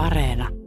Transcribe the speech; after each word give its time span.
Areena. 0.00 0.59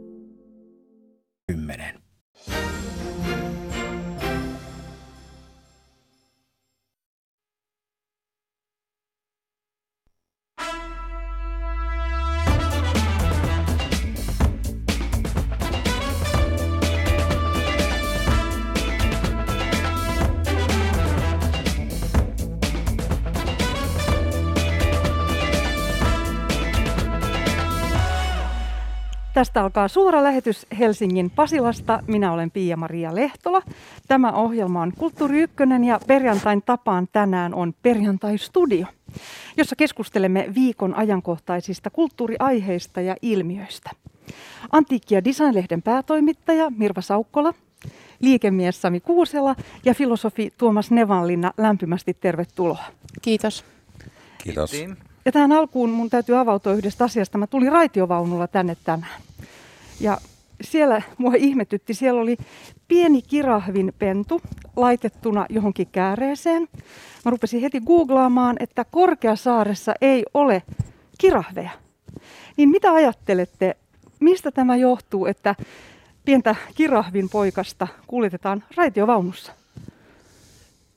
Tästä 29.44 29.62
alkaa 29.62 29.88
suora 29.88 30.22
lähetys 30.22 30.66
Helsingin 30.78 31.30
Pasilasta. 31.30 32.02
Minä 32.06 32.32
olen 32.32 32.50
Pia-Maria 32.50 33.14
Lehtola. 33.14 33.62
Tämä 34.08 34.32
ohjelma 34.32 34.82
on 34.82 34.92
Kulttuuri 34.98 35.40
Ykkönen 35.40 35.84
ja 35.84 36.00
perjantain 36.06 36.62
tapaan 36.62 37.08
tänään 37.12 37.54
on 37.54 37.74
Perjantai-studio, 37.82 38.86
jossa 39.56 39.76
keskustelemme 39.76 40.46
viikon 40.54 40.94
ajankohtaisista 40.94 41.90
kulttuuriaiheista 41.90 43.00
ja 43.00 43.16
ilmiöistä. 43.22 43.90
Antiikki- 44.72 45.14
ja 45.14 45.24
Design-lehden 45.24 45.82
päätoimittaja 45.82 46.70
Mirva 46.70 47.00
Saukkola, 47.00 47.54
liikemies 48.20 48.82
Sami 48.82 49.00
Kuusela 49.00 49.56
ja 49.84 49.94
filosofi 49.94 50.52
Tuomas 50.58 50.90
Nevanlinna 50.90 51.52
lämpimästi 51.58 52.16
tervetuloa. 52.20 52.84
Kiitos. 53.22 53.64
Kiitos. 54.44 54.72
Ja 55.24 55.32
tähän 55.32 55.52
alkuun 55.52 55.90
mun 55.90 56.10
täytyy 56.10 56.38
avautua 56.38 56.72
yhdestä 56.72 57.04
asiasta. 57.04 57.38
Mä 57.38 57.46
tulin 57.46 57.72
raitiovaunulla 57.72 58.46
tänne 58.46 58.76
tänään. 58.84 59.22
Ja 60.00 60.18
siellä 60.60 61.02
mua 61.18 61.32
ihmetytti, 61.36 61.94
siellä 61.94 62.20
oli 62.20 62.36
pieni 62.88 63.22
kirahvin 63.22 63.92
pentu 63.98 64.40
laitettuna 64.76 65.46
johonkin 65.48 65.86
kääreeseen. 65.92 66.68
Mä 67.24 67.30
rupesin 67.30 67.60
heti 67.60 67.80
googlaamaan, 67.80 68.56
että 68.60 68.84
Korkeasaaressa 68.84 69.94
ei 70.00 70.24
ole 70.34 70.62
kirahveja. 71.18 71.70
Niin 72.56 72.68
mitä 72.68 72.92
ajattelette, 72.92 73.76
mistä 74.20 74.50
tämä 74.50 74.76
johtuu, 74.76 75.26
että 75.26 75.54
pientä 76.24 76.56
kirahvin 76.74 77.28
poikasta 77.28 77.88
kuljetetaan 78.06 78.64
raitiovaunussa? 78.76 79.52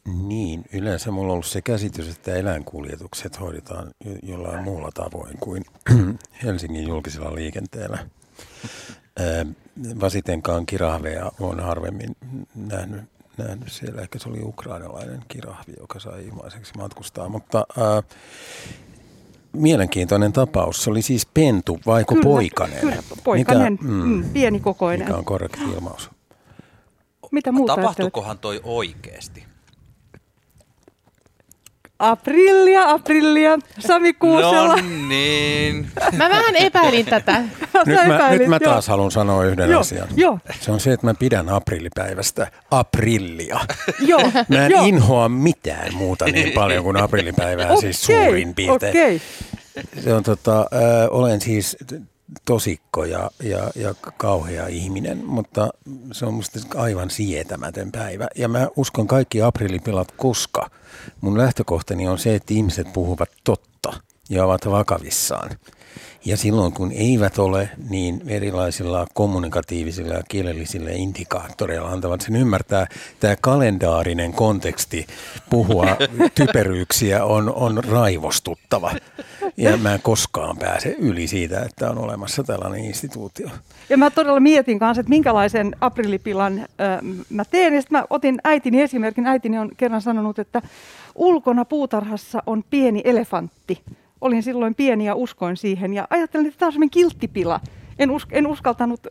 Niin, 0.08 0.66
yleensä 0.74 1.12
mulla 1.12 1.28
on 1.28 1.34
ollut 1.34 1.46
se 1.46 1.62
käsitys, 1.62 2.16
että 2.16 2.36
eläinkuljetukset 2.36 3.40
hoidetaan 3.40 3.92
jollain 4.24 4.64
muulla 4.64 4.90
tavoin 4.94 5.38
kuin 5.40 5.66
Helsingin 6.44 6.88
julkisella 6.88 7.36
liikenteellä. 7.36 7.98
Vasitenkaan 10.00 10.66
kirahveja 10.66 11.32
on 11.40 11.60
harvemmin 11.60 12.16
nähnyt, 12.56 13.02
nähnyt 13.38 13.72
siellä. 13.72 14.02
Ehkä 14.02 14.20
se 14.20 14.30
oli 14.30 14.42
ukrainalainen 14.42 15.22
kirahvi, 15.28 15.74
joka 15.80 16.00
sai 16.00 16.26
ilmaiseksi 16.26 16.74
matkustaa. 16.78 17.30
Mutta 17.30 17.66
ää, 17.78 18.04
mielenkiintoinen 19.54 20.34
tapaus. 20.34 20.84
Se 20.84 20.90
oli 20.90 21.02
siis 21.02 21.26
pentu, 21.26 21.80
vaiko 21.86 22.16
Kyllä, 22.16 22.24
poikainen? 22.24 22.80
Kyllä, 22.80 23.04
poikanen, 23.24 23.74
mikä, 23.74 23.86
mm, 23.86 24.10
mm, 24.10 24.30
pieni 24.30 24.60
kokoinen. 24.60 25.08
Mikä 25.08 25.18
on 25.18 25.26
korrekti 25.26 25.64
ilmaus? 25.64 26.10
Mitä 27.32 27.52
muuta 27.52 27.74
ajattelet? 27.74 27.96
Tapahtukohan 27.96 28.40
toi 28.40 28.62
oikeesti? 28.64 29.57
Aprillia, 32.00 32.90
aprillia, 32.92 33.58
Sami 33.80 34.14
Kuusela. 34.14 34.76
No 34.76 34.82
niin. 35.08 35.88
Mä 36.18 36.30
vähän 36.30 36.56
epäilin 36.56 37.06
tätä. 37.06 37.42
Nyt 37.86 38.08
mä, 38.08 38.16
epäilit, 38.16 38.40
nyt 38.40 38.48
mä 38.50 38.58
joo. 38.62 38.72
taas 38.72 38.88
haluan 38.88 39.12
sanoa 39.12 39.44
yhden 39.46 39.70
Joo, 39.70 39.82
asian. 39.82 40.08
joo. 40.16 40.40
Se 40.60 40.72
on 40.72 40.80
se, 40.80 40.94
että 40.94 41.08
mä 41.08 41.14
pidän 41.14 41.50
aprillipäivästä 41.50 42.52
aprillia. 42.72 43.60
Joo, 44.00 44.32
Mä 44.48 44.66
en 44.66 44.72
joo. 44.72 44.86
inhoa 44.86 45.30
mitään 45.30 45.94
muuta 45.94 46.26
niin 46.26 46.52
paljon 46.52 46.84
kuin 46.84 46.98
aprillipäivää, 46.98 47.76
siis 47.76 48.04
Okei, 48.10 48.26
suurin 48.26 48.56
piirtein. 48.56 48.90
Okei, 48.92 49.22
Se 50.04 50.14
on 50.14 50.24
tota, 50.24 50.60
äh, 50.60 50.66
olen 51.10 51.42
siis 51.42 51.78
tosikko 52.46 53.06
ja, 53.06 53.32
ja, 53.44 53.72
ja 53.76 53.94
kauhea 54.18 54.68
ihminen, 54.68 55.26
mutta 55.26 55.70
se 56.12 56.26
on 56.26 56.34
musta 56.34 56.60
aivan 56.76 57.10
sietämätön 57.10 57.92
päivä. 57.92 58.28
Ja 58.36 58.48
mä 58.48 58.68
uskon 58.76 59.08
kaikki 59.08 59.42
aprillipilat, 59.42 60.12
koska 60.12 60.70
mun 61.22 61.38
lähtökohtani 61.38 62.08
on 62.08 62.20
se, 62.20 62.36
että 62.36 62.54
ihmiset 62.54 62.94
puhuvat 62.94 63.30
totta 63.44 63.94
ja 64.30 64.46
ovat 64.46 64.66
vakavissaan. 64.66 65.50
Ja 66.26 66.38
silloin 66.38 66.74
kun 66.74 66.92
eivät 66.92 67.40
ole, 67.40 67.70
niin 67.90 68.22
erilaisilla 68.28 69.08
kommunikatiivisilla 69.14 70.14
ja 70.14 70.24
kielellisillä 70.28 70.92
indikaattoreilla 70.92 71.90
antavat 71.90 72.22
sen 72.22 72.36
ymmärtää. 72.36 72.88
Tämä 73.20 73.36
kalendaarinen 73.42 74.34
konteksti 74.34 75.08
puhua 75.50 75.88
typeryyksiä 76.36 77.26
on, 77.26 77.54
on 77.54 77.84
raivostuttava. 77.84 78.92
Ja 79.58 79.78
mä 79.78 79.94
en 79.94 80.02
koskaan 80.02 80.58
pääse 80.58 80.96
yli 81.00 81.28
siitä, 81.28 81.60
että 81.60 81.90
on 81.90 81.98
olemassa 81.98 82.44
tällainen 82.44 82.86
instituutio. 82.86 83.50
Ja 83.90 83.98
mä 83.98 84.10
todella 84.10 84.40
mietin 84.40 84.80
kanssa, 84.80 85.00
että 85.00 85.10
minkälaisen 85.10 85.76
aprillipilan 85.82 86.66
mä 87.30 87.46
teen. 87.46 87.74
Ja 87.74 87.82
sitten 87.82 88.00
mä 88.00 88.06
otin 88.10 88.42
äitini 88.44 88.82
esimerkin. 88.82 89.28
Äitini 89.28 89.60
on 89.60 89.72
kerran 89.78 90.02
sanonut, 90.02 90.40
että 90.40 90.62
ulkona 91.16 91.66
puutarhassa 91.66 92.44
on 92.46 92.64
pieni 92.70 93.02
elefantti. 93.04 93.82
Olin 94.22 94.44
silloin 94.44 94.76
pieni 94.76 95.06
ja 95.06 95.16
uskoin 95.16 95.58
siihen. 95.58 95.94
Ja 95.94 96.08
ajattelin, 96.10 96.46
että 96.46 96.60
tämä 96.60 96.68
on 96.68 96.74
semmoinen 96.74 96.90
kilttipila. 96.90 97.60
En, 98.00 98.12
us, 98.12 98.28
en 98.32 98.48
uskaltanut 98.48 99.08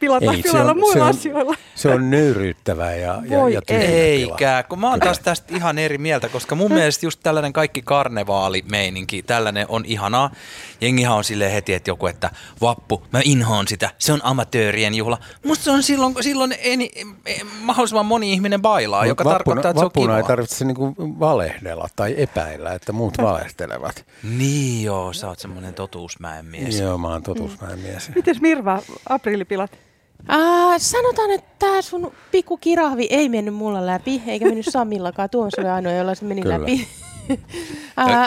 pilata 0.00 0.32
Ei, 0.32 0.36
se 0.36 0.42
pilalla 0.42 0.70
on- 0.70 0.78
muilla 0.78 0.94
se 0.94 1.00
on- 1.02 1.08
asioilla. 1.08 1.54
Se 1.74 1.88
on 1.88 2.10
nöyryyttävää 2.10 2.94
ja, 2.94 3.22
ja, 3.24 3.38
Voi 3.38 3.54
ja. 3.54 3.60
Eikä, 3.68 4.64
kun 4.68 4.78
mä 4.80 4.90
oon 4.90 5.00
taas 5.00 5.18
tästä 5.18 5.56
ihan 5.56 5.78
eri 5.78 5.98
mieltä, 5.98 6.28
koska 6.28 6.54
mun 6.54 6.72
mielestä 6.72 7.06
just 7.06 7.20
tällainen 7.22 7.52
kaikki 7.52 7.82
karnevaalimeininki, 7.82 9.22
tällainen 9.22 9.66
on 9.68 9.84
ihanaa. 9.84 10.30
Jengihan 10.80 11.16
on 11.16 11.24
silleen 11.24 11.52
heti, 11.52 11.74
että 11.74 11.90
joku, 11.90 12.06
että 12.06 12.30
vappu, 12.60 13.02
mä 13.12 13.20
inhoon 13.24 13.68
sitä, 13.68 13.90
se 13.98 14.12
on 14.12 14.20
amatöörien 14.22 14.94
juhla. 14.94 15.18
Musta 15.46 15.64
se 15.64 15.70
on 15.70 15.82
silloin, 15.82 16.14
silloin 16.20 16.54
eni, 16.62 16.90
eh, 17.26 17.42
mahdollisimman 17.60 18.06
moni 18.06 18.32
ihminen 18.32 18.62
bailaa, 18.62 19.06
joka 19.06 19.24
Mut 19.24 19.32
tarkoittaa, 19.32 19.70
että 19.70 19.80
se 19.80 19.84
on 19.84 19.84
vappuna 19.84 20.16
ei 20.16 20.22
tarvitse 20.24 20.64
niinku 20.64 20.94
valehdella 20.98 21.88
tai 21.96 22.14
epäillä, 22.18 22.72
että 22.72 22.92
muut 22.92 23.18
valehtelevat. 23.22 24.04
Niin 24.22 24.84
joo, 24.84 25.12
sä 25.12 25.28
oot 25.28 25.38
semmoinen 25.38 25.74
totuusmäen 25.74 26.44
mies. 26.46 26.78
Joo, 26.80 26.98
mä 26.98 27.08
oon 27.08 27.22
totuusmäen 27.22 27.78
mies. 27.78 28.10
Mites 28.20 28.40
Mirva, 28.40 28.82
aprillipilat? 29.08 29.70
Äh, 30.30 30.38
sanotaan, 30.78 31.30
että 31.30 31.50
tää 31.58 31.82
sun 31.82 32.12
pikku 32.30 32.56
kirahvi 32.56 33.06
ei 33.10 33.28
mennyt 33.28 33.54
mulla 33.54 33.86
läpi, 33.86 34.22
eikä 34.26 34.44
mennyt 34.44 34.66
Samillakaan. 34.70 35.30
Tuomas 35.30 35.54
oli 35.58 35.68
ainoa, 35.68 35.92
jolla 35.92 36.14
se 36.14 36.24
meni 36.24 36.42
Kyllä. 36.42 36.60
läpi. 36.60 36.86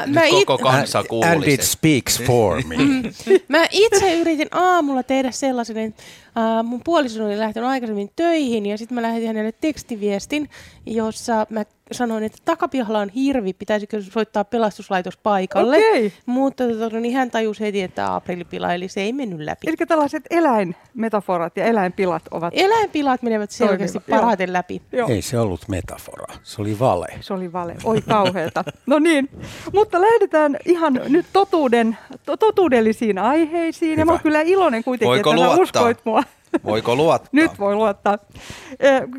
Nyt 0.08 0.46
koko 0.46 0.54
it- 0.54 0.62
kansa 0.62 1.00
And 1.00 1.08
kuulisi. 1.08 1.54
it 1.54 1.62
speaks 1.62 2.22
for 2.24 2.62
me. 2.68 2.76
Mä 3.48 3.68
itse 3.72 4.14
yritin 4.20 4.48
aamulla 4.52 5.04
tehdä 5.04 5.32
sellaisen, 5.32 5.78
että 5.78 6.04
äh, 6.38 6.64
mun 6.66 6.82
puoliso 6.84 7.26
oli 7.26 7.38
lähtenyt 7.40 7.70
aikaisemmin 7.70 8.10
töihin 8.16 8.66
ja 8.66 8.78
sitten 8.78 8.96
mä 8.96 9.02
lähetin 9.02 9.28
hänelle 9.28 9.52
tekstiviestin, 9.62 10.50
jossa 10.86 11.48
mä 11.50 11.64
sanoin, 11.94 12.24
että 12.24 12.38
takapihalla 12.46 13.00
on 13.00 13.10
hirvi, 13.10 13.54
pitäisikö 13.54 14.02
soittaa 14.02 14.44
pelastuslaitos 14.44 15.18
paikalle. 15.18 15.78
Okei. 15.78 16.14
Mutta 16.26 16.64
tota, 16.68 17.00
niin 17.00 17.16
hän 17.16 17.32
tajusi 17.32 17.64
heti, 17.64 17.82
että 17.82 18.16
aprilipila, 18.16 18.74
eli 18.74 18.88
se 18.88 19.02
ei 19.02 19.14
mennyt 19.14 19.40
läpi. 19.40 19.68
Eli 19.68 19.76
tällaiset 19.88 20.24
eläinmetaforat 20.30 21.58
ja 21.58 21.66
eläinpilat 21.66 22.24
ovat... 22.32 22.54
Eläinpilat 22.58 23.22
menevät 23.22 23.52
selkeästi 23.52 24.00
Toimiva, 24.00 24.16
joo. 24.16 24.20
parhaiten 24.20 24.54
läpi. 24.54 24.82
Joo. 24.92 25.10
Ei 25.10 25.22
se 25.22 25.40
ollut 25.40 25.68
metafora, 25.68 26.34
se 26.44 26.62
oli 26.62 26.80
vale. 26.80 27.08
Se 27.22 27.34
oli 27.34 27.54
vale. 27.54 27.76
Oi 27.84 28.02
kauheeta. 28.02 28.64
No 28.86 29.00
niin, 29.00 29.30
mutta 29.74 30.02
lähdetään 30.02 30.58
ihan 30.66 31.02
nyt 31.08 31.26
totuuden, 31.34 31.98
to- 32.26 32.38
totuudellisiin 32.38 33.18
aiheisiin. 33.20 34.00
Ja 34.00 34.06
mä 34.06 34.12
oon 34.12 34.20
Hyvä. 34.20 34.24
kyllä 34.24 34.42
iloinen 34.42 34.84
kuitenkin, 34.84 35.10
Voiko 35.10 35.30
että 35.30 35.44
luottaa? 35.46 35.64
uskoit 35.64 35.98
mua. 36.04 36.24
Voiko 36.64 36.96
luottaa? 36.96 37.30
Nyt 37.32 37.60
voi 37.60 37.76
luottaa. 37.76 38.18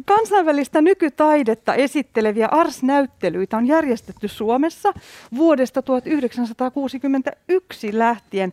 Kansainvälistä 0.04 0.82
nykytaidetta 0.82 1.74
esitteleviä 1.74 2.48
ARS-näyttelyitä 2.50 3.56
on 3.56 3.66
järjestetty 3.66 4.28
Suomessa 4.28 4.92
vuodesta 5.36 5.82
1961 5.82 7.98
lähtien. 7.98 8.52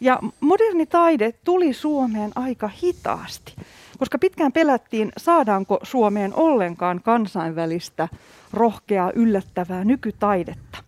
Ja 0.00 0.18
moderni 0.40 0.86
taide 0.86 1.32
tuli 1.44 1.72
Suomeen 1.72 2.32
aika 2.34 2.70
hitaasti, 2.82 3.54
koska 3.98 4.18
pitkään 4.18 4.52
pelättiin, 4.52 5.12
saadaanko 5.16 5.78
Suomeen 5.82 6.34
ollenkaan 6.34 7.00
kansainvälistä, 7.02 8.08
rohkeaa, 8.52 9.12
yllättävää 9.14 9.84
nykytaidetta. 9.84 10.78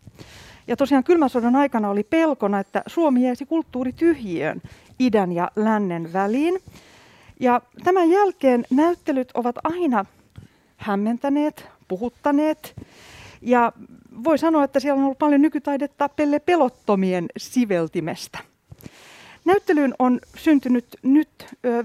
Ja 0.66 0.76
tosiaan 0.76 1.04
kylmän 1.04 1.30
sodan 1.30 1.56
aikana 1.56 1.90
oli 1.90 2.02
pelkona, 2.02 2.60
että 2.60 2.82
Suomi 2.86 3.24
jäisi 3.24 3.46
kulttuurityhjiöön 3.46 4.62
idän 4.98 5.32
ja 5.32 5.50
lännen 5.56 6.12
väliin. 6.12 6.60
Ja 7.44 7.60
tämän 7.84 8.10
jälkeen 8.10 8.64
näyttelyt 8.70 9.30
ovat 9.34 9.56
aina 9.64 10.04
hämmentäneet, 10.76 11.66
puhuttaneet. 11.88 12.76
Ja 13.42 13.72
voi 14.24 14.38
sanoa, 14.38 14.64
että 14.64 14.80
siellä 14.80 14.98
on 14.98 15.04
ollut 15.04 15.18
paljon 15.18 15.42
nykytaidetta 15.42 16.08
pelle 16.08 16.38
pelottomien 16.38 17.26
siveltimestä. 17.36 18.38
Näyttelyyn 19.44 19.94
on 19.98 20.20
syntynyt 20.36 20.86
nyt 21.02 21.28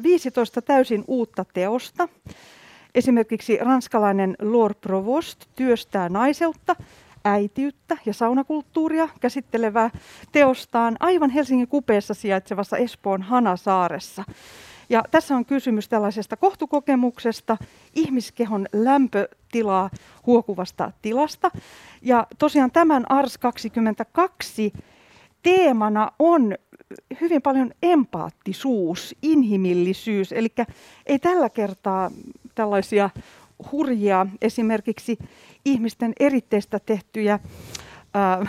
15 0.04 0.62
täysin 0.62 1.04
uutta 1.08 1.46
teosta. 1.54 2.08
Esimerkiksi 2.96 3.58
ranskalainen 3.58 4.36
Lord 4.42 4.76
Provost 4.82 5.46
työstää 5.56 6.10
naiseutta, 6.10 6.76
äitiyttä 7.26 7.98
ja 8.06 8.14
saunakulttuuria 8.14 9.10
käsittelevää 9.20 9.90
teostaan 10.32 10.98
aivan 11.00 11.30
Helsingin 11.30 11.68
kupeessa 11.68 12.14
sijaitsevassa 12.14 12.78
Espoon 12.78 13.22
Hanasaaressa. 13.22 14.24
Ja 14.90 15.04
tässä 15.12 15.36
on 15.36 15.46
kysymys 15.46 15.90
tällaisesta 15.90 16.38
kohtukokemuksesta, 16.38 17.58
ihmiskehon 17.96 18.68
lämpötilaa 18.74 19.90
huokuvasta 20.26 20.92
tilasta. 21.02 21.52
Ja 22.02 22.28
tosiaan 22.38 22.72
tämän 22.72 23.12
ARS 23.12 23.38
22 23.38 24.74
teemana 25.44 26.12
on 26.20 26.56
hyvin 27.22 27.42
paljon 27.42 27.72
empaattisuus, 27.84 29.16
inhimillisyys. 29.22 30.32
Eli 30.32 30.50
ei 31.06 31.20
tällä 31.20 31.50
kertaa 31.50 32.12
tällaisia 32.56 33.10
hurjia 33.72 34.26
esimerkiksi 34.42 35.18
ihmisten 35.66 36.14
eritteistä 36.20 36.80
tehtyjä, 36.80 37.40
ää, 38.14 38.46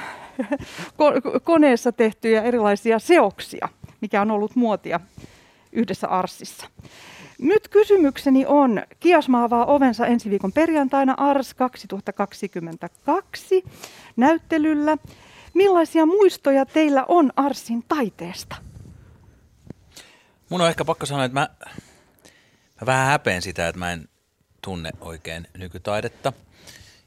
koneessa 1.45 1.93
tehtyjä 1.93 2.43
erilaisia 2.43 2.99
seoksia, 2.99 3.69
mikä 4.01 4.23
on 4.23 4.31
ollut 4.31 4.57
muotia 4.57 5.01
yhdessä 5.73 6.09
Arsissa. 6.09 6.67
Nyt 7.39 7.69
kysymykseni 7.69 8.47
on, 8.47 8.83
Kiasma 9.01 9.45
avaa 9.45 9.67
ovensa 9.67 10.07
ensi 10.07 10.31
viikon 10.31 10.53
perjantaina 10.53 11.15
Ars 11.17 11.55
2022 11.55 13.65
näyttelyllä. 14.17 14.97
Millaisia 15.55 16.07
muistoja 16.07 16.67
teillä 16.67 17.05
on 17.09 17.33
Arsin 17.37 17.85
taiteesta? 17.89 18.57
Mun 20.49 20.61
on 20.61 20.69
ehkä 20.69 20.85
pakko 20.85 21.07
sanoa, 21.07 21.25
että 21.25 21.41
mä, 21.41 21.49
mä 22.81 22.87
vähän 22.87 23.07
häpeän 23.07 23.43
sitä, 23.43 23.69
että 23.69 23.79
mä 23.79 23.93
en 23.93 24.09
tunne 24.63 24.91
oikein 25.01 25.49
nykytaidetta. 25.59 26.33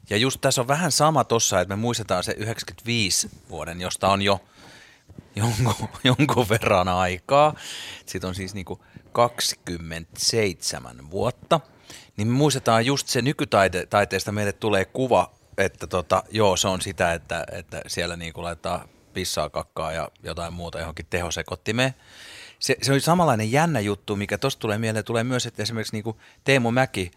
Ja 0.10 0.18
just 0.18 0.42
tässä 0.42 0.62
on 0.62 0.68
vähän 0.68 0.92
sama 0.92 1.24
tossa, 1.24 1.62
että 1.62 1.76
me 1.76 1.82
muistetaan 1.82 2.24
se 2.24 2.36
95 2.38 3.30
vuoden, 3.50 3.82
josta 3.82 4.08
on 4.08 4.22
jo 4.22 4.42
jonkun, 5.36 5.90
jonkun 6.04 6.50
verran 6.50 6.88
aikaa. 6.88 7.56
Siitä 8.06 8.28
on 8.28 8.36
siis 8.36 8.54
niinku 8.54 8.84
27 9.12 11.12
vuotta. 11.12 11.60
Niin 12.18 12.28
me 12.28 12.34
muistetaan 12.34 12.86
just 12.86 13.08
se 13.08 13.22
nykytaiteesta 13.22 14.32
meille 14.32 14.54
tulee 14.54 14.86
kuva, 14.86 15.32
että 15.58 15.88
tota, 15.88 16.24
joo, 16.32 16.58
se 16.58 16.68
on 16.68 16.82
sitä, 16.82 17.14
että, 17.14 17.46
että 17.52 17.82
siellä 17.88 18.16
niinku 18.16 18.44
laittaa 18.44 18.88
pissaa, 19.14 19.50
kakkaa 19.50 19.92
ja 19.92 20.10
jotain 20.24 20.54
muuta 20.54 20.80
johonkin 20.80 21.06
tehosekottimeen. 21.10 21.94
Se, 22.60 22.76
se 22.82 22.94
on 22.94 23.02
samanlainen 23.02 23.52
jännä 23.52 23.80
juttu, 23.80 24.16
mikä 24.16 24.38
tuosta 24.38 24.60
tulee 24.60 24.78
mieleen, 24.78 25.06
tulee 25.06 25.24
myös, 25.24 25.46
että 25.46 25.64
esimerkiksi 25.64 25.96
niinku 25.96 26.18
Teemu 26.44 26.72
Mäki, 26.72 27.12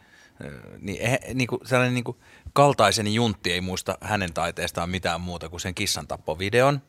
niin, 0.79 1.09
he, 1.09 1.21
niinku, 1.35 1.61
sellainen 1.65 1.95
niinku 1.95 2.17
kaltaiseni 2.53 3.15
juntti 3.15 3.53
ei 3.53 3.61
muista 3.61 3.99
hänen 4.01 4.33
taiteestaan 4.33 4.91
mitään 4.91 5.21
muuta 5.21 5.49
kuin 5.49 5.61
sen 5.61 5.75
kissan 5.75 6.07
tappovideon. 6.07 6.83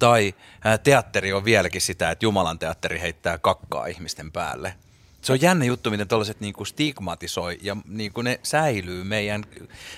Tai 0.00 0.34
teatteri 0.82 1.32
on 1.32 1.44
vieläkin 1.44 1.80
sitä, 1.80 2.10
että 2.10 2.24
Jumalan 2.24 2.58
teatteri 2.58 3.00
heittää 3.00 3.38
kakkaa 3.38 3.86
ihmisten 3.86 4.32
päälle. 4.32 4.74
Se 5.22 5.32
on 5.32 5.40
jännä 5.40 5.64
juttu, 5.64 5.90
miten 5.90 6.08
tällaiset 6.08 6.40
niin 6.40 6.54
kuin 6.54 6.66
stigmatisoi 6.66 7.58
ja 7.62 7.76
niin 7.88 8.12
kuin 8.12 8.24
ne 8.24 8.40
säilyy 8.42 9.04
meidän 9.04 9.44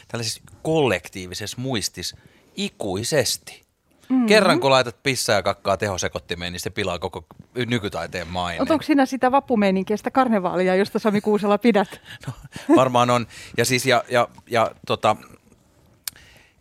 tällaisessa 0.09 0.43
kollektiivisessa 0.63 1.61
muistis 1.61 2.17
ikuisesti. 2.57 3.63
Mm-hmm. 4.09 4.27
Kerran 4.27 4.61
kun 4.61 4.71
laitat 4.71 5.03
pissaa 5.03 5.37
ja 5.37 5.43
kakkaa 5.43 5.77
tehosekottimeen, 5.77 6.53
niin 6.53 6.61
se 6.61 6.71
pilaa 6.71 6.99
koko 6.99 7.25
nykytaiteen 7.55 8.29
maineen. 8.29 8.73
Onko 8.73 8.83
sinä 8.83 9.07
sitä 9.07 9.31
vappumeininkiä, 9.31 9.97
sitä 9.97 10.11
karnevaalia, 10.11 10.75
josta 10.75 10.99
Sami 10.99 11.21
Kuusela 11.21 11.59
pidät? 11.59 12.01
No, 12.27 12.33
varmaan 12.77 13.11
on. 13.11 13.27
Ja 13.57 13.65
siis, 13.65 13.87
ja, 13.87 14.05
ja, 14.09 14.29
ja 14.51 14.71
tota, 14.87 15.17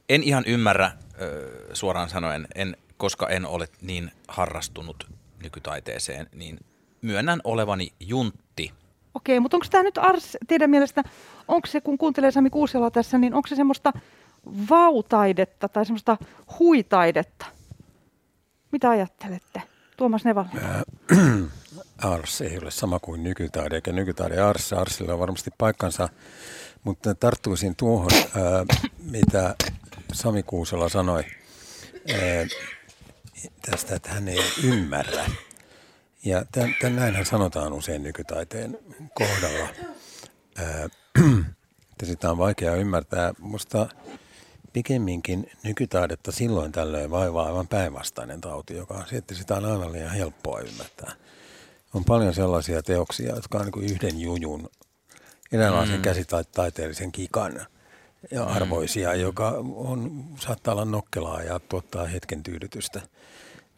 en 0.09 0.23
ihan 0.23 0.43
ymmärrä 0.47 0.91
suoraan 1.73 2.09
sanoen, 2.09 2.47
en, 2.55 2.77
koska 3.01 3.29
en 3.29 3.45
ole 3.45 3.67
niin 3.81 4.11
harrastunut 4.27 5.11
nykytaiteeseen, 5.43 6.27
niin 6.35 6.59
myönnän 7.01 7.41
olevani 7.43 7.93
juntti. 7.99 8.73
Okei, 9.13 9.39
mutta 9.39 9.57
onko 9.57 9.67
tämä 9.69 9.83
nyt 9.83 9.97
Ars, 9.97 10.37
teidän 10.47 10.69
mielestä, 10.69 11.03
onko 11.47 11.67
se, 11.67 11.81
kun 11.81 11.97
kuuntelee 11.97 12.31
Sami 12.31 12.49
Kuusela 12.49 12.91
tässä, 12.91 13.17
niin 13.17 13.33
onko 13.33 13.47
se 13.47 13.55
semmoista 13.55 13.93
vautaidetta 14.69 15.69
tai 15.69 15.85
semmoista 15.85 16.17
huitaidetta? 16.59 17.45
Mitä 18.71 18.89
ajattelette? 18.89 19.61
Tuomas 19.97 20.25
Nevala. 20.25 20.49
Ars 22.13 22.41
ei 22.41 22.57
ole 22.57 22.71
sama 22.71 22.99
kuin 22.99 23.23
nykytaide, 23.23 23.75
eikä 23.75 23.91
nykytaide 23.91 24.39
Ars. 24.39 24.73
Arsilla 24.73 25.13
on 25.13 25.19
varmasti 25.19 25.51
paikkansa, 25.57 26.09
mutta 26.83 27.15
tarttuisin 27.15 27.75
tuohon, 27.75 28.11
ää, 28.13 28.65
mitä 29.11 29.55
Sami 30.13 30.43
Kuusela 30.43 30.89
sanoi 30.89 31.23
ää, 32.09 32.45
tästä, 33.71 33.95
että 33.95 34.09
hän 34.09 34.27
ei 34.27 34.39
ymmärrä. 34.63 35.25
Ja 36.25 36.45
tämän, 36.51 36.75
tämän 36.81 36.95
näinhän 36.95 37.25
sanotaan 37.25 37.73
usein 37.73 38.03
nykytaiteen 38.03 38.79
kohdalla, 39.13 39.69
ää, 40.57 40.89
että 41.91 42.05
sitä 42.05 42.31
on 42.31 42.37
vaikea 42.37 42.75
ymmärtää. 42.75 43.33
Musta 43.39 43.87
pikemminkin 44.73 45.51
nykytaidetta 45.63 46.31
silloin 46.31 46.71
tällöin 46.71 47.11
vaivaa 47.11 47.45
aivan 47.45 47.67
päinvastainen 47.67 48.41
tauti, 48.41 48.75
joka 48.75 48.93
on 48.93 49.07
se, 49.07 49.17
että 49.17 49.35
sitä 49.35 49.55
on 49.55 49.65
aina 49.65 49.91
liian 49.91 50.11
helppoa 50.11 50.59
ymmärtää. 50.59 51.11
On 51.93 52.05
paljon 52.05 52.33
sellaisia 52.33 52.83
teoksia, 52.83 53.35
jotka 53.35 53.57
on 53.57 53.67
niin 53.75 53.91
yhden 53.91 54.19
jujun, 54.19 54.69
eräänlaisen 55.51 55.95
mm. 55.95 56.01
käsitaiteellisen 56.01 57.11
kikan 57.11 57.65
ja 58.31 58.45
mm. 58.45 58.51
arvoisia, 58.51 59.13
mm. 59.13 59.19
joka 59.19 59.49
on, 59.75 60.25
saattaa 60.39 60.73
olla 60.73 60.85
nokkelaa 60.85 61.43
ja 61.43 61.59
tuottaa 61.59 62.05
hetken 62.05 62.43
tyydytystä. 62.43 63.01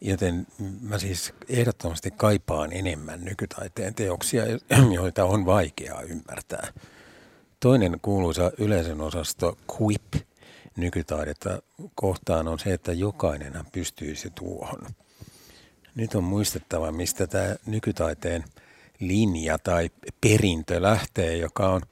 Joten 0.00 0.46
mä 0.80 0.98
siis 0.98 1.34
ehdottomasti 1.48 2.10
kaipaan 2.10 2.72
enemmän 2.72 3.24
nykytaiteen 3.24 3.94
teoksia, 3.94 4.42
joita 4.94 5.24
on 5.24 5.46
vaikeaa 5.46 6.02
ymmärtää. 6.02 6.72
Toinen 7.60 7.98
kuuluisa 8.02 8.52
yleisön 8.58 9.00
osasto 9.00 9.58
Quip– 9.80 10.14
nykytaidetta 10.76 11.62
kohtaan 11.94 12.48
on 12.48 12.58
se, 12.58 12.72
että 12.72 12.92
jokainenhan 12.92 13.66
pystyisi 13.72 14.30
tuohon. 14.30 14.86
Nyt 15.94 16.14
on 16.14 16.24
muistettava, 16.24 16.92
mistä 16.92 17.26
tämä 17.26 17.56
nykytaiteen 17.66 18.44
linja 19.00 19.58
tai 19.58 19.90
perintö 20.20 20.82
lähtee, 20.82 21.36
joka 21.36 21.68
on 21.68 21.82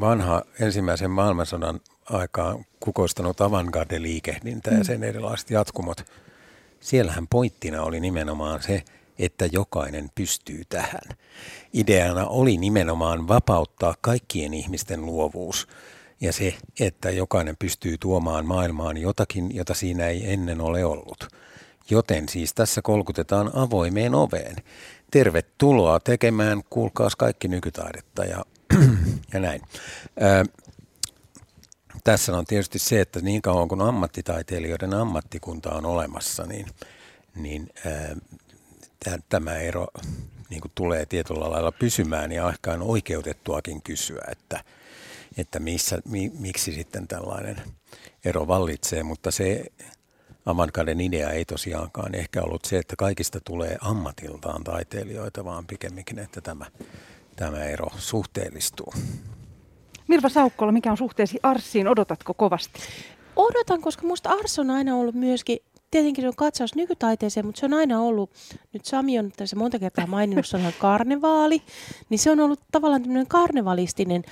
vanha 0.00 0.42
ensimmäisen 0.60 1.10
maailmansodan 1.10 1.80
aikaan 2.10 2.64
kukoistanut 2.80 3.40
avantgarde-liikehdintä 3.40 4.70
ja 4.70 4.78
mm. 4.78 4.84
sen 4.84 5.04
erilaiset 5.04 5.50
jatkumot. 5.50 6.04
Siellähän 6.80 7.28
pointtina 7.28 7.82
oli 7.82 8.00
nimenomaan 8.00 8.62
se, 8.62 8.84
että 9.18 9.46
jokainen 9.52 10.10
pystyy 10.14 10.62
tähän. 10.68 11.16
Ideana 11.74 12.26
oli 12.26 12.56
nimenomaan 12.56 13.28
vapauttaa 13.28 13.94
kaikkien 14.00 14.54
ihmisten 14.54 15.06
luovuus 15.06 15.68
ja 16.20 16.32
se, 16.32 16.54
että 16.80 17.10
jokainen 17.10 17.56
pystyy 17.58 17.98
tuomaan 17.98 18.46
maailmaan 18.46 18.96
jotakin, 18.96 19.54
jota 19.54 19.74
siinä 19.74 20.06
ei 20.06 20.32
ennen 20.32 20.60
ole 20.60 20.84
ollut. 20.84 21.28
Joten 21.90 22.28
siis 22.28 22.54
tässä 22.54 22.82
kolkutetaan 22.82 23.50
avoimeen 23.54 24.14
oveen. 24.14 24.56
Tervetuloa 25.10 26.00
tekemään, 26.00 26.62
kuulkaas 26.70 27.16
kaikki 27.16 27.48
nykytaidetta 27.48 28.24
ja, 28.24 28.44
ja 29.32 29.40
näin. 29.40 29.62
Ö, 30.22 30.44
tässä 32.04 32.36
on 32.36 32.44
tietysti 32.44 32.78
se, 32.78 33.00
että 33.00 33.20
niin 33.20 33.42
kauan 33.42 33.68
kuin 33.68 33.82
ammattitaiteilijoiden 33.82 34.94
ammattikunta 34.94 35.70
on 35.70 35.86
olemassa, 35.86 36.46
niin, 36.46 36.66
niin 37.34 37.70
ö, 37.86 38.16
tämä 39.28 39.54
ero 39.56 39.86
niin 40.50 40.60
kuin 40.60 40.72
tulee 40.74 41.06
tietyllä 41.06 41.50
lailla 41.50 41.72
pysymään 41.72 42.32
ja 42.32 42.48
ehkä 42.48 42.72
on 42.72 42.82
oikeutettuakin 42.82 43.82
kysyä, 43.82 44.24
että– 44.30 44.64
että 45.36 45.58
missä, 45.58 45.98
mi, 46.08 46.32
miksi 46.38 46.72
sitten 46.72 47.08
tällainen 47.08 47.56
ero 48.24 48.48
vallitsee, 48.48 49.02
mutta 49.02 49.30
se 49.30 49.64
Amankaden 50.46 51.00
idea 51.00 51.30
ei 51.30 51.44
tosiaankaan 51.44 52.14
ehkä 52.14 52.42
ollut 52.42 52.64
se, 52.64 52.78
että 52.78 52.96
kaikista 52.96 53.40
tulee 53.40 53.78
ammatiltaan 53.80 54.64
taiteilijoita, 54.64 55.44
vaan 55.44 55.66
pikemminkin, 55.66 56.18
että 56.18 56.40
tämä, 56.40 56.66
tämä 57.36 57.64
ero 57.64 57.86
suhteellistuu. 57.96 58.94
Mirva 60.08 60.28
Saukkola, 60.28 60.72
mikä 60.72 60.90
on 60.90 60.96
suhteesi 60.96 61.38
Arssiin? 61.42 61.88
Odotatko 61.88 62.34
kovasti? 62.34 62.80
Odotan, 63.36 63.80
koska 63.80 64.02
minusta 64.02 64.30
Ars 64.30 64.58
on 64.58 64.70
aina 64.70 64.96
ollut 64.96 65.14
myöskin 65.14 65.58
tietenkin 65.94 66.22
se 66.22 66.28
on 66.28 66.36
katsaus 66.36 66.74
nykytaiteeseen, 66.74 67.46
mutta 67.46 67.60
se 67.60 67.66
on 67.66 67.74
aina 67.74 68.00
ollut, 68.00 68.30
nyt 68.72 68.84
Sami 68.84 69.18
on 69.18 69.32
tässä 69.36 69.56
monta 69.56 69.78
kertaa 69.78 70.06
maininnut 70.06 70.46
sanan 70.46 70.72
karnevaali, 70.78 71.62
niin 72.08 72.18
se 72.18 72.30
on 72.30 72.40
ollut 72.40 72.60
tavallaan 72.72 73.02
tämmöinen 73.02 73.26
karnevalistinen 73.26 74.24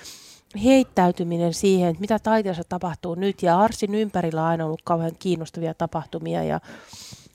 heittäytyminen 0.64 1.54
siihen, 1.54 1.88
että 1.88 2.00
mitä 2.00 2.18
taiteessa 2.18 2.62
tapahtuu 2.68 3.14
nyt. 3.14 3.42
Ja 3.42 3.60
Arsin 3.60 3.94
ympärillä 3.94 4.42
on 4.42 4.48
aina 4.48 4.64
ollut 4.64 4.82
kauhean 4.84 5.12
kiinnostavia 5.18 5.74
tapahtumia 5.74 6.44
ja 6.44 6.60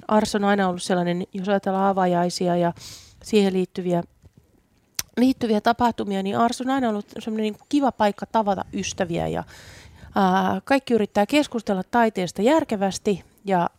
Ars 0.07 0.35
on 0.35 0.43
aina 0.43 0.69
ollut 0.69 0.83
sellainen, 0.83 1.23
jos 1.33 1.49
ajatellaan 1.49 1.89
avajaisia 1.89 2.55
ja 2.55 2.73
siihen 3.23 3.53
liittyviä, 3.53 4.03
liittyviä 5.17 5.61
tapahtumia, 5.61 6.23
niin 6.23 6.37
Ars 6.37 6.61
on 6.61 6.69
aina 6.69 6.89
ollut 6.89 7.05
sellainen 7.19 7.43
niin 7.43 7.65
kiva 7.69 7.91
paikka 7.91 8.25
tavata 8.25 8.65
ystäviä 8.73 9.27
ja 9.27 9.43
ää, 10.15 10.61
kaikki 10.63 10.93
yrittää 10.93 11.25
keskustella 11.25 11.83
taiteesta 11.91 12.41
järkevästi 12.41 13.23
ja 13.45 13.69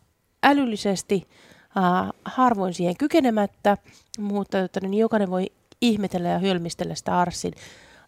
älyllisesti, 0.42 1.28
ää, 1.76 2.10
harvoin 2.24 2.74
siihen 2.74 2.96
kykenemättä, 2.96 3.76
mutta 4.18 4.58
että, 4.58 4.80
niin 4.80 5.00
jokainen 5.00 5.30
voi 5.30 5.46
ihmetellä 5.80 6.28
ja 6.28 6.38
hölmistellä 6.38 6.94
sitä 6.94 7.18
Arsin 7.18 7.52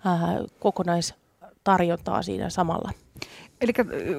ää, 0.04 0.18
kokonaistarjontaa 0.60 2.22
siinä 2.22 2.50
samalla. 2.50 2.90
Eli 3.60 3.72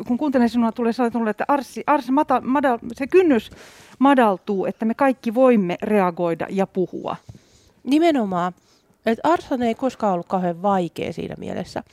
kun 0.07 0.17
kuuntelen 0.17 0.49
sinua, 0.49 0.71
tulee 0.71 0.93
sellainen 0.93 1.27
että 1.27 1.45
Arsi, 1.47 1.83
Arsi 1.87 2.11
mata, 2.11 2.41
madal, 2.41 2.79
se 2.93 3.07
kynnys 3.07 3.49
madaltuu, 3.99 4.65
että 4.65 4.85
me 4.85 4.93
kaikki 4.93 5.33
voimme 5.33 5.77
reagoida 5.81 6.47
ja 6.49 6.67
puhua. 6.67 7.15
Nimenomaan. 7.83 8.53
Että 9.05 9.29
Arsan 9.29 9.61
ei 9.61 9.75
koskaan 9.75 10.13
ollut 10.13 10.27
kauhean 10.27 10.61
vaikea 10.61 11.13
siinä 11.13 11.35
mielessä. 11.37 11.83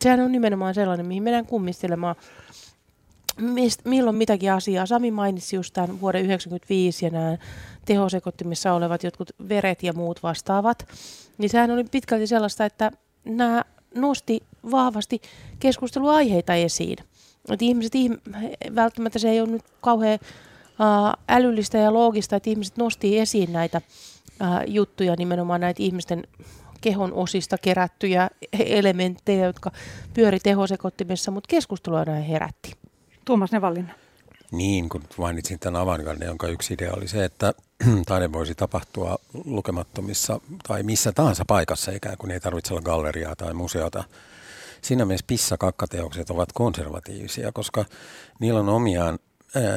Sehän 0.00 0.20
on 0.20 0.32
nimenomaan 0.32 0.74
sellainen, 0.74 1.06
mihin 1.06 1.22
mennään 1.22 1.46
kummistelemaan 1.46 2.16
mist, 3.40 3.80
milloin 3.84 4.16
mitäkin 4.16 4.52
asiaa. 4.52 4.86
Sami 4.86 5.10
mainitsi 5.10 5.56
just 5.56 5.74
tämän 5.74 6.00
vuoden 6.00 6.20
1995 6.20 7.04
ja 7.04 7.10
nämä 7.10 7.38
tehosekottimissa 7.84 8.72
olevat 8.72 9.02
jotkut 9.02 9.30
veret 9.48 9.82
ja 9.82 9.92
muut 9.92 10.22
vastaavat. 10.22 10.88
Niin 11.38 11.50
sehän 11.50 11.70
oli 11.70 11.84
pitkälti 11.84 12.26
sellaista, 12.26 12.64
että 12.64 12.92
nämä 13.24 13.64
nosti 13.94 14.42
vahvasti 14.70 15.20
keskusteluaiheita 15.58 16.54
esiin. 16.54 16.98
Että 17.50 17.64
ihmiset, 17.64 17.92
välttämättä 18.74 19.18
se 19.18 19.30
ei 19.30 19.40
ole 19.40 19.48
nyt 19.48 19.64
kauhean 19.80 20.18
älyllistä 21.28 21.78
ja 21.78 21.92
loogista, 21.92 22.36
että 22.36 22.50
ihmiset 22.50 22.76
nosti 22.76 23.18
esiin 23.18 23.52
näitä 23.52 23.80
juttuja, 24.66 25.14
nimenomaan 25.18 25.60
näitä 25.60 25.82
ihmisten 25.82 26.24
kehon 26.80 27.12
osista 27.12 27.58
kerättyjä 27.58 28.30
elementtejä, 28.52 29.46
jotka 29.46 29.70
pyöri 30.14 30.40
tehosekottimessa, 30.40 31.30
mutta 31.30 31.48
keskustelua 31.48 32.04
näin 32.04 32.24
herätti. 32.24 32.72
Tuomas 33.24 33.52
Nevallinna. 33.52 33.92
Niin, 34.52 34.88
kun 34.88 35.02
mainitsin 35.18 35.58
tämän 35.58 35.80
avantgarde, 35.80 36.24
jonka 36.24 36.48
yksi 36.48 36.74
idea 36.74 36.92
oli 36.96 37.08
se, 37.08 37.24
että 37.24 37.54
taide 38.06 38.32
voisi 38.32 38.54
tapahtua 38.54 39.18
lukemattomissa 39.44 40.40
tai 40.68 40.82
missä 40.82 41.12
tahansa 41.12 41.44
paikassa, 41.46 41.92
ikään 41.92 42.16
kuin 42.18 42.30
ei 42.30 42.40
tarvitse 42.40 42.74
olla 42.74 42.82
galleriaa 42.82 43.36
tai 43.36 43.54
museota. 43.54 44.04
Siinä 44.82 45.04
mielessä 45.04 45.26
pissakakkateokset 45.26 46.30
ovat 46.30 46.48
konservatiivisia, 46.54 47.52
koska 47.52 47.84
niillä 48.40 48.60
on 48.60 48.68
omiaan, 48.68 49.18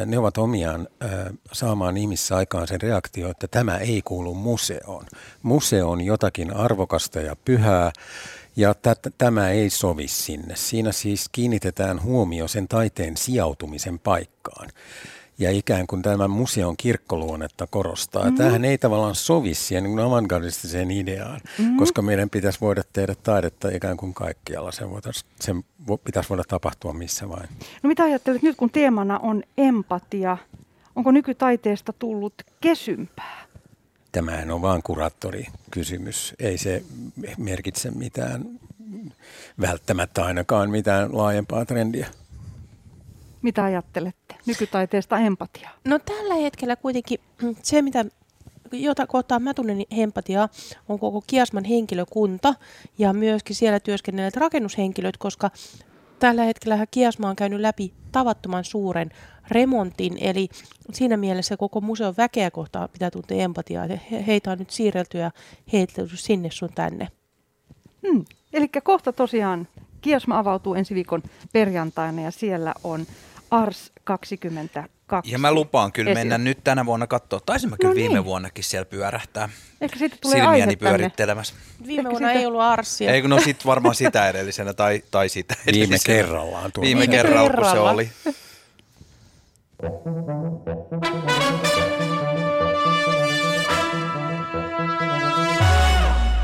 ne 0.06 0.18
ovat 0.18 0.38
omiaan 0.38 0.88
saamaan 1.52 1.98
ihmissä 1.98 2.36
aikaan 2.36 2.68
sen 2.68 2.82
reaktio, 2.82 3.30
että 3.30 3.48
tämä 3.48 3.78
ei 3.78 4.02
kuulu 4.02 4.34
museoon. 4.34 5.06
Museo 5.44 5.90
on 5.90 6.02
jotakin 6.02 6.54
arvokasta 6.54 7.20
ja 7.22 7.36
pyhää, 7.36 7.92
ja 8.56 8.74
t- 8.74 9.14
tämä 9.18 9.50
ei 9.50 9.70
sovi 9.70 10.08
sinne. 10.08 10.56
Siinä 10.56 10.92
siis 10.92 11.30
kiinnitetään 11.32 12.04
huomio 12.04 12.48
sen 12.48 12.68
taiteen 12.68 13.18
sijautumisen 13.18 14.00
paikkaan. 14.00 14.70
Ja 15.40 15.52
ikään 15.52 15.88
kuin 15.88 16.02
tämän 16.02 16.32
museon 16.32 16.78
kirkkoluonnetta 16.78 17.68
korostaa. 17.68 18.24
Mm-hmm. 18.24 18.38
Tämähän 18.38 18.66
ei 18.66 18.78
tavallaan 18.78 19.16
sovi 19.16 19.54
siihen 19.54 19.84
niin 19.84 20.00
avantgardistiseen 20.00 20.92
ideaan, 20.92 21.42
mm-hmm. 21.58 21.78
koska 21.78 22.02
meidän 22.02 22.30
pitäisi 22.30 22.62
voida 22.62 22.84
tehdä 22.94 23.16
taidetta 23.24 23.70
ikään 23.70 23.98
kuin 23.98 24.14
kaikkialla. 24.14 24.72
Sen, 24.72 24.88
sen 25.40 25.64
pitäisi 26.04 26.30
voida 26.30 26.44
tapahtua 26.48 26.94
missä 26.94 27.30
vain. 27.30 27.50
No 27.84 27.88
mitä 27.88 28.04
ajattelet 28.04 28.42
nyt, 28.42 28.56
kun 28.56 28.70
teemana 28.70 29.20
on 29.20 29.44
empatia, 29.58 30.38
onko 30.96 31.12
nykytaiteesta 31.12 31.94
tullut 31.94 32.34
kesympää? 32.62 33.46
Tämähän 34.12 34.52
on 34.52 34.62
vain 34.62 34.84
kuraattorikysymys. 34.84 36.34
Ei 36.40 36.58
se 36.58 36.84
merkitse 37.38 37.92
mitään, 37.92 38.46
välttämättä 39.62 40.26
ainakaan 40.26 40.70
mitään 40.70 41.18
laajempaa 41.18 41.66
trendiä. 41.66 42.08
Mitä 43.42 43.64
ajattelette 43.64 44.36
nykytaiteesta 44.46 45.20
empatiaa? 45.20 45.72
No 45.86 46.00
tällä 46.00 46.36
hetkellä 46.36 46.76
kuitenkin 46.76 47.20
se, 47.64 47.82
mitä 47.82 48.06
jota 48.72 49.08
kohtaan 49.08 49.44
mä 49.44 49.54
tunnen 49.54 49.84
empatiaa, 49.92 50.50
on 50.90 51.00
koko 51.00 51.24
Kiasman 51.28 51.64
henkilökunta 51.64 52.54
ja 52.98 53.14
myöskin 53.14 53.56
siellä 53.56 53.80
työskennelleet 53.80 54.38
rakennushenkilöt, 54.38 55.18
koska 55.18 55.52
tällä 56.20 56.44
hetkellä 56.44 56.86
Kiasma 56.92 57.30
on 57.30 57.36
käynyt 57.36 57.60
läpi 57.60 57.94
tavattoman 58.12 58.64
suuren 58.64 59.12
remontin, 59.48 60.18
eli 60.22 60.50
siinä 60.94 61.18
mielessä 61.18 61.58
koko 61.58 61.82
museon 61.82 62.14
väkeä 62.18 62.52
kohtaa 62.52 62.88
pitää 62.88 63.12
tuntea 63.12 63.38
empatiaa. 63.38 63.88
Heitä 64.28 64.52
on 64.52 64.58
nyt 64.58 64.70
siirrelty 64.70 65.18
ja 65.18 65.32
heitelty 65.74 66.18
sinne 66.18 66.52
sun 66.52 66.70
tänne. 66.76 67.08
Hmm. 68.08 68.26
Eli 68.54 68.70
kohta 68.84 69.14
tosiaan 69.14 69.68
Kiasma 70.02 70.40
avautuu 70.40 70.76
ensi 70.76 70.96
viikon 70.96 71.24
perjantaina 71.54 72.22
ja 72.22 72.32
siellä 72.32 72.74
on 72.84 73.06
Ars 73.52 73.92
22. 74.04 75.32
Ja 75.32 75.40
mä 75.40 75.52
lupaan 75.52 75.92
kyllä 75.92 76.14
mennä 76.14 76.38
nyt 76.38 76.64
tänä 76.64 76.86
vuonna 76.86 77.08
katsoa. 77.08 77.40
Taisin 77.46 77.70
mä 77.70 77.78
kyllä 77.78 77.90
no 77.90 77.96
niin. 77.96 78.10
viime 78.10 78.26
vuonnakin 78.26 78.64
siellä 78.64 78.86
pyörähtää. 78.86 79.50
Ehkä 79.82 80.00
siitä 80.00 80.18
tulee 80.22 80.40
Silmiäni 80.40 80.76
pyörittelemässä. 80.76 81.54
Viime 81.88 82.00
Ehkä 82.00 82.10
vuonna 82.10 82.28
siitä... 82.28 82.40
ei 82.40 82.46
ollut 82.46 82.62
Arsia. 82.62 83.12
Ei, 83.12 83.22
no 83.22 83.40
sit 83.40 83.66
varmaan 83.66 83.96
sitä 83.96 84.30
edellisenä 84.30 84.74
tai, 84.74 85.04
tai 85.12 85.30
sitä 85.30 85.56
edellisenä. 85.68 85.90
Viime 85.90 86.00
kerrallaan. 86.06 86.72
Tuolla. 86.72 86.88
Viime, 86.88 87.00
viime 87.00 87.16
kerralla, 87.16 87.50
kerralla, 87.50 87.72
kun 87.72 87.82
se 87.82 87.90
oli. 87.90 88.10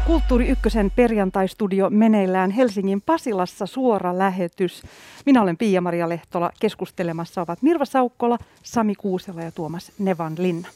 Kulttuuri 0.05 0.47
Ykkösen 0.47 0.91
perjantaistudio 0.95 1.89
meneillään 1.89 2.51
Helsingin 2.51 3.01
Pasilassa 3.01 3.65
suora 3.65 4.17
lähetys. 4.17 4.83
Minä 5.25 5.41
olen 5.41 5.57
Pia-Maria 5.57 6.09
Lehtola. 6.09 6.51
Keskustelemassa 6.59 7.41
ovat 7.41 7.61
Mirva 7.61 7.85
Saukkola, 7.85 8.37
Sami 8.63 8.95
Kuusela 8.95 9.41
ja 9.41 9.51
Tuomas 9.51 9.91
Nevan 9.99 10.35
Linna. 10.37 10.67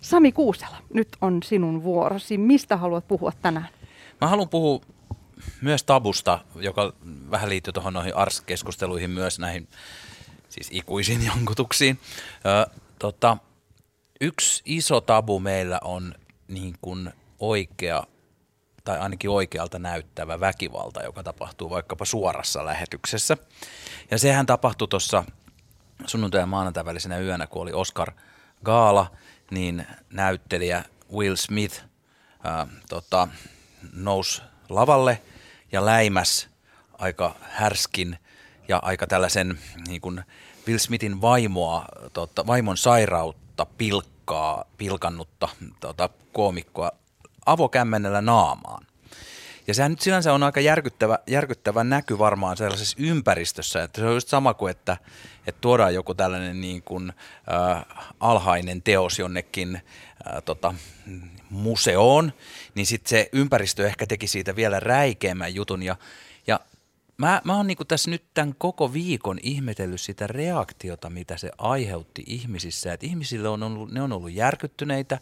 Sami 0.00 0.32
Kuusela, 0.32 0.76
nyt 0.94 1.08
on 1.20 1.42
sinun 1.42 1.82
vuorosi. 1.82 2.38
Mistä 2.38 2.76
haluat 2.76 3.08
puhua 3.08 3.32
tänään? 3.42 3.68
Mä 4.20 4.26
haluan 4.26 4.48
puhua 4.48 4.80
myös 5.62 5.82
tabusta, 5.82 6.38
joka 6.54 6.92
vähän 7.30 7.48
liittyy 7.48 7.72
tuohon 7.72 7.92
noihin 7.92 8.16
ARS-keskusteluihin 8.16 9.10
myös 9.10 9.38
näihin 9.38 9.68
siis 10.48 10.68
ikuisiin 10.70 11.24
jankutuksiin. 11.34 11.98
Ö, 12.46 12.70
tota, 12.98 13.36
yksi 14.20 14.62
iso 14.66 15.00
tabu 15.00 15.40
meillä 15.40 15.78
on 15.84 16.14
niin 16.48 16.74
kuin 16.80 17.12
oikea 17.38 18.04
tai 18.90 18.98
ainakin 18.98 19.30
oikealta 19.30 19.78
näyttävä 19.78 20.40
väkivalta, 20.40 21.02
joka 21.02 21.22
tapahtuu 21.22 21.70
vaikkapa 21.70 22.04
suorassa 22.04 22.64
lähetyksessä. 22.64 23.36
Ja 24.10 24.18
sehän 24.18 24.46
tapahtui 24.46 24.88
tuossa 24.88 25.24
sunnuntai- 26.06 26.40
ja 26.40 26.46
maanantai 26.46 26.84
välisenä 26.84 27.18
yönä, 27.18 27.46
kun 27.46 27.62
oli 27.62 27.72
Oscar 27.72 28.12
Gaala, 28.64 29.10
niin 29.50 29.86
näyttelijä 30.12 30.84
Will 31.12 31.36
Smith 31.36 31.84
ää, 32.44 32.66
tota, 32.88 33.28
nousi 33.92 34.42
lavalle 34.68 35.22
ja 35.72 35.84
läimäs 35.84 36.48
aika 36.98 37.34
härskin 37.40 38.18
ja 38.68 38.78
aika 38.82 39.06
tällaisen 39.06 39.58
niin 39.88 40.00
kuin 40.00 40.24
Will 40.66 40.78
Smithin 40.78 41.20
vaimoa, 41.20 41.84
tota, 42.12 42.46
vaimon 42.46 42.76
sairautta 42.76 43.66
pilkkaa, 43.66 44.64
pilkannutta 44.78 45.48
tota, 45.80 46.08
koomikkoa 46.32 46.99
avokämmenellä 47.46 48.20
naamaan. 48.20 48.86
Ja 49.66 49.74
sehän 49.74 49.92
nyt 49.92 50.00
sinänsä 50.00 50.34
on 50.34 50.42
aika 50.42 50.60
järkyttävä, 50.60 51.18
järkyttävä 51.26 51.84
näky 51.84 52.18
varmaan 52.18 52.56
sellaisessa 52.56 52.96
ympäristössä, 53.00 53.82
että 53.82 54.00
se 54.00 54.06
on 54.06 54.14
just 54.14 54.28
sama 54.28 54.54
kuin, 54.54 54.70
että, 54.70 54.96
että 55.46 55.60
tuodaan 55.60 55.94
joku 55.94 56.14
tällainen 56.14 56.60
niin 56.60 56.82
kuin, 56.82 57.12
äh, 57.52 57.84
alhainen 58.20 58.82
teos 58.82 59.18
jonnekin 59.18 59.76
äh, 59.76 60.42
tota, 60.44 60.74
museoon, 61.50 62.32
niin 62.74 62.86
sitten 62.86 63.10
se 63.10 63.28
ympäristö 63.32 63.86
ehkä 63.86 64.06
teki 64.06 64.26
siitä 64.26 64.56
vielä 64.56 64.80
räikeämmän 64.80 65.54
jutun. 65.54 65.82
Ja, 65.82 65.96
ja 66.46 66.60
mä, 67.16 67.42
mä 67.44 67.56
oon 67.56 67.66
niin 67.66 67.78
tässä 67.88 68.10
nyt 68.10 68.24
tämän 68.34 68.54
koko 68.58 68.92
viikon 68.92 69.38
ihmetellyt 69.42 70.00
sitä 70.00 70.26
reaktiota, 70.26 71.10
mitä 71.10 71.36
se 71.36 71.50
aiheutti 71.58 72.22
ihmisissä. 72.26 72.92
Että 72.92 73.06
ihmisille 73.06 73.48
on 73.48 73.62
ollut, 73.62 73.92
ne 73.92 74.02
on 74.02 74.12
ollut 74.12 74.32
järkyttyneitä, 74.32 75.18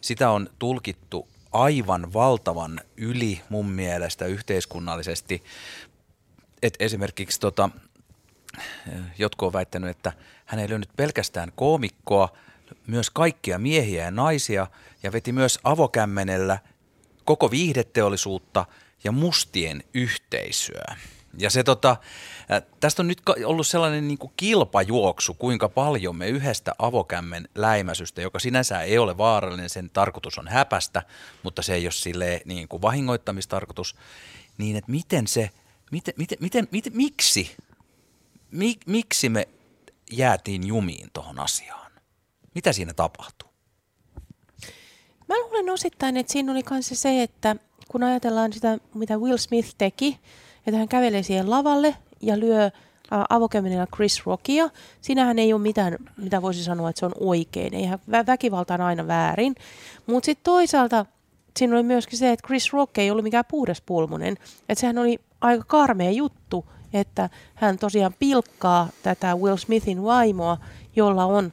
sitä 0.00 0.30
on 0.30 0.50
tulkittu 0.58 1.28
aivan 1.54 2.12
valtavan 2.12 2.80
yli 2.96 3.40
mun 3.48 3.70
mielestä 3.70 4.26
yhteiskunnallisesti. 4.26 5.44
Et 6.62 6.74
esimerkiksi 6.78 7.40
tota, 7.40 7.70
jotkut 9.18 9.46
on 9.46 9.52
väittänyt, 9.52 9.90
että 9.90 10.12
hän 10.44 10.60
ei 10.60 10.68
löynyt 10.68 10.90
pelkästään 10.96 11.52
koomikkoa, 11.56 12.28
myös 12.86 13.10
kaikkia 13.10 13.58
miehiä 13.58 14.04
ja 14.04 14.10
naisia 14.10 14.66
ja 15.02 15.12
veti 15.12 15.32
myös 15.32 15.58
avokämmenellä 15.64 16.58
koko 17.24 17.50
viihdeteollisuutta 17.50 18.66
ja 19.04 19.12
mustien 19.12 19.84
yhteisöä. 19.94 20.96
Ja 21.38 21.50
se 21.50 21.62
tota, 21.62 21.96
tästä 22.80 23.02
on 23.02 23.06
nyt 23.06 23.22
ollut 23.44 23.66
sellainen 23.66 24.08
niin 24.08 24.18
kuin 24.18 24.32
kilpajuoksu, 24.36 25.34
kuinka 25.34 25.68
paljon 25.68 26.16
me 26.16 26.28
yhdestä 26.28 26.74
avokämmen 26.78 27.48
läimäsystä, 27.54 28.22
joka 28.22 28.38
sinänsä 28.38 28.80
ei 28.80 28.98
ole 28.98 29.18
vaarallinen, 29.18 29.70
sen 29.70 29.90
tarkoitus 29.90 30.38
on 30.38 30.48
häpästä, 30.48 31.02
mutta 31.42 31.62
se 31.62 31.74
ei 31.74 31.86
ole 31.86 31.92
sille 31.92 32.40
niin 32.44 32.68
kuin 32.68 32.82
vahingoittamistarkoitus, 32.82 33.96
niin 34.58 34.76
että 34.76 34.90
miten 34.90 35.26
se, 35.26 35.50
miten, 35.90 36.14
miten, 36.16 36.38
miten, 36.40 36.68
miten 36.70 36.92
miksi, 36.96 37.56
mik, 38.50 38.86
miksi 38.86 39.28
me 39.28 39.48
jäätiin 40.12 40.66
jumiin 40.66 41.10
tuohon 41.12 41.40
asiaan? 41.40 41.92
Mitä 42.54 42.72
siinä 42.72 42.94
tapahtuu? 42.94 43.48
Mä 45.28 45.38
luulen 45.38 45.70
osittain, 45.70 46.16
että 46.16 46.32
siinä 46.32 46.52
oli 46.52 46.62
myös 46.70 46.90
se, 46.92 47.22
että 47.22 47.56
kun 47.88 48.02
ajatellaan 48.02 48.52
sitä, 48.52 48.78
mitä 48.94 49.18
Will 49.18 49.36
Smith 49.36 49.74
teki, 49.78 50.18
että 50.66 50.78
hän 50.78 50.88
kävelee 50.88 51.22
siihen 51.22 51.50
lavalle 51.50 51.96
ja 52.20 52.40
lyö 52.40 52.70
avokämmenellä 53.28 53.86
Chris 53.94 54.26
Rockia. 54.26 54.70
Siinähän 55.00 55.38
ei 55.38 55.52
ole 55.52 55.62
mitään, 55.62 55.96
mitä 56.16 56.42
voisi 56.42 56.64
sanoa, 56.64 56.90
että 56.90 57.00
se 57.00 57.06
on 57.06 57.14
oikein. 57.20 57.74
Eihän 57.74 57.98
vä- 58.10 58.26
väkivalta 58.26 58.74
on 58.74 58.80
aina 58.80 59.06
väärin. 59.06 59.54
Mutta 60.06 60.26
sitten 60.26 60.44
toisaalta 60.44 61.06
siinä 61.56 61.74
oli 61.74 61.82
myöskin 61.82 62.18
se, 62.18 62.32
että 62.32 62.46
Chris 62.46 62.72
Rock 62.72 62.98
ei 62.98 63.10
ollut 63.10 63.24
mikään 63.24 63.44
puhdespulmunen. 63.50 64.36
Että 64.68 64.80
sehän 64.80 64.98
oli 64.98 65.18
aika 65.40 65.64
karmea 65.66 66.10
juttu, 66.10 66.64
että 66.92 67.30
hän 67.54 67.78
tosiaan 67.78 68.14
pilkkaa 68.18 68.88
tätä 69.02 69.34
Will 69.34 69.56
Smithin 69.56 70.04
vaimoa, 70.04 70.56
jolla 70.96 71.24
on 71.24 71.52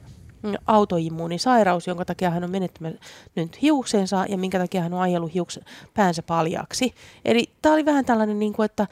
autoimmuunisairaus, 0.66 1.86
jonka 1.86 2.04
takia 2.04 2.30
hän 2.30 2.44
on 2.44 2.50
menettänyt 2.50 3.62
hiuksensa 3.62 4.24
ja 4.28 4.38
minkä 4.38 4.58
takia 4.58 4.82
hän 4.82 4.94
on 4.94 5.00
ajellut 5.00 5.34
hiuks, 5.34 5.60
päänsä 5.94 6.22
paljaksi. 6.22 6.94
Eli 7.24 7.50
tämä 7.62 7.74
oli 7.74 7.84
vähän 7.84 8.04
tällainen, 8.04 8.38
niin 8.38 8.52
kuin, 8.52 8.64
että 8.64 8.86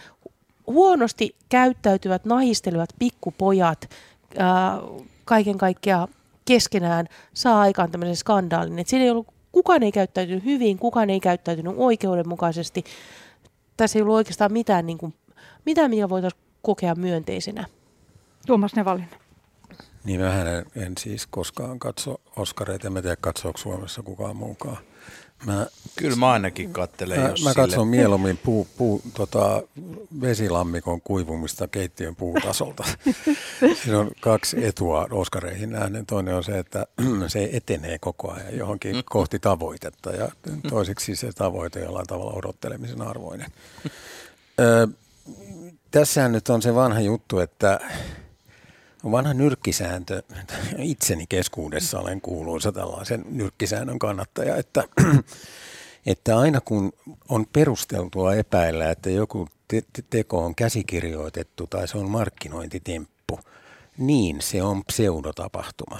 huonosti 0.66 1.36
käyttäytyvät, 1.48 2.24
nahistelevat 2.24 2.90
pikkupojat 2.98 3.90
ää, 4.38 4.78
kaiken 5.24 5.58
kaikkiaan 5.58 6.08
keskenään 6.44 7.06
saa 7.34 7.60
aikaan 7.60 7.90
tämmöisen 7.90 8.16
skandaalin. 8.16 8.78
Et 8.78 8.88
siinä 8.88 9.04
ei 9.04 9.10
ollut, 9.10 9.26
kukaan 9.52 9.82
ei 9.82 9.92
käyttäytynyt 9.92 10.44
hyvin, 10.44 10.78
kukaan 10.78 11.10
ei 11.10 11.20
käyttäytynyt 11.20 11.74
oikeudenmukaisesti. 11.76 12.84
Tässä 13.76 13.98
ei 13.98 14.02
ollut 14.02 14.14
oikeastaan 14.14 14.52
mitään, 14.52 14.86
niin 14.86 14.98
kuin, 14.98 15.14
mitään 15.66 15.90
mitä 15.90 16.08
voitaisiin 16.08 16.42
kokea 16.62 16.94
myönteisenä. 16.94 17.64
Tuomas 18.46 18.74
Nevalinen. 18.74 19.08
Niin 20.04 20.20
vähän 20.20 20.46
en, 20.46 20.66
en 20.76 20.92
siis 20.98 21.26
koskaan 21.26 21.78
katso 21.78 22.20
Oskareita, 22.36 22.88
en 22.88 22.94
tiedä 22.94 23.16
katsoako 23.16 23.58
Suomessa 23.58 24.02
kukaan 24.02 24.36
muukaan. 24.36 24.78
Mä, 25.46 25.66
Kyllä 25.96 26.16
mä 26.16 26.30
ainakin 26.30 26.72
katselen, 26.72 27.20
mä, 27.20 27.28
jos 27.28 27.44
Mä 27.44 27.52
sille... 27.52 27.66
katson 27.66 27.88
mieluummin 27.88 28.38
puu, 28.38 28.68
puu, 28.76 29.02
tota, 29.14 29.62
vesilammikon 30.20 31.00
kuivumista 31.00 31.68
keittiön 31.68 32.16
puutasolta. 32.16 32.84
Siinä 33.82 33.98
on 33.98 34.10
kaksi 34.20 34.66
etua 34.66 35.08
Oskareihin 35.10 35.70
nähden. 35.70 36.06
Toinen 36.06 36.34
on 36.34 36.44
se, 36.44 36.58
että 36.58 36.86
se 37.26 37.50
etenee 37.52 37.98
koko 37.98 38.32
ajan 38.32 38.56
johonkin 38.56 38.96
mm. 38.96 39.02
kohti 39.04 39.38
tavoitetta 39.38 40.10
ja 40.10 40.28
toiseksi 40.68 41.16
se 41.16 41.32
tavoite 41.32 41.80
jollain 41.80 42.06
tavalla 42.06 42.32
odottelemisen 42.32 43.02
arvoinen. 43.02 43.50
Ö, 44.60 44.88
tässähän 45.90 46.32
nyt 46.32 46.48
on 46.48 46.62
se 46.62 46.74
vanha 46.74 47.00
juttu, 47.00 47.38
että 47.38 47.80
vanha 49.04 49.34
nyrkkisääntö, 49.34 50.22
itseni 50.78 51.26
keskuudessa 51.28 52.00
olen 52.00 52.20
kuuluisa 52.20 52.72
tällaisen 52.72 53.24
nyrkkisäännön 53.30 53.98
kannattaja, 53.98 54.56
että, 54.56 54.84
että 56.06 56.38
aina 56.38 56.60
kun 56.60 56.92
on 57.28 57.46
perusteltua 57.52 58.34
epäillä, 58.34 58.90
että 58.90 59.10
joku 59.10 59.48
te- 59.68 60.02
teko 60.10 60.44
on 60.44 60.54
käsikirjoitettu 60.54 61.66
tai 61.66 61.88
se 61.88 61.98
on 61.98 62.10
markkinointitemppu, 62.10 63.40
niin 63.98 64.40
se 64.40 64.62
on 64.62 64.84
pseudotapahtuma. 64.84 65.98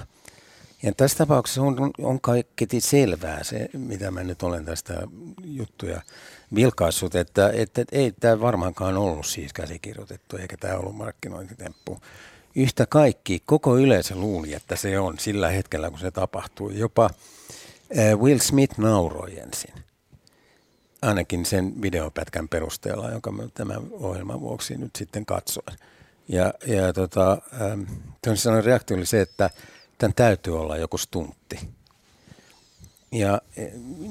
Ja 0.83 0.93
tässä 0.93 1.19
tapauksessa 1.19 1.63
on, 1.63 1.91
on 2.03 2.21
kaikki 2.21 2.81
selvää 2.81 3.45
se, 3.45 3.69
mitä 3.73 4.11
mä 4.11 4.25
nyt 4.25 4.43
olen 4.43 4.65
tästä 4.65 5.03
juttuja 5.45 6.03
vilkaissut, 6.55 7.15
että, 7.15 7.51
että 7.55 7.85
ei 7.93 8.13
tämä 8.13 8.41
varmaankaan 8.41 8.97
ollut 8.97 9.27
siis 9.27 9.53
käsikirjoitettu 9.53 10.37
eikä 10.37 10.57
tämä 10.57 10.77
ollut 10.77 10.97
markkinointitemppu 10.97 12.01
yhtä 12.55 12.87
kaikki, 12.87 13.43
koko 13.47 13.79
yleisö 13.79 14.15
luuli, 14.15 14.55
että 14.55 14.77
se 14.77 14.99
on 14.99 15.19
sillä 15.19 15.49
hetkellä, 15.49 15.91
kun 15.91 15.99
se 15.99 16.11
tapahtui. 16.11 16.79
Jopa 16.79 17.11
Will 18.17 18.39
Smith 18.39 18.79
nauroi 18.79 19.39
ensin. 19.39 19.75
Ainakin 21.03 21.47
sen 21.47 21.83
videopätkän 21.83 22.49
perusteella, 22.49 23.11
jonka 23.11 23.33
mä 23.33 23.43
tämän 23.55 23.83
ohjelman 23.91 24.41
vuoksi 24.41 24.77
nyt 24.77 24.97
sitten 24.97 25.27
katsoin. 25.27 25.77
Ja, 26.29 26.55
ja 26.67 26.93
tota, 26.93 27.43
ähm, 27.63 27.83
reaktio 28.65 28.97
oli 28.97 29.07
se, 29.07 29.21
että 29.21 29.51
tämän 29.99 30.15
täytyy 30.15 30.61
olla 30.61 30.77
joku 30.77 30.99
stuntti. 30.99 31.59
Ja 33.13 33.41
e, 33.57 33.67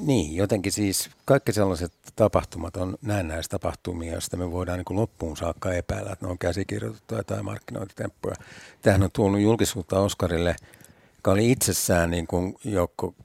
niin, 0.05 0.35
jotenkin 0.35 0.71
siis 0.71 1.09
kaikki 1.25 1.53
sellaiset 1.53 1.93
tapahtumat 2.15 2.77
on 2.77 2.97
näennäistapahtumia, 3.01 4.11
joista 4.11 4.37
me 4.37 4.51
voidaan 4.51 4.77
niin 4.77 4.99
loppuun 4.99 5.37
saakka 5.37 5.73
epäillä, 5.73 6.11
että 6.11 6.25
ne 6.25 6.31
on 6.31 6.37
käsikirjoitettuja 6.37 7.23
tai 7.23 7.43
markkinointitemppuja. 7.43 8.35
Tähän 8.81 9.03
on 9.03 9.11
tuonut 9.13 9.41
julkisuutta 9.41 9.99
Oscarille, 9.99 10.55
joka 11.15 11.31
oli 11.31 11.51
itsessään 11.51 12.11
niin 12.11 12.27
kuin 12.27 12.55
joukko, 12.63 13.15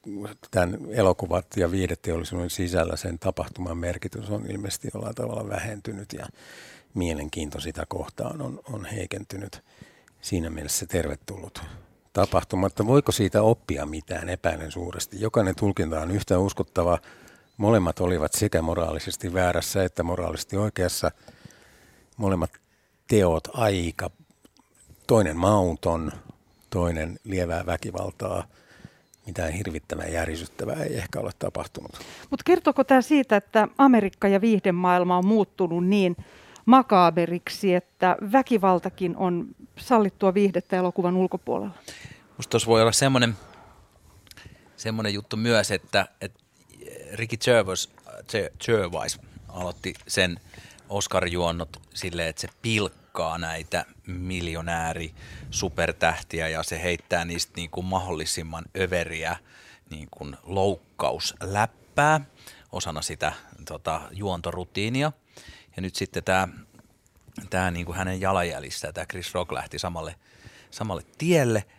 tämän 0.51 0.79
elokuvat 0.91 1.47
ja 1.57 1.71
viideteollisuuden 1.71 2.51
sisällä 2.51 2.97
sen 2.97 3.19
tapahtuman 3.19 3.79
merkitys 3.79 4.31
on 4.31 4.51
ilmeisesti 4.51 4.89
jollain 4.95 5.15
tavalla 5.15 5.49
vähentynyt 5.49 6.13
ja 6.13 6.27
mielenkiinto 6.95 7.61
sitä 7.61 7.85
kohtaan 7.89 8.43
on, 8.43 8.61
on 8.73 8.85
heikentynyt. 8.85 9.63
Siinä 10.21 10.51
mielessä 10.51 10.87
tervetullut 10.87 11.63
tapahtumatta. 12.15 12.87
Voiko 12.87 13.13
siitä 13.13 13.43
oppia 13.43 13.87
mitään, 13.87 14.29
epäilen 14.29 14.73
suuresti. 14.73 15.21
Jokainen 15.21 15.55
tulkinta 15.57 16.01
on 16.01 16.11
yhtä 16.11 16.39
uskottava. 16.39 16.99
Molemmat 17.57 18.01
olivat 18.01 18.33
sekä 18.33 18.63
moraalisesti 18.63 19.35
väärässä 19.35 19.85
että 19.85 20.03
moraalisesti 20.03 20.57
oikeassa. 20.57 21.11
Molemmat 22.17 22.51
teot 23.09 23.49
aika, 23.53 24.11
toinen 25.07 25.37
mauton, 25.37 26.13
toinen 26.71 27.19
lievää 27.25 27.67
väkivaltaa. 27.67 28.45
Mitään 29.27 29.53
hirvittävää 29.53 30.07
järisyttävää 30.07 30.83
ei 30.85 30.97
ehkä 30.97 31.21
ole 31.21 31.31
tapahtunut. 31.39 31.93
Mutta 32.31 32.45
kertooko 32.45 32.85
tämä 32.85 33.03
siitä, 33.03 33.37
että 33.37 33.69
Amerikka 33.79 34.29
ja 34.29 34.41
viihdemaailma 34.41 35.19
on 35.19 35.27
muuttunut 35.27 35.87
niin 35.87 36.17
makaaberiksi, 36.67 37.75
että 37.75 38.17
väkivaltakin 38.33 39.17
on 39.17 39.47
sallittua 39.79 40.35
viihdettä 40.35 40.77
elokuvan 40.77 41.17
ulkopuolella? 41.17 41.75
Musta 42.37 42.51
tuossa 42.51 42.69
voi 42.69 42.83
olla 42.83 42.93
semmoinen, 42.93 43.37
semmoinen 44.77 45.15
juttu 45.15 45.37
myös, 45.37 45.71
että, 45.71 46.07
että 46.21 46.41
Ricky 47.13 47.37
Gervais, 47.37 47.91
Gervais 48.67 49.21
aloitti 49.49 49.95
sen 50.09 50.41
Oscar-juonnot 50.89 51.81
silleen, 51.95 52.29
että 52.29 52.41
se 52.41 52.49
pilkkaa 52.63 53.39
näitä 53.39 53.85
miljonääri 54.07 55.15
supertähtiä 55.51 56.49
ja 56.49 56.63
se 56.63 56.83
heittää 56.83 57.25
niistä 57.25 57.53
niin 57.57 57.71
kuin 57.71 57.87
mahdollisimman 57.87 58.65
överiä 58.79 59.37
niin 59.91 60.09
kuin 60.11 60.37
loukkausläppää 60.43 62.21
osana 62.73 63.03
sitä 63.03 63.33
tota, 63.65 64.01
juontorutiinia. 64.13 65.13
Ja 65.77 65.83
nyt 65.83 65.95
sitten 65.95 66.25
tämä, 66.25 66.49
tämä 67.51 67.71
niin 67.71 67.87
kuin 67.87 67.97
hänen 67.97 68.21
jalanjäljissä, 68.21 68.93
tämä 68.93 69.07
Chris 69.07 69.35
Rock 69.35 69.53
lähti 69.53 69.79
samalle, 69.79 70.15
samalle 70.71 71.03
tielle– 71.19 71.65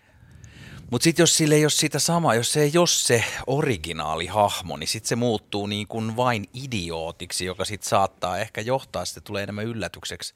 mutta 0.92 1.04
sitten 1.04 1.24
jos 1.24 1.38
sille 1.38 1.56
ei 1.56 1.64
ole 1.64 1.70
sitä 1.70 2.00
samaa, 2.00 2.36
jos 2.36 2.54
se 2.54 2.62
ei 2.62 2.72
ole 2.78 2.88
se 2.88 3.24
originaali 3.48 4.26
hahmo, 4.26 4.78
niin 4.78 4.88
sitten 4.88 5.10
se 5.10 5.16
muuttuu 5.16 5.68
niin 5.68 5.88
kuin 5.88 6.16
vain 6.16 6.46
idiootiksi, 6.54 7.46
joka 7.46 7.66
sitten 7.66 7.90
saattaa 7.90 8.38
ehkä 8.38 8.62
johtaa, 8.62 9.06
sitten 9.06 9.24
tulee 9.24 9.44
enemmän 9.44 9.66
yllätykseksi. 9.66 10.36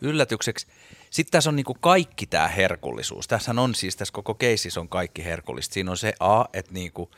yllätykseksi. 0.00 0.66
Sitten 1.10 1.32
tässä 1.32 1.50
on 1.50 1.56
niin 1.56 1.64
kuin 1.64 1.78
kaikki 1.80 2.26
tämä 2.26 2.48
herkullisuus. 2.48 3.28
Tässä 3.28 3.52
on 3.56 3.74
siis, 3.74 3.96
tässä 3.96 4.12
koko 4.12 4.34
keisissä 4.34 4.80
on 4.80 4.88
kaikki 4.88 5.24
herkullista. 5.24 5.74
Siinä 5.74 5.90
on 5.90 5.96
se 5.96 6.12
A, 6.20 6.44
että 6.52 6.72
niin 6.72 6.92
kuin, 6.92 7.10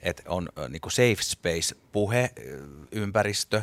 että 0.00 0.22
on 0.28 0.48
niin 0.68 0.80
kuin 0.80 0.92
safe 0.92 1.22
space 1.22 1.76
puhe, 1.92 2.30
ympäristö, 2.92 3.62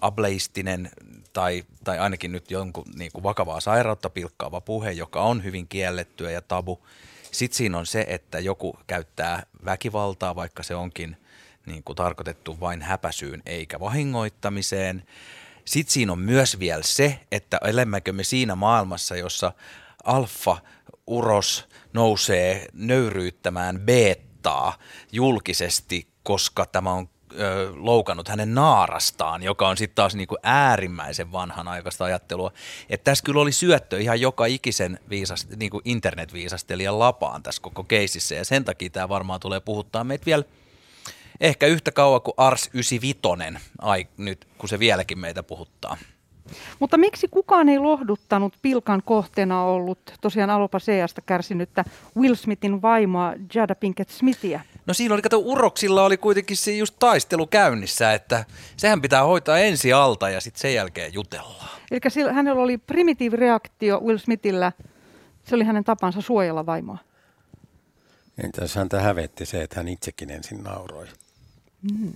ableistinen 0.00 0.90
tai, 1.32 1.64
tai 1.84 1.98
ainakin 1.98 2.32
nyt 2.32 2.50
jonkun 2.50 2.84
niin 2.98 3.12
kuin 3.12 3.22
vakavaa 3.22 3.60
sairautta 3.60 4.10
pilkkaava 4.10 4.60
puhe, 4.60 4.92
joka 4.92 5.22
on 5.22 5.44
hyvin 5.44 5.68
kiellettyä 5.68 6.30
ja 6.30 6.42
tabu. 6.42 6.86
Sitten 7.30 7.56
siinä 7.56 7.78
on 7.78 7.86
se, 7.86 8.04
että 8.08 8.38
joku 8.38 8.78
käyttää 8.86 9.42
väkivaltaa, 9.64 10.36
vaikka 10.36 10.62
se 10.62 10.74
onkin 10.74 11.16
niin 11.66 11.82
kuin 11.84 11.96
tarkoitettu 11.96 12.60
vain 12.60 12.82
häpäsyyn 12.82 13.42
eikä 13.46 13.80
vahingoittamiseen. 13.80 15.02
Sitten 15.64 15.92
siinä 15.92 16.12
on 16.12 16.18
myös 16.18 16.58
vielä 16.58 16.82
se, 16.82 17.20
että 17.32 17.58
elämmekö 17.64 18.12
me 18.12 18.24
siinä 18.24 18.54
maailmassa, 18.54 19.16
jossa 19.16 19.52
alfa-uros 20.04 21.68
nousee 21.92 22.66
nöyryyttämään 22.72 23.80
beettaa 23.80 24.78
julkisesti, 25.12 26.08
koska 26.22 26.66
tämä 26.66 26.92
on 26.92 27.08
ö, 27.40 27.72
loukannut 27.74 28.28
hänen 28.28 28.54
naarastaan, 28.54 29.42
joka 29.42 29.68
on 29.68 29.76
sitten 29.76 29.94
taas 29.94 30.14
niinku 30.14 30.36
äärimmäisen 30.42 31.32
vanhanaikaista 31.32 32.04
ajattelua. 32.04 32.52
Että 32.90 33.04
tässä 33.04 33.24
kyllä 33.24 33.40
oli 33.40 33.52
syöttö 33.52 34.00
ihan 34.00 34.20
joka 34.20 34.46
ikisen 34.46 35.00
viisast, 35.10 35.50
niinku 35.56 35.80
internetviisastelijan 35.84 36.98
lapaan 36.98 37.42
tässä 37.42 37.62
koko 37.62 37.84
keisissä, 37.84 38.34
ja 38.34 38.44
sen 38.44 38.64
takia 38.64 38.90
tämä 38.90 39.08
varmaan 39.08 39.40
tulee 39.40 39.60
puhuttaa 39.60 40.04
meitä 40.04 40.26
vielä 40.26 40.44
ehkä 41.40 41.66
yhtä 41.66 41.92
kauan 41.92 42.22
kuin 42.22 42.34
Ars 42.36 42.70
95, 42.72 43.18
ai, 43.78 44.08
nyt, 44.16 44.48
kun 44.58 44.68
se 44.68 44.78
vieläkin 44.78 45.18
meitä 45.18 45.42
puhuttaa. 45.42 45.96
Mutta 46.78 46.98
miksi 46.98 47.28
kukaan 47.28 47.68
ei 47.68 47.78
lohduttanut 47.78 48.54
pilkan 48.62 49.02
kohteena 49.04 49.64
ollut 49.64 49.98
tosiaan 50.20 50.50
alopaseasta 50.50 51.20
kärsinyttä 51.20 51.84
Will 52.16 52.34
Smithin 52.34 52.82
vaimoa 52.82 53.34
Jada 53.54 53.74
Pinkett 53.74 54.10
Smithia? 54.10 54.60
No 54.86 54.94
siinä 54.94 55.14
oli, 55.14 55.22
kato, 55.22 55.38
uroksilla 55.38 56.04
oli 56.04 56.16
kuitenkin 56.16 56.56
se 56.56 56.72
just 56.72 56.94
taistelu 56.98 57.46
käynnissä, 57.46 58.12
että 58.12 58.44
sehän 58.76 59.02
pitää 59.02 59.24
hoitaa 59.24 59.58
ensi 59.58 59.92
alta 59.92 60.30
ja 60.30 60.40
sitten 60.40 60.60
sen 60.60 60.74
jälkeen 60.74 61.14
jutellaan. 61.14 61.70
Eli 61.90 62.00
hänellä 62.32 62.62
oli 62.62 62.78
primitiivireaktio 62.78 64.00
Will 64.00 64.18
Smithillä, 64.18 64.72
se 65.44 65.54
oli 65.54 65.64
hänen 65.64 65.84
tapansa 65.84 66.20
suojella 66.20 66.66
vaimoa. 66.66 66.98
Entäs 68.44 68.74
häntä 68.74 69.00
hävetti 69.00 69.46
se, 69.46 69.62
että 69.62 69.76
hän 69.76 69.88
itsekin 69.88 70.30
ensin 70.30 70.62
nauroi. 70.62 71.06
Mm. 71.82 72.12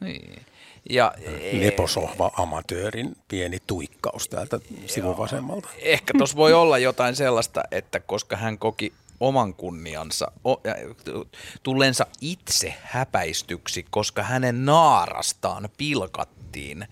Niin. 0.00 0.42
Ja, 0.90 1.12
Leposohva 1.52 2.30
amatöörin 2.36 3.16
pieni 3.28 3.58
tuikkaus 3.66 4.28
täältä 4.28 4.58
sivuvasemmalta. 4.86 5.68
Ehkä 5.78 6.12
tuossa 6.18 6.36
voi 6.36 6.52
olla 6.52 6.78
jotain 6.78 7.16
sellaista, 7.16 7.62
että 7.70 8.00
koska 8.00 8.36
hän 8.36 8.58
koki 8.58 8.92
oman 9.20 9.54
kunniansa, 9.54 10.32
tullensa 11.62 12.06
itse 12.20 12.74
häpäistyksi, 12.82 13.86
koska 13.90 14.22
hänen 14.22 14.64
naarastaan 14.64 15.68
pilkattiin 15.76 16.86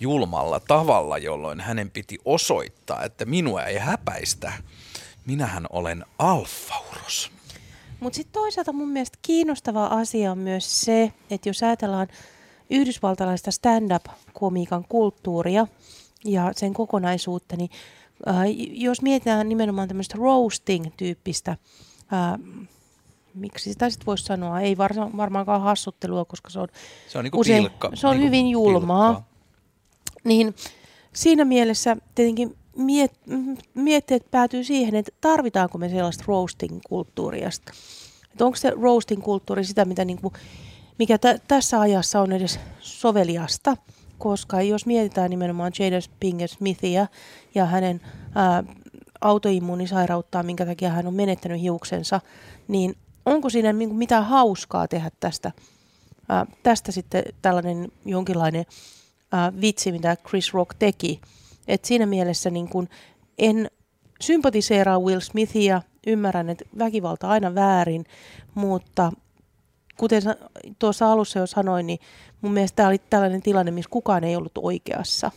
julmalla 0.00 0.60
tavalla, 0.60 1.18
jolloin 1.18 1.60
hänen 1.60 1.90
piti 1.90 2.18
osoittaa, 2.24 3.04
että 3.04 3.24
minua 3.24 3.64
ei 3.64 3.78
häpäistä. 3.78 4.52
Minähän 5.26 5.66
olen 5.70 6.04
alfauros. 6.18 7.30
Mutta 8.00 8.16
sitten 8.16 8.32
toisaalta 8.32 8.72
mun 8.72 8.88
mielestä 8.88 9.18
kiinnostava 9.22 9.86
asia 9.86 10.32
on 10.32 10.38
myös 10.38 10.80
se, 10.80 11.12
että 11.30 11.48
jos 11.48 11.62
ajatellaan 11.62 12.08
yhdysvaltalaista 12.70 13.50
stand-up-komiikan 13.50 14.84
kulttuuria 14.88 15.66
ja 16.24 16.52
sen 16.56 16.74
kokonaisuutta, 16.74 17.56
niin 17.56 17.70
äh, 18.28 18.36
jos 18.70 19.02
mietitään 19.02 19.48
nimenomaan 19.48 19.88
tämmöistä 19.88 20.18
roasting-tyyppistä, 20.18 21.50
äh, 21.50 22.38
miksi 23.34 23.72
sitä 23.72 23.90
sitten 23.90 24.06
voisi 24.06 24.24
sanoa, 24.24 24.60
ei 24.60 24.78
varma, 24.78 25.10
varmaankaan 25.16 25.60
hassuttelua, 25.60 26.24
koska 26.24 26.50
se 26.50 26.58
on, 26.58 26.68
se 27.08 27.18
on, 27.18 27.24
niinku 27.24 27.40
usein, 27.40 27.62
pilkka, 27.62 27.90
se 27.94 28.06
on 28.06 28.12
niinku 28.12 28.26
hyvin 28.26 28.48
julmaa, 28.48 29.12
pilkkaa. 29.12 29.28
niin 30.24 30.54
siinä 31.12 31.44
mielessä 31.44 31.96
tietenkin 32.14 32.56
miet, 32.76 33.12
mietteet 33.74 34.30
päätyy 34.30 34.64
siihen, 34.64 34.94
että 34.94 35.12
tarvitaanko 35.20 35.78
me 35.78 35.88
sellaista 35.88 36.24
roasting-kulttuuria. 36.26 37.48
Että 38.32 38.44
onko 38.44 38.56
se 38.56 38.70
roasting-kulttuuri 38.70 39.64
sitä, 39.64 39.84
mitä 39.84 40.04
niin 40.04 40.20
kuin, 40.20 40.34
mikä 40.98 41.18
t- 41.18 41.42
tässä 41.48 41.80
ajassa 41.80 42.20
on 42.20 42.32
edes 42.32 42.60
soveliasta, 42.80 43.76
koska 44.18 44.62
jos 44.62 44.86
mietitään 44.86 45.30
nimenomaan 45.30 45.72
Jada 45.78 45.96
Pinkett 46.20 46.52
Smithia 46.52 47.06
ja 47.54 47.64
hänen 47.64 48.00
ää, 48.34 48.64
autoimmuunisairauttaa, 49.20 50.42
minkä 50.42 50.66
takia 50.66 50.90
hän 50.90 51.06
on 51.06 51.14
menettänyt 51.14 51.60
hiuksensa, 51.60 52.20
niin 52.68 52.96
onko 53.26 53.50
siinä 53.50 53.72
mitään 53.72 54.24
hauskaa 54.24 54.88
tehdä 54.88 55.10
tästä, 55.20 55.52
ää, 56.28 56.46
tästä 56.62 56.92
sitten 56.92 57.22
tällainen 57.42 57.92
jonkinlainen 58.04 58.66
ää, 59.32 59.52
vitsi, 59.60 59.92
mitä 59.92 60.16
Chris 60.28 60.54
Rock 60.54 60.74
teki, 60.78 61.20
et 61.68 61.84
siinä 61.84 62.06
mielessä 62.06 62.50
niin 62.50 62.68
kun 62.68 62.88
en 63.38 63.70
sympatiseeraa 64.20 64.98
Will 64.98 65.20
Smithia, 65.20 65.82
ymmärrän, 66.06 66.50
että 66.50 66.64
väkivalta 66.78 67.28
aina 67.28 67.54
väärin, 67.54 68.04
mutta 68.54 69.12
kuten 69.98 70.22
tuossa 70.78 71.12
alussa 71.12 71.38
jo 71.38 71.46
sanoin, 71.46 71.86
niin 71.86 71.98
mun 72.40 72.52
mielestä 72.52 72.76
tämä 72.76 72.88
oli 72.88 72.98
tällainen 72.98 73.42
tilanne, 73.42 73.70
missä 73.70 73.90
kukaan 73.90 74.24
ei 74.24 74.36
ollut 74.36 74.58
oikeassa. 74.58 75.30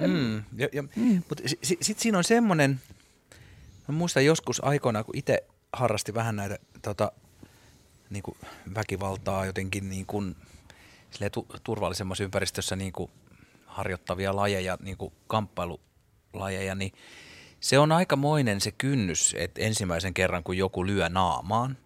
Mm, 0.00 0.36
ja, 0.36 0.68
ja, 0.72 0.82
mm. 0.82 1.22
Mutta 1.28 1.42
sitten 1.46 1.84
sit 1.84 1.98
siinä 1.98 2.18
on 2.18 2.24
semmoinen, 2.24 2.80
mä 3.88 3.94
muistan 3.94 4.24
joskus 4.24 4.64
aikoina, 4.64 5.04
kun 5.04 5.16
itse 5.16 5.44
harrasti 5.72 6.14
vähän 6.14 6.36
näitä 6.36 6.58
tota, 6.82 7.12
niin 8.10 8.22
kuin 8.22 8.36
väkivaltaa 8.74 9.46
jotenkin 9.46 9.88
niin 9.88 10.06
kuin, 10.06 10.36
tu, 11.32 11.46
turvallisemmassa 11.64 12.24
ympäristössä 12.24 12.76
niin 12.76 12.92
kuin 12.92 13.10
harjoittavia 13.66 14.36
lajeja, 14.36 14.78
niin 14.80 14.96
kuin 14.96 15.12
kamppailulajeja, 15.26 16.74
niin 16.74 16.92
se 17.60 17.78
on 17.78 17.92
aikamoinen 17.92 18.60
se 18.60 18.72
kynnys, 18.72 19.34
että 19.38 19.60
ensimmäisen 19.60 20.14
kerran 20.14 20.44
kun 20.44 20.56
joku 20.56 20.86
lyö 20.86 21.08
naamaan, 21.08 21.78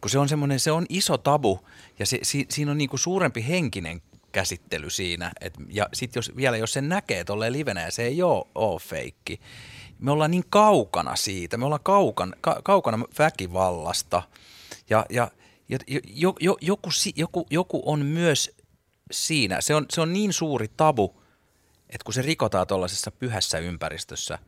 kun 0.00 0.10
se 0.10 0.18
on 0.18 0.28
semmoinen, 0.28 0.60
se 0.60 0.72
on 0.72 0.86
iso 0.88 1.18
tabu 1.18 1.60
ja 1.98 2.06
se, 2.06 2.18
si, 2.22 2.46
siinä 2.50 2.70
on 2.70 2.78
niin 2.78 2.90
kuin 2.90 3.00
suurempi 3.00 3.44
henkinen 3.48 4.02
käsittely 4.32 4.90
siinä. 4.90 5.32
Et, 5.40 5.54
ja 5.68 5.88
sitten 5.92 6.18
jos, 6.18 6.32
vielä 6.36 6.56
jos 6.56 6.72
sen 6.72 6.88
näkee 6.88 7.24
tolleen 7.24 7.52
livenä 7.52 7.82
ja 7.82 7.90
se 7.90 8.02
ei 8.02 8.22
ole, 8.22 8.46
ole 8.54 8.80
feikki, 8.80 9.40
me 9.98 10.10
ollaan 10.10 10.30
niin 10.30 10.44
kaukana 10.50 11.16
siitä, 11.16 11.56
me 11.56 11.64
ollaan 11.64 11.82
kaukana, 11.82 12.36
ka, 12.40 12.60
kaukana 12.64 13.04
väkivallasta 13.18 14.22
ja, 14.90 15.06
ja 15.10 15.30
jo, 16.04 16.34
jo, 16.40 16.56
joku, 16.60 16.90
joku, 17.16 17.46
joku 17.50 17.82
on 17.86 18.06
myös 18.06 18.56
siinä. 19.10 19.60
Se 19.60 19.74
on, 19.74 19.86
se 19.90 20.00
on 20.00 20.12
niin 20.12 20.32
suuri 20.32 20.68
tabu, 20.76 21.22
että 21.88 22.04
kun 22.04 22.14
se 22.14 22.22
rikotaan 22.22 22.66
tuollaisessa 22.66 23.10
pyhässä 23.10 23.58
ympäristössä, 23.58 24.38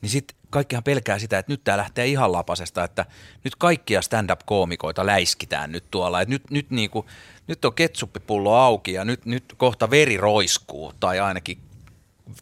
niin 0.00 0.10
sitten 0.10 0.36
kaikkihan 0.50 0.84
pelkää 0.84 1.18
sitä, 1.18 1.38
että 1.38 1.52
nyt 1.52 1.64
tämä 1.64 1.76
lähtee 1.78 2.06
ihan 2.06 2.32
lapasesta, 2.32 2.84
että 2.84 3.06
nyt 3.44 3.56
kaikkia 3.56 4.02
stand-up-koomikoita 4.02 5.06
läiskitään 5.06 5.72
nyt 5.72 5.84
tuolla. 5.90 6.20
Että 6.20 6.34
nyt, 6.34 6.50
nyt, 6.50 6.70
niinku, 6.70 7.06
nyt 7.46 7.64
on 7.64 7.74
ketsuppipullo 7.74 8.54
auki 8.54 8.92
ja 8.92 9.04
nyt, 9.04 9.26
nyt 9.26 9.44
kohta 9.56 9.90
veri 9.90 10.16
roiskuu, 10.16 10.92
tai 11.00 11.20
ainakin 11.20 11.58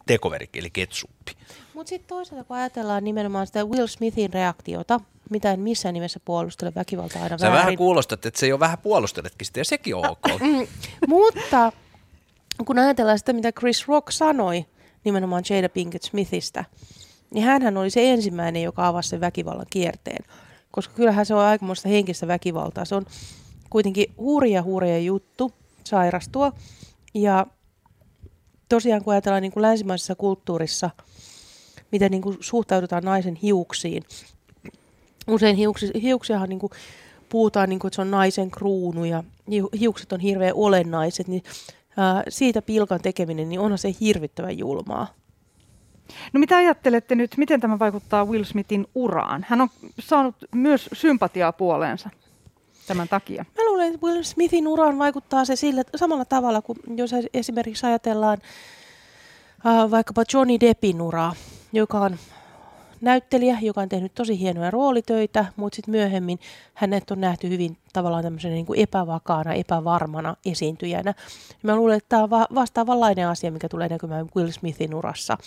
tekoveri, 0.05 0.49
eli 0.53 0.69
ketsuppi. 0.69 1.31
Mutta 1.73 1.89
sitten 1.89 2.07
toisaalta, 2.07 2.43
kun 2.43 2.57
ajatellaan 2.57 3.03
nimenomaan 3.03 3.47
sitä 3.47 3.65
Will 3.65 3.87
Smithin 3.87 4.33
reaktiota, 4.33 4.99
mitä 5.29 5.51
en 5.51 5.59
missään 5.59 5.93
nimessä 5.93 6.19
puolustele 6.25 6.71
väkivaltaa 6.75 7.23
aina 7.23 7.37
Sä 7.37 7.45
väärin. 7.47 7.59
vähän 7.59 7.77
kuulostat, 7.77 8.25
että 8.25 8.39
se 8.39 8.47
jo 8.47 8.59
vähän 8.59 8.77
puolusteletkin 8.77 9.45
sitä, 9.45 9.59
ja 9.59 9.65
sekin 9.65 9.95
on 9.95 10.09
ok. 10.09 10.41
Mutta 11.07 11.71
kun 12.65 12.79
ajatellaan 12.79 13.19
sitä, 13.19 13.33
mitä 13.33 13.51
Chris 13.51 13.87
Rock 13.87 14.11
sanoi 14.11 14.65
nimenomaan 15.03 15.43
Jada 15.49 15.69
Pinkett 15.69 16.03
Smithistä, 16.03 16.65
niin 17.33 17.43
hän 17.43 17.77
oli 17.77 17.89
se 17.89 18.11
ensimmäinen, 18.11 18.63
joka 18.63 18.87
avasi 18.87 19.09
sen 19.09 19.21
väkivallan 19.21 19.65
kierteen. 19.69 20.25
Koska 20.71 20.93
kyllähän 20.93 21.25
se 21.25 21.33
on 21.33 21.41
aikamoista 21.41 21.89
henkistä 21.89 22.27
väkivaltaa. 22.27 22.85
Se 22.85 22.95
on 22.95 23.05
kuitenkin 23.69 24.13
hurja 24.17 24.63
hurja 24.63 24.99
juttu 24.99 25.51
sairastua. 25.83 26.51
Ja 27.13 27.47
tosiaan 28.69 29.03
kun 29.03 29.13
ajatellaan 29.13 29.41
niin 29.41 29.51
kuin 29.51 29.61
länsimaisessa 29.61 30.15
kulttuurissa, 30.15 30.89
miten 31.91 32.11
niin 32.11 32.21
kuin 32.21 32.37
suhtaudutaan 32.39 33.03
naisen 33.03 33.35
hiuksiin, 33.35 34.03
usein 35.27 35.55
hiuksi, 35.55 35.91
hiuksiahan 36.01 36.49
niin 36.49 36.59
kuin 36.59 36.71
puhutaan, 37.29 37.69
niin 37.69 37.79
kuin, 37.79 37.89
että 37.89 37.95
se 37.95 38.01
on 38.01 38.11
naisen 38.11 38.51
kruunu 38.51 39.05
ja 39.05 39.23
hiukset 39.79 40.13
on 40.13 40.19
hirveän 40.19 40.55
olennaiset, 40.55 41.27
niin 41.27 41.43
ää, 41.97 42.23
siitä 42.29 42.61
pilkan 42.61 43.01
tekeminen, 43.01 43.49
niin 43.49 43.59
onhan 43.59 43.77
se 43.77 43.95
hirvittävän 44.01 44.57
julmaa. 44.57 45.07
No 46.33 46.39
mitä 46.39 46.57
ajattelette 46.57 47.15
nyt, 47.15 47.37
miten 47.37 47.61
tämä 47.61 47.79
vaikuttaa 47.79 48.25
Will 48.25 48.43
Smithin 48.43 48.87
uraan? 48.95 49.45
Hän 49.49 49.61
on 49.61 49.69
saanut 49.99 50.35
myös 50.55 50.89
sympatiaa 50.93 51.51
puoleensa 51.51 52.09
tämän 52.87 53.07
takia. 53.07 53.45
Mä 53.57 53.65
luulen, 53.65 53.93
että 53.93 54.07
Will 54.07 54.23
Smithin 54.23 54.67
uraan 54.67 54.99
vaikuttaa 54.99 55.45
se 55.45 55.55
sillä 55.55 55.83
samalla 55.95 56.25
tavalla 56.25 56.61
kuin 56.61 56.79
jos 56.95 57.11
esimerkiksi 57.33 57.85
ajatellaan 57.85 58.37
äh, 59.65 59.91
vaikkapa 59.91 60.23
Johnny 60.33 60.59
Deppin 60.59 61.01
uraa, 61.01 61.33
joka 61.73 61.99
on 61.99 62.17
näyttelijä, 63.01 63.57
joka 63.61 63.81
on 63.81 63.89
tehnyt 63.89 64.15
tosi 64.15 64.39
hienoja 64.39 64.71
roolitöitä, 64.71 65.45
mutta 65.55 65.75
sitten 65.75 65.91
myöhemmin 65.91 66.39
hänet 66.73 67.11
on 67.11 67.21
nähty 67.21 67.49
hyvin 67.49 67.77
tavallaan 67.93 68.23
tämmöisenä 68.23 68.53
niin 68.53 68.65
kuin 68.65 68.79
epävakaana, 68.79 69.53
epävarmana 69.53 70.35
esiintyjänä. 70.45 71.13
Mä 71.63 71.75
luulen, 71.75 71.97
että 71.97 72.09
tämä 72.09 72.23
on 72.23 72.29
va- 72.29 72.47
vastaavanlainen 72.55 73.27
asia, 73.27 73.51
mikä 73.51 73.69
tulee 73.69 73.89
näkymään 73.89 74.29
Will 74.35 74.51
Smithin 74.51 74.95
urassa. 74.95 75.37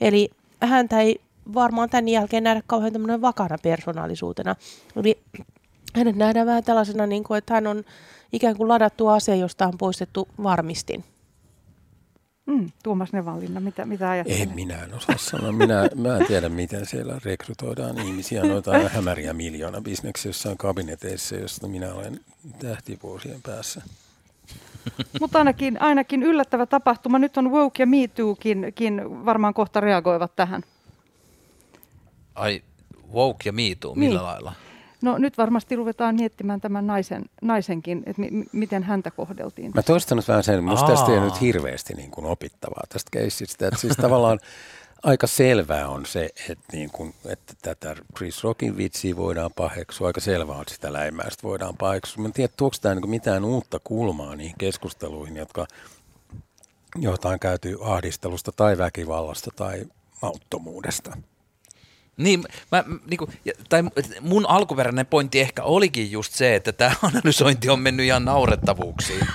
Eli 0.00 0.30
häntä 0.62 1.00
ei 1.00 1.20
varmaan 1.54 1.90
tämän 1.90 2.08
jälkeen 2.08 2.44
nähdä 2.44 2.62
kauhean 2.66 2.92
tämmöinen 2.92 3.20
vakana 3.20 3.58
persoonallisuutena. 3.62 4.56
Eli 4.96 5.18
hänet 5.94 6.16
nähdään 6.16 6.46
vähän 6.46 6.64
tällaisena, 6.64 7.06
niin 7.06 7.24
kuin, 7.24 7.38
että 7.38 7.54
hän 7.54 7.66
on 7.66 7.84
ikään 8.32 8.56
kuin 8.56 8.68
ladattu 8.68 9.08
asia, 9.08 9.34
josta 9.34 9.66
on 9.66 9.78
poistettu 9.78 10.28
varmistin. 10.42 11.04
Mm, 12.48 12.70
Tuomas 12.82 13.12
Nevanlinna, 13.12 13.60
mitä, 13.60 13.84
mitä 13.86 14.10
ajattelet? 14.10 14.40
En 14.40 14.54
minä 14.54 14.82
en 14.84 14.94
osaa 14.94 15.16
sanoa. 15.18 15.52
Minä, 15.52 15.88
mä 15.94 16.16
en 16.16 16.26
tiedä, 16.26 16.48
miten 16.48 16.86
siellä 16.86 17.20
rekrytoidaan 17.24 17.98
ihmisiä 17.98 18.42
noita 18.42 18.78
hämäriä 18.88 19.32
miljoona 19.32 19.80
bisneksiä 19.80 20.28
jossain 20.28 20.58
kabineteissa, 20.58 21.36
josta 21.36 21.68
minä 21.68 21.94
olen 21.94 22.20
tähtivuosien 22.58 23.42
päässä. 23.42 23.82
Mutta 25.20 25.38
ainakin, 25.38 25.82
ainakin 25.82 26.22
yllättävä 26.22 26.66
tapahtuma. 26.66 27.18
Nyt 27.18 27.36
on 27.36 27.50
Woke 27.52 27.82
ja 27.82 27.86
Me 27.86 28.08
Tookin 28.14 28.72
varmaan 29.24 29.54
kohta 29.54 29.80
reagoivat 29.80 30.36
tähän. 30.36 30.62
Ai, 32.34 32.62
woke 33.12 33.48
ja 33.48 33.52
me 33.52 33.62
too, 33.80 33.94
millä 33.94 34.18
Niin. 34.18 34.24
lailla? 34.26 34.52
No 35.02 35.18
nyt 35.18 35.38
varmasti 35.38 35.76
ruvetaan 35.76 36.14
miettimään 36.14 36.60
tämän 36.60 36.86
naisen, 36.86 37.24
naisenkin, 37.42 38.02
että 38.06 38.22
mi- 38.22 38.30
mi- 38.30 38.46
miten 38.52 38.82
häntä 38.82 39.10
kohdeltiin. 39.10 39.72
Mä 39.74 39.82
toistan 39.82 40.16
nyt 40.16 40.28
vähän 40.28 40.42
sen, 40.42 40.64
musta 40.64 40.86
tästä 40.86 41.12
ei 41.12 41.20
nyt 41.20 41.40
hirveästi 41.40 41.94
niin 41.94 42.10
kuin 42.10 42.26
opittavaa 42.26 42.82
tästä 42.88 43.08
keissistä. 43.12 43.68
Että 43.68 43.80
siis 43.80 43.96
tavallaan 43.96 44.38
aika 45.02 45.26
selvää 45.26 45.88
on 45.88 46.06
se, 46.06 46.30
että, 46.48 46.64
niin 46.76 46.90
kuin, 46.90 47.14
että 47.24 47.54
tätä 47.62 47.96
Chris 48.16 48.44
Rockin 48.44 48.76
vitsiä 48.76 49.16
voidaan 49.16 49.50
paheksua. 49.56 50.06
Aika 50.06 50.20
selvää 50.20 50.54
on, 50.56 50.62
että 50.62 50.74
sitä 50.74 50.92
läimäistä 50.92 51.42
voidaan 51.42 51.76
paheksua. 51.76 52.22
Mä 52.22 52.28
en 52.28 52.32
tiedä, 52.32 52.52
tuoko 52.56 52.76
tämä 52.80 52.94
niin 52.94 53.10
mitään 53.10 53.44
uutta 53.44 53.80
kulmaa 53.84 54.36
niihin 54.36 54.58
keskusteluihin, 54.58 55.36
jotka, 55.36 55.66
joita 56.96 57.28
on 57.28 57.38
käyty 57.38 57.78
ahdistelusta 57.82 58.52
tai 58.52 58.78
väkivallasta 58.78 59.50
tai 59.56 59.84
mauttomuudesta. 60.22 61.16
Niin, 62.18 62.44
mä, 62.72 62.84
niinku, 63.10 63.30
ja- 63.44 63.52
tai 63.68 63.82
mun 64.20 64.46
alkuperäinen 64.48 65.06
pointti 65.06 65.40
ehkä 65.40 65.62
olikin 65.62 66.10
just 66.10 66.32
se, 66.34 66.54
että 66.54 66.72
tämä 66.72 66.92
analysointi 67.12 67.68
on 67.68 67.80
mennyt 67.80 68.06
ihan 68.06 68.24
naurettavuuksiin. 68.24 69.26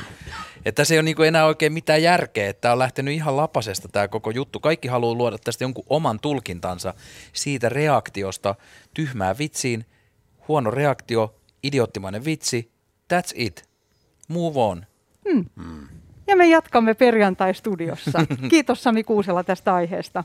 Että 0.66 0.86
se 0.86 0.94
ei 0.94 0.98
ole 0.98 1.04
niinku 1.04 1.24
enää 1.24 1.46
oikein 1.46 1.74
mitään 1.74 2.04
järkeä, 2.04 2.50
että 2.50 2.72
on 2.72 2.80
lähtenyt 2.80 3.14
ihan 3.14 3.38
lapasesta 3.38 3.88
tämä 3.88 4.08
koko 4.08 4.32
juttu. 4.32 4.60
Kaikki 4.60 4.88
haluaa 4.88 5.16
luoda 5.16 5.38
tästä 5.38 5.64
jonkun 5.64 5.86
oman 5.90 6.20
tulkintansa 6.20 6.94
siitä 7.34 7.70
reaktiosta 7.70 8.56
tyhmää 8.94 9.38
vitsiin, 9.38 9.86
huono 10.48 10.72
reaktio, 10.72 11.36
idioottimainen 11.64 12.26
vitsi, 12.26 12.72
that's 13.14 13.32
it, 13.36 13.70
move 14.28 14.60
on. 14.60 14.86
Ja 16.28 16.36
me 16.36 16.48
jatkamme 16.48 16.94
perjantai-studiossa. 16.94 18.26
Kiitos 18.50 18.84
Sami 18.84 19.04
Kuusela 19.04 19.44
tästä 19.44 19.76
aiheesta. 19.76 20.24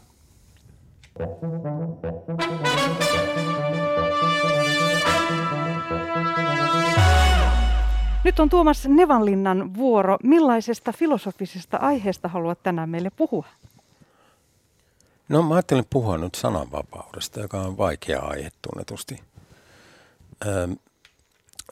Nyt 8.25 8.41
on 8.41 8.49
Tuomas 8.49 8.87
Nevanlinnan 8.89 9.75
vuoro. 9.75 10.17
Millaisesta 10.23 10.93
filosofisesta 10.93 11.77
aiheesta 11.77 12.29
haluat 12.29 12.63
tänään 12.63 12.89
meille 12.89 13.11
puhua? 13.11 13.47
No 15.29 15.43
mä 15.43 15.55
ajattelin 15.55 15.87
puhua 15.91 16.19
nyt 16.19 16.35
sananvapaudesta, 16.35 17.41
joka 17.41 17.61
on 17.61 17.79
vaikea 17.79 18.21
aihe 18.21 18.51
tunnetusti. 18.63 19.23
Öm, 20.47 20.77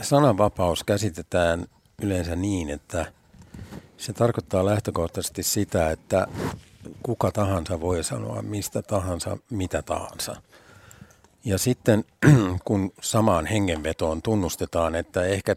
sananvapaus 0.03 0.85
käsitetään 0.85 1.67
yleensä 2.03 2.37
niin, 2.37 2.71
että 2.71 3.13
se 3.97 4.13
tarkoittaa 4.13 4.67
lähtökohtaisesti 4.67 5.43
sitä, 5.43 5.91
että 5.91 6.27
kuka 7.03 7.33
tahansa 7.33 7.81
voi 7.81 8.05
sanoa 8.05 8.43
mistä 8.43 8.83
tahansa, 8.83 9.37
mitä 9.51 9.83
tahansa. 9.83 10.37
Ja 11.45 11.59
sitten 11.59 12.05
kun 12.65 12.93
samaan 13.01 13.47
hengenvetoon 13.47 14.23
tunnustetaan, 14.23 14.95
että 14.95 15.25
ehkä 15.25 15.57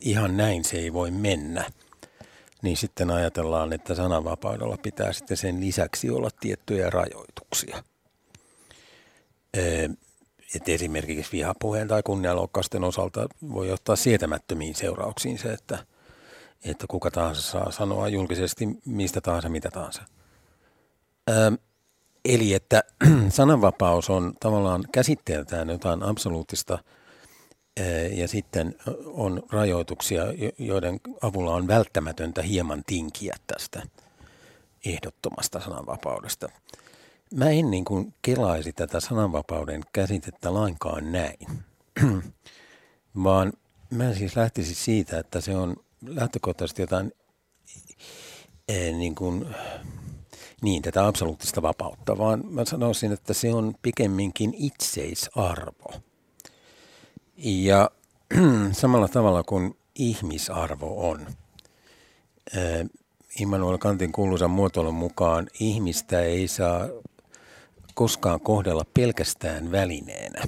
ihan 0.00 0.36
näin 0.36 0.64
se 0.64 0.76
ei 0.76 0.92
voi 0.92 1.10
mennä, 1.10 1.64
niin 2.62 2.76
sitten 2.76 3.10
ajatellaan, 3.10 3.72
että 3.72 3.94
sananvapaudella 3.94 4.76
pitää 4.82 5.12
sitten 5.12 5.36
sen 5.36 5.60
lisäksi 5.60 6.10
olla 6.10 6.30
tiettyjä 6.40 6.90
rajoituksia. 6.90 7.82
Että 10.54 10.72
esimerkiksi 10.72 11.32
vihapuheen 11.32 11.88
tai 11.88 12.02
kunnianloukkausten 12.02 12.84
osalta 12.84 13.28
voi 13.52 13.70
ottaa 13.70 13.96
sietämättömiin 13.96 14.74
seurauksiin 14.74 15.38
se, 15.38 15.52
että, 15.52 15.78
että 16.64 16.86
kuka 16.88 17.10
tahansa 17.10 17.42
saa 17.42 17.70
sanoa 17.70 18.08
julkisesti 18.08 18.68
mistä 18.84 19.20
tahansa 19.20 19.48
mitä 19.48 19.70
tahansa. 19.70 20.02
Ö, 21.30 21.52
eli 22.24 22.54
että 22.54 22.82
sananvapaus 23.28 24.10
on 24.10 24.34
tavallaan 24.40 24.84
käsitteeltään 24.92 25.68
jotain 25.68 26.02
absoluuttista 26.02 26.78
Ee, 27.80 28.08
ja 28.08 28.28
sitten 28.28 28.74
on 29.04 29.42
rajoituksia, 29.50 30.32
jo- 30.32 30.52
joiden 30.58 31.00
avulla 31.22 31.54
on 31.54 31.66
välttämätöntä 31.66 32.42
hieman 32.42 32.82
tinkiä 32.86 33.36
tästä 33.46 33.82
ehdottomasta 34.86 35.60
sananvapaudesta. 35.60 36.48
Mä 37.34 37.50
en 37.50 37.70
niin 37.70 37.84
kuin 37.84 38.14
kelaisi 38.22 38.72
tätä 38.72 39.00
sananvapauden 39.00 39.82
käsitettä 39.92 40.54
lainkaan 40.54 41.12
näin, 41.12 41.64
vaan 43.24 43.52
mä 43.90 44.14
siis 44.14 44.36
lähtisin 44.36 44.76
siitä, 44.76 45.18
että 45.18 45.40
se 45.40 45.56
on 45.56 45.76
lähtökohtaisesti 46.06 46.82
jotain 46.82 47.12
ee, 48.68 48.92
niin 48.92 49.14
kuin, 49.14 49.54
niin, 50.62 50.82
tätä 50.82 51.06
absoluuttista 51.06 51.62
vapautta, 51.62 52.18
vaan 52.18 52.42
mä 52.50 52.64
sanoisin, 52.64 53.12
että 53.12 53.34
se 53.34 53.54
on 53.54 53.74
pikemminkin 53.82 54.54
itseisarvo. 54.56 55.92
Ja 57.36 57.90
samalla 58.72 59.08
tavalla 59.08 59.42
kuin 59.42 59.76
ihmisarvo 59.94 61.10
on. 61.10 61.26
Ää, 62.56 62.86
Immanuel 63.40 63.78
Kantin 63.78 64.12
kuuluisan 64.12 64.50
muotoilun 64.50 64.94
mukaan 64.94 65.46
ihmistä 65.60 66.20
ei 66.20 66.48
saa 66.48 66.88
koskaan 67.94 68.40
kohdella 68.40 68.84
pelkästään 68.94 69.72
välineenä. 69.72 70.42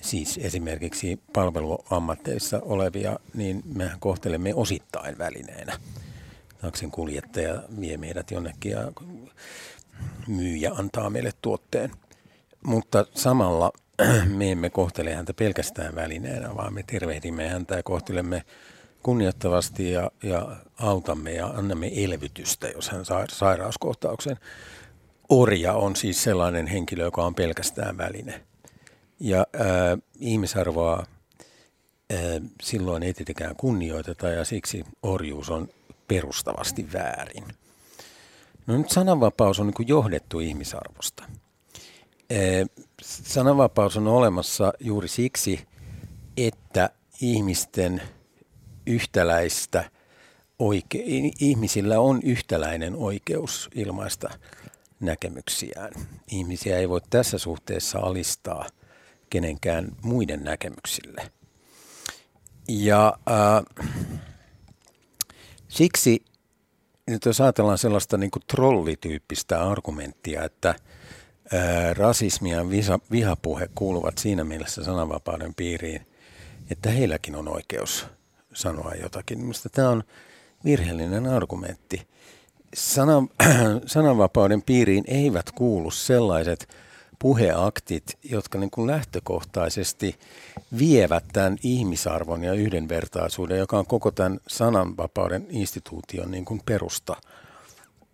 Siis 0.00 0.38
esimerkiksi 0.42 1.20
palveluammatteissa 1.32 2.60
olevia, 2.62 3.18
niin 3.34 3.62
mehän 3.74 4.00
kohtelemme 4.00 4.54
osittain 4.54 5.18
välineenä. 5.18 5.78
Taksin 6.60 6.90
kuljettaja 6.90 7.62
vie 7.80 7.96
meidät 7.96 8.30
jonnekin 8.30 8.72
ja 8.72 8.92
myyjä 10.26 10.70
antaa 10.78 11.10
meille 11.10 11.30
tuotteen. 11.42 11.90
Mutta 12.66 13.06
samalla 13.14 13.72
me 14.36 14.52
emme 14.52 14.70
kohtele 14.70 15.14
häntä 15.14 15.34
pelkästään 15.34 15.94
välineenä, 15.94 16.56
vaan 16.56 16.74
me 16.74 16.82
tervehdimme 16.82 17.48
häntä 17.48 17.74
ja 17.74 17.82
kohtelemme 17.82 18.42
kunnioittavasti 19.02 19.90
ja, 19.90 20.10
ja 20.22 20.56
autamme 20.78 21.32
ja 21.32 21.46
annamme 21.46 21.90
elvytystä, 22.04 22.68
jos 22.68 22.90
hän 22.90 23.04
saa 23.04 23.24
sairauskohtauksen. 23.28 24.36
Orja 25.28 25.72
on 25.72 25.96
siis 25.96 26.22
sellainen 26.22 26.66
henkilö, 26.66 27.04
joka 27.04 27.24
on 27.24 27.34
pelkästään 27.34 27.98
väline. 27.98 28.44
Ja 29.20 29.46
ää, 29.52 29.98
ihmisarvoa 30.20 31.06
ää, 32.10 32.18
silloin 32.62 33.02
ei 33.02 33.14
tietenkään 33.14 33.56
kunnioiteta 33.56 34.28
ja 34.28 34.44
siksi 34.44 34.84
orjuus 35.02 35.50
on 35.50 35.68
perustavasti 36.08 36.92
väärin. 36.92 37.44
No 38.66 38.78
nyt 38.78 38.90
sananvapaus 38.90 39.60
on 39.60 39.66
niin 39.66 39.88
johdettu 39.88 40.40
ihmisarvosta. 40.40 41.22
Sananvapaus 43.02 43.96
on 43.96 44.06
olemassa 44.06 44.72
juuri 44.80 45.08
siksi, 45.08 45.66
että 46.36 46.90
ihmisten 47.20 48.02
yhtäläistä 48.86 49.90
oike- 50.58 51.04
ihmisillä 51.40 52.00
on 52.00 52.20
yhtäläinen 52.22 52.94
oikeus 52.94 53.70
ilmaista 53.74 54.30
näkemyksiään. 55.00 55.92
Ihmisiä 56.30 56.78
ei 56.78 56.88
voi 56.88 57.00
tässä 57.10 57.38
suhteessa 57.38 57.98
alistaa 57.98 58.66
kenenkään 59.30 59.88
muiden 60.02 60.44
näkemyksille. 60.44 61.30
Ja 62.68 63.18
äh, 63.30 63.86
siksi 65.76 66.24
nyt 67.06 67.24
jos 67.24 67.40
ajatellaan 67.40 67.78
sellaista 67.78 68.16
niin 68.16 68.30
trollityyppistä 68.46 69.62
argumenttia, 69.62 70.44
että 70.44 70.74
ää, 71.52 71.94
rasismi 71.94 72.50
ja 72.50 72.70
visa, 72.70 72.98
vihapuhe 73.10 73.68
kuuluvat 73.74 74.18
siinä 74.18 74.44
mielessä 74.44 74.84
sananvapauden 74.84 75.54
piiriin, 75.54 76.06
että 76.70 76.90
heilläkin 76.90 77.36
on 77.36 77.48
oikeus 77.48 78.06
sanoa 78.52 78.92
jotakin. 79.02 79.38
Minusta 79.38 79.68
tämä 79.68 79.88
on 79.88 80.04
virheellinen 80.64 81.26
argumentti. 81.26 82.08
Sanan, 82.74 83.28
sananvapauden 83.86 84.62
piiriin 84.62 85.04
eivät 85.06 85.50
kuulu 85.50 85.90
sellaiset 85.90 86.68
puheaktit, 87.18 88.18
jotka 88.22 88.58
niin 88.58 88.70
kuin 88.70 88.86
lähtökohtaisesti 88.86 90.18
vievät 90.78 91.24
tämän 91.32 91.56
ihmisarvon 91.62 92.44
ja 92.44 92.52
yhdenvertaisuuden, 92.52 93.58
joka 93.58 93.78
on 93.78 93.86
koko 93.86 94.10
tämän 94.10 94.40
sananvapauden 94.46 95.46
instituution 95.50 96.30
niin 96.30 96.44
kuin 96.44 96.60
perusta. 96.66 97.16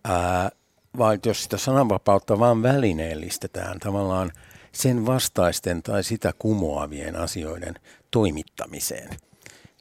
Ää, 0.05 0.51
vaan 0.99 1.19
jos 1.27 1.43
sitä 1.43 1.57
sananvapautta 1.57 2.39
vaan 2.39 2.63
välineellistetään 2.63 3.81
tavallaan 3.81 4.31
sen 4.73 5.07
vastaisten 5.07 5.83
tai 5.83 6.05
sitä 6.05 6.33
kumoavien 6.39 7.17
asioiden 7.17 7.75
toimittamiseen, 8.11 9.17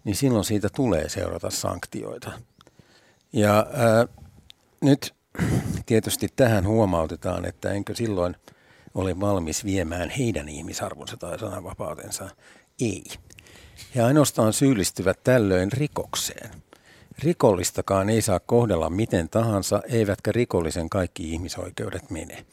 niin 0.04 0.16
silloin 0.16 0.46
siitä 0.46 0.70
tulee 0.76 1.10
seurata 1.10 1.50
sanktioita. 1.50 2.32
Ja 3.34 3.68
ää, 3.74 4.08
nyt 4.82 5.14
tietysti 5.86 6.28
tähän 6.36 6.68
huomautetaan, 6.68 7.46
että 7.46 7.72
enkö 7.72 7.96
silloin 7.96 8.36
ole 8.96 9.20
valmis 9.20 9.66
viemään 9.66 10.10
heidän 10.10 10.50
ihmisarvonsa 10.50 11.18
tai 11.18 11.40
sananvapautensa. 11.40 12.30
Ei. 12.82 13.04
He 13.96 14.02
ainoastaan 14.02 14.54
syyllistyvät 14.54 15.24
tällöin 15.24 15.72
rikokseen. 15.72 16.52
Rikollistakaan 17.20 18.10
ei 18.10 18.22
saa 18.22 18.40
kohdella 18.40 18.90
miten 18.90 19.30
tahansa, 19.30 19.82
eivätkä 19.90 20.32
rikollisen 20.32 20.90
kaikki 20.90 21.32
ihmisoikeudet 21.34 22.10
mene. 22.10 22.46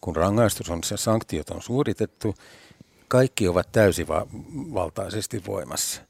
Kun 0.00 0.16
rangaistus 0.16 0.70
on 0.70 0.84
se 0.84 0.96
sanktiot 0.96 1.50
on 1.50 1.62
suoritettu, 1.62 2.34
kaikki 3.08 3.48
ovat 3.48 3.72
täysivaltaisesti 3.72 5.42
voimassa. 5.46 6.02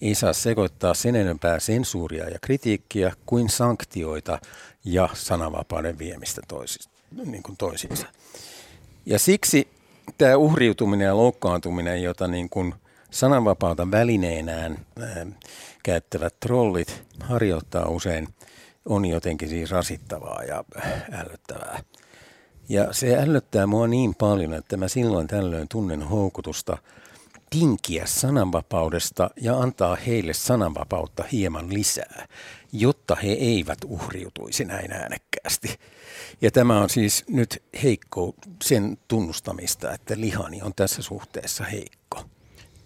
Ei 0.00 0.14
saa 0.14 0.32
sekoittaa 0.32 0.94
sen 0.94 1.16
enempää 1.16 1.60
sensuuria 1.60 2.28
ja 2.28 2.38
kritiikkiä 2.42 3.12
kuin 3.26 3.48
sanktioita 3.48 4.38
ja 4.84 5.08
sananvapauden 5.14 5.98
viemistä 5.98 6.40
toisista, 6.48 6.94
niin 7.24 7.42
kuin 7.42 7.56
toisiinsa. 7.56 8.06
Ja 9.06 9.18
siksi 9.18 9.68
tämä 10.18 10.36
uhriutuminen 10.36 11.06
ja 11.06 11.16
loukkaantuminen, 11.16 12.02
jota 12.02 12.28
niin 12.28 12.48
kuin 12.48 12.74
sananvapautta 13.10 13.90
välineenään 13.90 14.86
ää, 15.00 15.26
käyttävät 15.82 16.40
trollit 16.40 17.02
harjoittaa 17.20 17.88
usein, 17.88 18.28
on 18.84 19.04
jotenkin 19.04 19.48
siis 19.48 19.70
rasittavaa 19.70 20.42
ja 20.42 20.64
ällöttävää. 21.12 21.80
Ja 22.68 22.92
se 22.92 23.16
ällöttää 23.18 23.66
mua 23.66 23.86
niin 23.86 24.14
paljon, 24.14 24.54
että 24.54 24.76
mä 24.76 24.88
silloin 24.88 25.26
tällöin 25.26 25.68
tunnen 25.68 26.02
houkutusta 26.02 26.78
tinkiä 27.50 28.06
sananvapaudesta 28.06 29.30
ja 29.40 29.58
antaa 29.58 29.96
heille 29.96 30.32
sananvapautta 30.32 31.24
hieman 31.32 31.74
lisää, 31.74 32.26
jotta 32.74 33.14
he 33.14 33.28
eivät 33.28 33.78
uhriutuisi 33.86 34.64
näin 34.64 34.92
äänekkäästi. 34.92 35.78
Ja 36.40 36.50
tämä 36.50 36.80
on 36.80 36.90
siis 36.90 37.24
nyt 37.28 37.62
heikko 37.82 38.34
sen 38.62 38.98
tunnustamista, 39.08 39.92
että 39.92 40.14
lihani 40.16 40.62
on 40.62 40.74
tässä 40.76 41.02
suhteessa 41.02 41.64
heikko. 41.64 42.24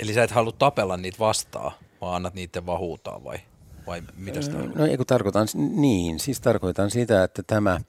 Eli 0.01 0.15
sä 0.15 0.23
et 0.23 0.31
halua 0.31 0.53
tapella 0.53 0.97
niitä 0.97 1.19
vastaan, 1.19 1.73
vaan 2.01 2.17
annat 2.17 2.35
niiden 2.35 2.67
vaan 2.67 2.79
huutaa 2.79 3.25
vai, 3.25 3.39
vai 3.87 4.03
mitä 4.17 4.43
sitä 4.43 4.59
No 4.59 4.87
ei 4.87 4.97
kun 4.97 5.07
tarkoitan, 5.07 5.49
niin, 5.55 6.21
siis 6.21 6.41
tarkoitan 6.41 6.91
sitä, 6.91 7.25
että 7.25 7.43
tämä 7.43 7.81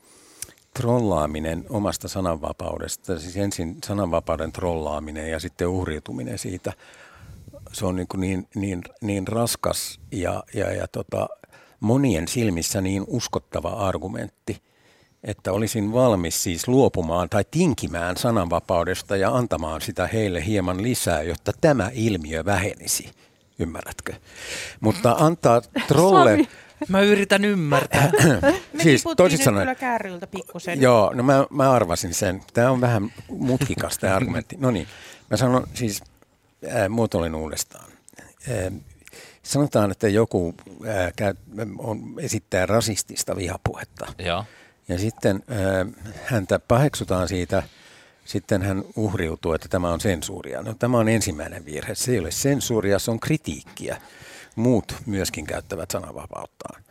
trollaaminen 0.73 1.65
omasta 1.69 2.07
sananvapaudesta, 2.07 3.19
siis 3.19 3.37
ensin 3.37 3.77
sananvapauden 3.85 4.51
trollaaminen 4.51 5.31
ja 5.31 5.39
sitten 5.39 5.67
uhriutuminen 5.67 6.37
siitä, 6.37 6.73
se 7.73 7.85
on 7.85 7.95
niin, 7.95 8.07
niin, 8.17 8.47
niin, 8.55 8.83
niin 9.01 9.27
raskas 9.27 9.99
ja, 10.11 10.43
ja, 10.53 10.71
ja 10.71 10.87
tota, 10.87 11.27
monien 11.79 12.27
silmissä 12.27 12.81
niin 12.81 13.03
uskottava 13.07 13.69
argumentti, 13.69 14.61
että 15.23 15.51
olisin 15.51 15.93
valmis 15.93 16.43
siis 16.43 16.67
luopumaan 16.67 17.29
tai 17.29 17.45
tinkimään 17.51 18.17
sananvapaudesta 18.17 19.17
ja 19.17 19.35
antamaan 19.35 19.81
sitä 19.81 20.07
heille 20.07 20.45
hieman 20.45 20.83
lisää, 20.83 21.21
jotta 21.21 21.51
tämä 21.61 21.91
ilmiö 21.93 22.45
vähenisi. 22.45 23.09
Ymmärrätkö? 23.59 24.13
Mutta 24.79 25.15
antaa 25.19 25.61
trolle... 25.87 26.31
Sami. 26.31 26.49
Mä 26.87 27.01
yritän 27.01 27.45
ymmärtää. 27.45 28.11
Me 28.73 28.83
Siis 28.83 29.03
toisin 29.17 29.43
sanoen- 29.43 29.63
kyllä 29.63 29.75
kärryltä 29.75 30.27
pikkusen. 30.27 30.81
Joo, 30.81 31.13
no 31.13 31.23
mä, 31.23 31.45
mä 31.49 31.71
arvasin 31.71 32.13
sen. 32.13 32.41
Tämä 32.53 32.71
on 32.71 32.81
vähän 32.81 33.13
mutkikas 33.29 33.97
tämä 33.97 34.15
argumentti. 34.15 34.57
No 34.59 34.71
niin, 34.71 34.87
mä 35.29 35.37
sanon 35.37 35.67
siis, 35.73 36.03
ää, 36.69 36.89
muotoilin 36.89 37.35
uudestaan. 37.35 37.91
Ää, 38.49 38.71
sanotaan, 39.51 39.91
että 39.91 40.07
joku 40.07 40.55
ää, 40.87 41.11
käy, 41.15 41.33
on, 41.77 42.15
esittää 42.19 42.65
rasistista 42.65 43.35
vihapuhetta. 43.35 44.13
Joo. 44.19 44.45
Ja 44.87 44.99
sitten 44.99 45.43
ää, 45.47 45.85
häntä 46.25 46.59
paheksutaan 46.59 47.27
siitä, 47.27 47.63
sitten 48.25 48.61
hän 48.61 48.83
uhriutuu, 48.95 49.53
että 49.53 49.67
tämä 49.67 49.91
on 49.91 50.01
sensuuria. 50.01 50.61
No 50.61 50.73
tämä 50.73 50.97
on 50.97 51.09
ensimmäinen 51.09 51.65
virhe. 51.65 51.95
Se 51.95 52.11
ei 52.11 52.19
ole 52.19 52.31
sensuuria, 52.31 52.99
se 52.99 53.11
on 53.11 53.19
kritiikkiä. 53.19 54.01
Muut 54.55 54.95
myöskin 55.05 55.45
käyttävät 55.45 55.91
sananvapauttaan. 55.91 56.83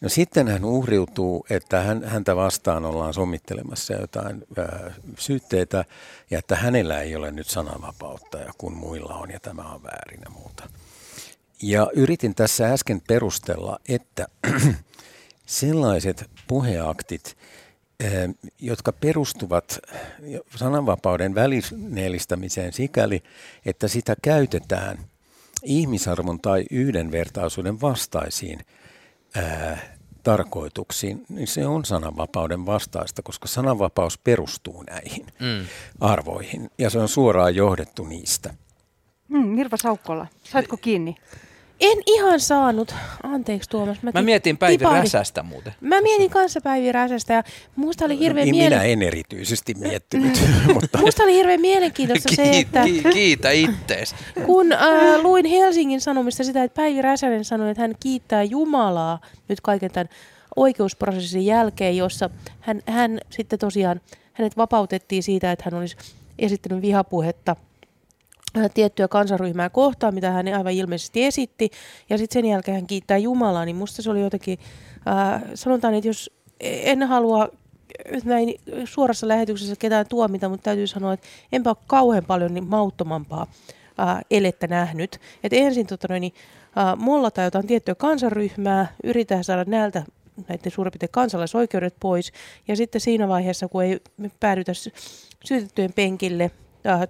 No 0.00 0.08
sitten 0.08 0.48
hän 0.48 0.64
uhriutuu, 0.64 1.46
että 1.50 1.80
hän, 1.80 2.04
häntä 2.04 2.36
vastaan 2.36 2.84
ollaan 2.84 3.14
sommittelemassa 3.14 3.94
jotain 3.94 4.44
ää, 4.58 4.94
syytteitä 5.18 5.84
ja 6.30 6.38
että 6.38 6.56
hänellä 6.56 7.00
ei 7.00 7.16
ole 7.16 7.30
nyt 7.30 7.46
sananvapautta 7.46 8.38
ja 8.38 8.52
kun 8.58 8.72
muilla 8.72 9.14
on 9.14 9.30
ja 9.30 9.40
tämä 9.40 9.62
on 9.62 9.82
väärin 9.82 10.20
ja 10.24 10.30
muuta. 10.30 10.68
Ja 11.62 11.90
yritin 11.94 12.34
tässä 12.34 12.72
äsken 12.72 13.00
perustella, 13.08 13.78
että 13.88 14.26
sellaiset 15.46 16.30
puheaktit, 16.48 17.36
eh, 18.00 18.10
jotka 18.58 18.92
perustuvat 18.92 19.78
sananvapauden 20.56 21.34
välineellistämiseen 21.34 22.72
sikäli, 22.72 23.22
että 23.66 23.88
sitä 23.88 24.16
käytetään 24.22 24.98
ihmisarvon 25.62 26.40
tai 26.40 26.64
yhdenvertaisuuden 26.70 27.80
vastaisiin 27.80 28.60
ää, 29.34 29.78
tarkoituksiin, 30.22 31.24
niin 31.28 31.46
se 31.46 31.66
on 31.66 31.84
sananvapauden 31.84 32.66
vastaista, 32.66 33.22
koska 33.22 33.48
sananvapaus 33.48 34.18
perustuu 34.18 34.82
näihin 34.82 35.26
Mm. 35.26 35.66
arvoihin 36.00 36.70
ja 36.78 36.90
se 36.90 36.98
on 36.98 37.08
suoraan 37.08 37.54
johdettu 37.54 38.04
niistä. 38.04 38.54
Mm, 39.28 39.46
Mirva 39.46 39.76
Saukkola, 39.76 40.26
saitko 40.44 40.76
kiinni? 40.76 41.14
En 41.80 41.98
ihan 42.06 42.40
saanut. 42.40 42.94
Anteeksi 43.22 43.70
Tuomas. 43.70 44.02
Mä 44.02 44.12
ti- 44.12 44.22
mietin 44.22 44.58
Päivi 44.58 44.78
tipahdin. 44.78 45.02
Räsästä 45.02 45.42
muuten. 45.42 45.74
Mä 45.80 46.00
mietin 46.00 46.30
kanssa 46.30 46.60
Päivi 46.60 46.92
Räsästä 46.92 47.34
ja 47.34 47.42
musta 47.76 48.04
oli 48.04 48.18
hirveän, 48.18 48.44
Niin 48.44 48.54
miele- 48.56 48.74
Minä 48.74 48.82
en 48.82 49.02
erityisesti 49.02 49.74
miettinyt, 49.74 50.40
mutta 50.74 50.98
musta 50.98 51.22
oli 51.22 51.32
hirveän 51.34 51.60
mielenkiintoista 51.60 52.28
se, 52.36 52.50
että 52.58 52.84
Ki- 52.84 53.02
kiitä 53.12 53.50
ittees. 53.50 54.14
kun 54.46 54.72
äh, 54.72 54.80
luin 55.22 55.46
Helsingin 55.46 56.00
Sanomista 56.00 56.44
sitä, 56.44 56.64
että 56.64 56.76
Päivi 56.76 57.02
Räsänen 57.02 57.44
sanoi, 57.44 57.70
että 57.70 57.80
hän 57.82 57.94
kiittää 58.00 58.42
Jumalaa 58.42 59.20
nyt 59.48 59.60
kaiken 59.60 59.90
tämän 59.90 60.08
oikeusprosessin 60.56 61.46
jälkeen, 61.46 61.96
jossa 61.96 62.30
hän, 62.60 62.82
hän 62.86 63.20
sitten 63.30 63.58
tosiaan, 63.58 64.00
hänet 64.32 64.56
vapautettiin 64.56 65.22
siitä, 65.22 65.52
että 65.52 65.64
hän 65.70 65.80
olisi 65.80 65.96
esittänyt 66.38 66.82
vihapuhetta 66.82 67.56
tiettyä 68.74 69.08
kansanryhmää 69.08 69.70
kohtaan, 69.70 70.14
mitä 70.14 70.30
hän 70.30 70.48
aivan 70.48 70.72
ilmeisesti 70.72 71.24
esitti, 71.24 71.70
ja 72.10 72.18
sitten 72.18 72.42
sen 72.42 72.50
jälkeen 72.50 72.74
hän 72.74 72.86
kiittää 72.86 73.18
Jumalaa, 73.18 73.64
niin 73.64 73.76
musta 73.76 74.02
se 74.02 74.10
oli 74.10 74.20
jotenkin, 74.20 74.58
äh, 75.08 75.42
sanotaan, 75.54 75.94
että 75.94 76.08
jos 76.08 76.30
en 76.60 77.02
halua 77.02 77.48
näin 78.24 78.54
suorassa 78.84 79.28
lähetyksessä 79.28 79.76
ketään 79.78 80.06
tuomita, 80.08 80.48
mutta 80.48 80.64
täytyy 80.64 80.86
sanoa, 80.86 81.12
että 81.12 81.26
enpä 81.52 81.70
ole 81.70 81.76
kauhean 81.86 82.24
paljon 82.24 82.54
niin 82.54 82.66
mauttomampaa 82.68 83.46
ää, 83.98 84.22
elettä 84.30 84.66
nähnyt. 84.66 85.20
Et 85.44 85.52
ensin 85.52 85.86
tota 85.86 86.06
noin, 86.10 86.20
niin, 86.20 86.34
ää, 86.76 86.96
mollataan 86.96 87.44
jotain 87.44 87.66
tiettyä 87.66 87.94
kansanryhmää, 87.94 88.94
yritetään 89.04 89.44
saada 89.44 89.64
näiltä 89.64 90.02
näiden 90.48 90.72
suurin 90.72 90.92
piirtein 90.92 91.12
kansalaisoikeudet 91.12 91.94
pois, 92.00 92.32
ja 92.68 92.76
sitten 92.76 93.00
siinä 93.00 93.28
vaiheessa, 93.28 93.68
kun 93.68 93.82
ei 93.84 94.00
päädytä 94.40 94.74
sy- 94.74 94.92
syytettyjen 95.44 95.92
penkille, 95.92 96.44
ää, 96.44 96.50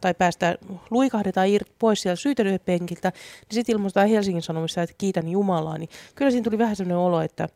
tai 0.01 0.15
päästä 0.15 0.59
luikahdetaan 0.91 1.49
irti 1.49 1.73
pois 1.79 2.03
sieltä 2.03 2.21
syytettyjen 2.21 2.61
penkiltä, 2.65 3.09
niin 3.09 3.55
sitten 3.55 3.73
ilmoitetaan 3.73 4.09
Helsingin 4.09 4.43
Sanomissa, 4.43 4.83
että 4.83 4.95
kiitän 4.99 5.29
Jumalaa, 5.29 5.79
niin 5.79 5.89
kyllä 6.15 6.31
siinä 6.31 6.45
tuli 6.45 6.59
vähän 6.59 6.77
sellainen 6.77 6.97
olo, 6.97 7.21
että, 7.21 7.49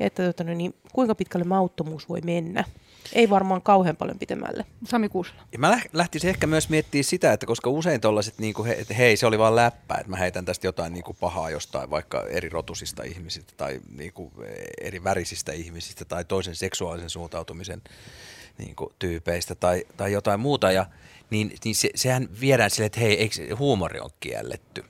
että 0.00 0.22
tota, 0.22 0.44
noin, 0.44 0.58
niin, 0.58 0.74
kuinka 0.92 1.14
pitkälle 1.14 1.44
mauttomuus 1.44 2.08
voi 2.08 2.20
mennä. 2.20 2.64
Ei 3.12 3.30
varmaan 3.30 3.62
kauhean 3.62 3.96
paljon 3.96 4.18
pitemmälle. 4.18 4.66
Sami 4.84 5.08
Kuusela. 5.08 5.42
Ja 5.52 5.58
mä 5.58 5.76
läh- 5.76 5.88
lähtisin 5.92 6.30
ehkä 6.30 6.46
myös 6.46 6.68
miettimään 6.68 7.04
sitä, 7.04 7.32
että 7.32 7.46
koska 7.46 7.70
usein 7.70 8.00
tollaset, 8.00 8.38
niin 8.38 8.54
kuin 8.54 8.66
he, 8.66 8.72
että 8.72 8.94
hei 8.94 9.16
se 9.16 9.26
oli 9.26 9.38
vaan 9.38 9.56
läppä, 9.56 9.94
että 9.94 10.10
mä 10.10 10.16
heitän 10.16 10.44
tästä 10.44 10.66
jotain 10.66 10.92
niin 10.92 11.04
kuin 11.04 11.16
pahaa 11.20 11.50
jostain 11.50 11.90
vaikka 11.90 12.26
eri 12.28 12.48
rotusista 12.48 13.02
ihmisistä 13.02 13.52
tai 13.56 13.80
niin 13.96 14.12
kuin 14.12 14.32
eri 14.80 15.04
värisistä 15.04 15.52
ihmisistä 15.52 16.04
tai 16.04 16.24
toisen 16.24 16.56
seksuaalisen 16.56 17.10
suuntautumisen 17.10 17.82
niin 18.58 18.76
kuin 18.76 18.92
tyypeistä 18.98 19.54
tai, 19.54 19.84
tai 19.96 20.12
jotain 20.12 20.40
muuta, 20.40 20.72
ja, 20.72 20.86
niin, 21.30 21.52
niin 21.64 21.74
se, 21.74 21.90
sehän 21.94 22.28
viedään 22.40 22.70
silleen, 22.70 22.86
että 22.86 23.00
hei, 23.00 23.20
eikö 23.20 23.56
huumori 23.56 24.00
on 24.00 24.10
kielletty. 24.20 24.84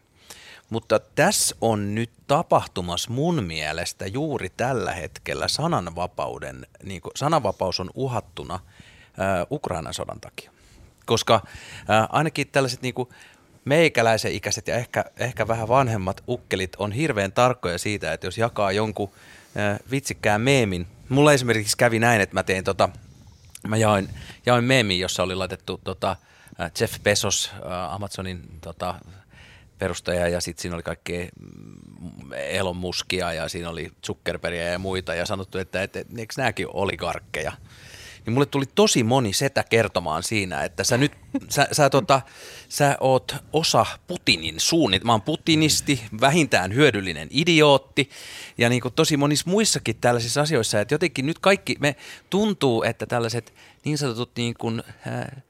Mutta 0.70 0.98
tässä 0.98 1.57
on 1.61 1.94
nyt 1.94 2.11
tapahtumassa 2.26 3.11
mun 3.11 3.44
mielestä 3.44 4.07
juuri 4.07 4.48
tällä 4.57 4.92
hetkellä 4.92 5.48
sananvapauden, 5.48 6.66
niin 6.83 7.00
kuin 7.00 7.12
sananvapaus 7.16 7.81
on 7.81 7.90
uhattuna 7.94 8.61
ää, 9.18 9.46
Ukrainan 9.50 9.94
sodan 9.94 10.20
takia. 10.20 10.53
Koska 11.07 11.40
ää, 11.88 12.08
ainakin 12.12 12.48
tällaiset 12.48 12.83
niin 12.83 12.94
kuin 12.94 13.08
meikäläisen 13.65 14.33
ikäiset 14.33 14.69
ja 14.69 14.75
ehkä, 14.77 15.04
ehkä 15.17 15.48
vähän 15.48 15.69
vanhemmat 15.69 16.23
ukkelit 16.29 16.77
on 16.79 16.92
hirveän 16.92 17.33
tarkkoja 17.33 17.79
siitä, 17.79 18.12
että 18.12 18.27
jos 18.27 18.38
jakaa 18.38 18.73
jonkun 18.73 19.10
ää, 19.56 19.79
vitsikkään 19.90 20.40
meemin. 20.40 20.87
Mulla 21.08 21.33
esimerkiksi 21.33 21.77
kävi 21.77 21.98
näin, 21.98 22.21
että 22.21 22.35
mä 22.35 22.42
tein 22.42 22.65
tota, 22.65 22.88
mä 23.69 23.77
jaoin, 23.77 24.08
jaoin 24.46 24.65
meemin, 24.65 25.00
jossa 25.00 25.23
oli 25.23 25.35
laitettu 25.35 25.81
tota, 25.85 26.08
ää, 26.08 26.29
Jeff 26.81 27.02
Bezos, 27.02 27.50
ää, 27.65 27.94
Amazonin 27.94 28.42
tota, 28.61 28.94
perustaja 29.79 30.29
ja 30.29 30.40
sitten 30.40 30.63
siinä 30.63 30.75
oli 30.75 30.83
kaikkea 30.83 31.29
mm, 31.40 32.33
Elon 32.33 32.77
Muskia 32.77 33.33
ja 33.33 33.48
siinä 33.48 33.71
oli 33.71 33.92
Zuckerbergia 34.06 34.65
ja 34.65 34.79
muita 34.79 35.15
ja 35.15 35.27
sanottu, 35.27 35.58
että, 35.58 35.83
että, 35.83 36.00
että 36.00 36.15
eikö 36.19 36.35
nämäkin 36.37 36.67
oligarkkeja. 36.73 37.52
Niin 38.27 38.35
mulle 38.35 38.46
tuli 38.46 38.65
tosi 38.75 39.02
moni 39.02 39.33
setä 39.33 39.65
kertomaan 39.71 40.23
siinä, 40.23 40.65
että 40.65 40.85
sä 40.85 40.96
nyt, 40.96 41.13
sä, 41.48 41.69
sä, 41.73 41.90
tota, 41.90 42.21
sä 42.69 42.96
oot 43.00 43.35
osa 43.52 43.87
Putinin 44.06 44.61
suunnit. 44.61 45.04
Mä 45.04 45.13
oon 45.13 45.23
putinisti, 45.23 46.02
vähintään 46.21 46.75
hyödyllinen 46.75 47.29
idiootti 47.31 48.11
ja 48.58 48.69
niin 48.69 48.83
kuin 48.83 48.94
tosi 48.94 49.17
monissa 49.17 49.50
muissakin 49.50 49.96
tällaisissa 50.00 50.40
asioissa, 50.40 50.81
että 50.81 50.94
jotenkin 50.94 51.27
nyt 51.27 51.38
kaikki, 51.38 51.77
me 51.81 51.96
tuntuu, 52.31 52.83
että 52.83 53.06
tällaiset 53.06 53.54
niin 53.85 53.98
sanotut 53.98 54.31
niin 54.37 54.54
kuin, 54.54 54.83
äh, 55.06 55.42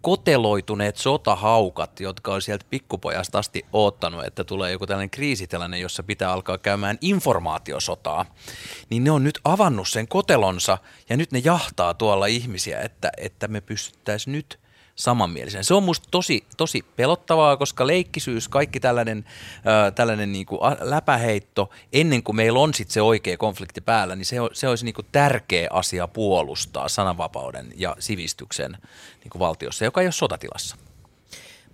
koteloituneet 0.00 0.96
sotahaukat, 0.96 2.00
jotka 2.00 2.34
on 2.34 2.42
sieltä 2.42 2.66
pikkupojasta 2.70 3.38
asti 3.38 3.66
oottanut, 3.72 4.24
että 4.24 4.44
tulee 4.44 4.72
joku 4.72 4.86
tällainen 4.86 5.10
kriisitilanne, 5.10 5.78
jossa 5.78 6.02
pitää 6.02 6.32
alkaa 6.32 6.58
käymään 6.58 6.98
informaatiosotaa, 7.00 8.24
niin 8.90 9.04
ne 9.04 9.10
on 9.10 9.24
nyt 9.24 9.38
avannut 9.44 9.88
sen 9.88 10.08
kotelonsa 10.08 10.78
ja 11.08 11.16
nyt 11.16 11.32
ne 11.32 11.42
jahtaa 11.44 11.94
tuolla 11.94 12.26
ihmisiä, 12.26 12.80
että, 12.80 13.10
että 13.16 13.48
me 13.48 13.60
pystyttäisiin 13.60 14.32
nyt– 14.32 14.58
samanmielisen. 14.98 15.64
Se 15.64 15.74
on 15.74 15.82
musta 15.82 16.08
tosi, 16.10 16.44
tosi 16.56 16.84
pelottavaa, 16.96 17.56
koska 17.56 17.86
leikkisyys, 17.86 18.48
kaikki 18.48 18.80
tällainen, 18.80 19.24
äh, 19.56 19.94
tällainen 19.94 20.32
niin 20.32 20.46
kuin 20.46 20.60
läpäheitto, 20.80 21.70
ennen 21.92 22.22
kuin 22.22 22.36
meillä 22.36 22.58
on 22.58 22.74
sitten 22.74 22.94
se 22.94 23.02
oikea 23.02 23.36
konflikti 23.36 23.80
päällä, 23.80 24.16
niin 24.16 24.26
se, 24.26 24.36
se 24.52 24.68
olisi 24.68 24.84
niin 24.84 24.94
kuin 24.94 25.06
tärkeä 25.12 25.68
asia 25.70 26.08
puolustaa 26.08 26.88
sananvapauden 26.88 27.72
ja 27.76 27.96
sivistyksen 27.98 28.72
niin 29.20 29.30
kuin 29.30 29.40
valtiossa, 29.40 29.84
joka 29.84 30.00
ei 30.00 30.06
ole 30.06 30.12
sotatilassa. 30.12 30.76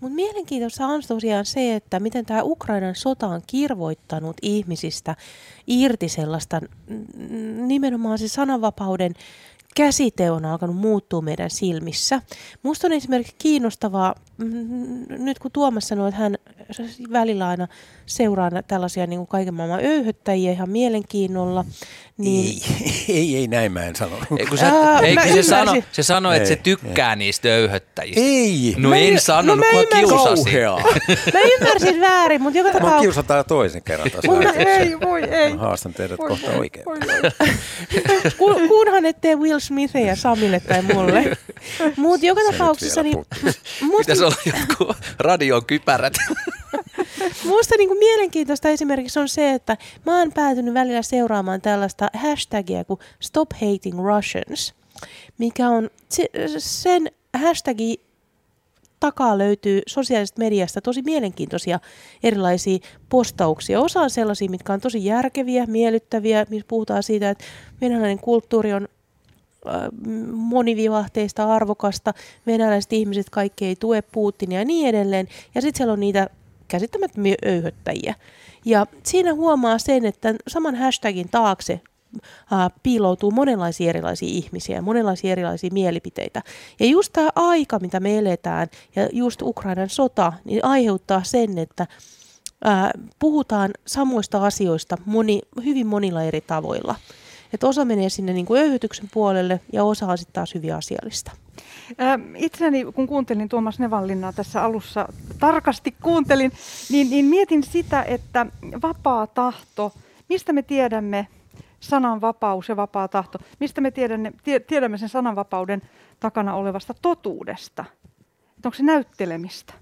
Mutta 0.00 0.14
mielenkiintoista 0.14 0.86
on 0.86 1.02
tosiaan 1.08 1.46
se, 1.46 1.74
että 1.74 2.00
miten 2.00 2.26
tämä 2.26 2.42
Ukrainan 2.42 2.94
sota 2.94 3.26
on 3.26 3.42
kirvoittanut 3.46 4.36
ihmisistä 4.42 5.16
irti 5.66 6.08
sellaista 6.08 6.60
nimenomaan 7.66 8.18
se 8.18 8.28
sananvapauden 8.28 9.14
käsite 9.74 10.30
on 10.30 10.44
alkanut 10.44 10.76
muuttua 10.76 11.20
meidän 11.20 11.50
silmissä. 11.50 12.22
Musta 12.62 12.86
on 12.86 12.92
esimerkiksi 12.92 13.34
kiinnostavaa, 13.38 14.14
nyt 15.08 15.38
kun 15.38 15.50
Tuomas 15.52 15.88
sanoi, 15.88 16.08
että 16.08 16.20
hän 16.20 16.36
välillä 17.12 17.48
aina 17.48 17.68
seuraa 18.06 18.50
tällaisia 18.68 19.06
niin 19.06 19.18
kuin 19.18 19.26
kaiken 19.26 19.54
maailman 19.54 19.80
öyhöttäjiä 19.84 20.52
ihan 20.52 20.70
mielenkiinnolla. 20.70 21.64
Niin... 22.18 22.62
Ei, 22.80 22.94
ei, 23.16 23.36
ei, 23.36 23.48
näin 23.48 23.72
mä 23.72 23.84
en 23.84 23.96
sano. 23.96 24.16
Eikö 24.38 24.56
se, 24.56 24.66
Ää, 24.66 25.00
eikö 25.00 25.22
se, 25.22 25.42
sano, 25.42 25.82
se 25.92 26.02
sano, 26.02 26.32
että 26.32 26.48
ei, 26.48 26.56
se 26.56 26.56
tykkää 26.56 27.10
ei. 27.10 27.16
niistä 27.16 27.48
öyhöttäjistä. 27.48 28.20
Ei. 28.20 28.74
No 28.78 28.88
mä 28.88 28.96
en 28.96 29.20
sanonut, 29.20 29.66
no, 29.72 29.78
kun 29.78 29.98
kiusasi. 29.98 30.50
mä 31.32 31.40
ymmärsin 31.60 32.00
väärin, 32.00 32.42
mutta 32.42 32.58
joka 32.58 32.68
tapauksessa... 32.68 32.96
Mä 32.96 33.02
kiusataan 33.02 33.44
toisen 33.44 33.82
kerran 33.82 34.10
tässä. 34.10 34.32
Mutta 34.32 34.52
ei, 34.52 35.00
voi 35.00 35.22
ei. 35.22 35.52
Mä 35.54 35.60
haastan 35.60 35.94
teidät 35.94 36.18
voi, 36.18 36.28
kohta 36.28 36.50
oikein. 36.50 36.84
Kunhan 38.68 39.06
ettei 39.06 39.36
Will 39.36 39.58
Smithia 39.58 40.16
Samille 40.16 40.60
tai 40.60 40.82
mulle. 40.82 41.36
Mutta 41.96 42.26
joka 42.26 42.40
tapauksessa... 42.52 43.02
Niin, 43.02 43.16
Olla 44.24 44.36
jotkut 44.46 44.96
radiokypärät. 45.18 46.14
Musta 47.44 47.74
niin 47.78 47.88
kuin 47.88 47.98
mielenkiintoista 47.98 48.68
esimerkiksi 48.68 49.18
on 49.18 49.28
se, 49.28 49.52
että 49.52 49.76
mä 50.06 50.18
oon 50.18 50.32
päätynyt 50.32 50.74
välillä 50.74 51.02
seuraamaan 51.02 51.60
tällaista 51.60 52.10
hashtagia 52.14 52.84
kuin 52.84 53.00
Stop 53.20 53.48
Hating 53.52 53.98
Russians, 54.04 54.74
mikä 55.38 55.68
on 55.68 55.90
sen 56.58 57.10
hashtagin 57.38 57.96
takaa 59.00 59.38
löytyy 59.38 59.82
sosiaalisesta 59.86 60.38
mediasta 60.38 60.80
tosi 60.80 61.02
mielenkiintoisia 61.02 61.80
erilaisia 62.22 62.78
postauksia. 63.08 63.80
Osa 63.80 64.00
on 64.00 64.10
sellaisia, 64.10 64.50
mitkä 64.50 64.72
on 64.72 64.80
tosi 64.80 65.04
järkeviä, 65.04 65.66
miellyttäviä, 65.66 66.46
missä 66.50 66.66
puhutaan 66.68 67.02
siitä, 67.02 67.30
että 67.30 67.44
venäläinen 67.80 68.18
kulttuuri 68.18 68.72
on 68.72 68.88
monivivahteista, 70.32 71.54
arvokasta, 71.54 72.14
venäläiset 72.46 72.92
ihmiset 72.92 73.30
kaikki 73.30 73.66
ei 73.66 73.76
tue 73.76 74.02
Putinia 74.02 74.58
ja 74.58 74.64
niin 74.64 74.88
edelleen. 74.88 75.28
Ja 75.54 75.60
sitten 75.60 75.78
siellä 75.78 75.92
on 75.92 76.00
niitä 76.00 76.28
käsittämättömiä 76.68 77.34
öyhöttäjiä. 77.46 78.14
Ja 78.64 78.86
siinä 79.02 79.34
huomaa 79.34 79.78
sen, 79.78 80.04
että 80.04 80.34
saman 80.48 80.74
hashtagin 80.74 81.28
taakse 81.28 81.80
ää, 82.50 82.70
piiloutuu 82.82 83.30
monenlaisia 83.30 83.88
erilaisia 83.88 84.28
ihmisiä, 84.28 84.82
monenlaisia 84.82 85.32
erilaisia 85.32 85.70
mielipiteitä. 85.72 86.42
Ja 86.80 86.86
just 86.86 87.12
tämä 87.12 87.28
aika, 87.34 87.78
mitä 87.78 88.00
me 88.00 88.18
eletään, 88.18 88.68
ja 88.96 89.08
just 89.12 89.42
Ukrainan 89.42 89.88
sota, 89.88 90.32
niin 90.44 90.64
aiheuttaa 90.64 91.22
sen, 91.24 91.58
että 91.58 91.86
ää, 92.64 92.90
puhutaan 93.18 93.70
samoista 93.86 94.46
asioista 94.46 94.96
moni, 95.06 95.40
hyvin 95.64 95.86
monilla 95.86 96.22
eri 96.22 96.40
tavoilla. 96.40 96.94
Että 97.54 97.66
osa 97.66 97.84
menee 97.84 98.08
sinne 98.08 98.32
niin 98.32 98.46
kuin 98.46 98.60
öyhytyksen 98.60 99.08
puolelle 99.12 99.60
ja 99.72 99.84
osa 99.84 100.06
on 100.06 100.18
sitten 100.18 100.32
taas 100.32 100.54
hyvin 100.54 100.74
asiallista. 100.74 101.30
Itseäni, 102.36 102.84
kun 102.84 103.06
kuuntelin 103.06 103.48
Tuomas 103.48 103.78
Nevallinnaa 103.78 104.32
tässä 104.32 104.62
alussa, 104.62 105.08
tarkasti 105.38 105.94
kuuntelin, 106.02 106.52
niin, 106.90 107.10
niin 107.10 107.24
mietin 107.24 107.62
sitä, 107.62 108.02
että 108.02 108.46
vapaa 108.82 109.26
tahto, 109.26 109.92
mistä 110.28 110.52
me 110.52 110.62
tiedämme 110.62 111.26
sananvapaus 111.80 112.68
ja 112.68 112.76
vapaa 112.76 113.08
tahto, 113.08 113.38
mistä 113.60 113.80
me 113.80 113.90
tiedämme, 113.90 114.32
tiedämme 114.66 114.98
sen 114.98 115.08
sananvapauden 115.08 115.82
takana 116.20 116.54
olevasta 116.54 116.94
totuudesta? 117.02 117.84
Että 118.56 118.68
onko 118.68 118.76
se 118.76 118.82
näyttelemistä? 118.82 119.74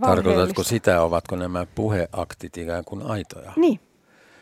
Tarkoitatko 0.00 0.62
sitä, 0.62 1.02
ovatko 1.02 1.36
nämä 1.36 1.66
puheaktit 1.74 2.56
ikään 2.56 2.84
kuin 2.84 3.02
aitoja? 3.02 3.52
Niin. 3.56 3.80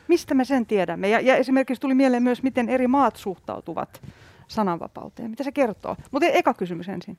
Mistä 0.09 0.35
me 0.35 0.45
sen 0.45 0.67
tiedämme? 0.67 1.09
Ja, 1.09 1.21
ja 1.21 1.37
esimerkiksi 1.37 1.81
tuli 1.81 1.95
mieleen 1.95 2.23
myös, 2.23 2.43
miten 2.43 2.69
eri 2.69 2.87
maat 2.87 3.17
suhtautuvat 3.17 4.01
sananvapauteen. 4.49 5.31
Mitä 5.31 5.45
se 5.45 5.53
kertoo? 5.53 5.97
Mutta 6.11 6.27
eka 6.27 6.55
kysymys 6.55 6.89
ensin. 6.89 7.19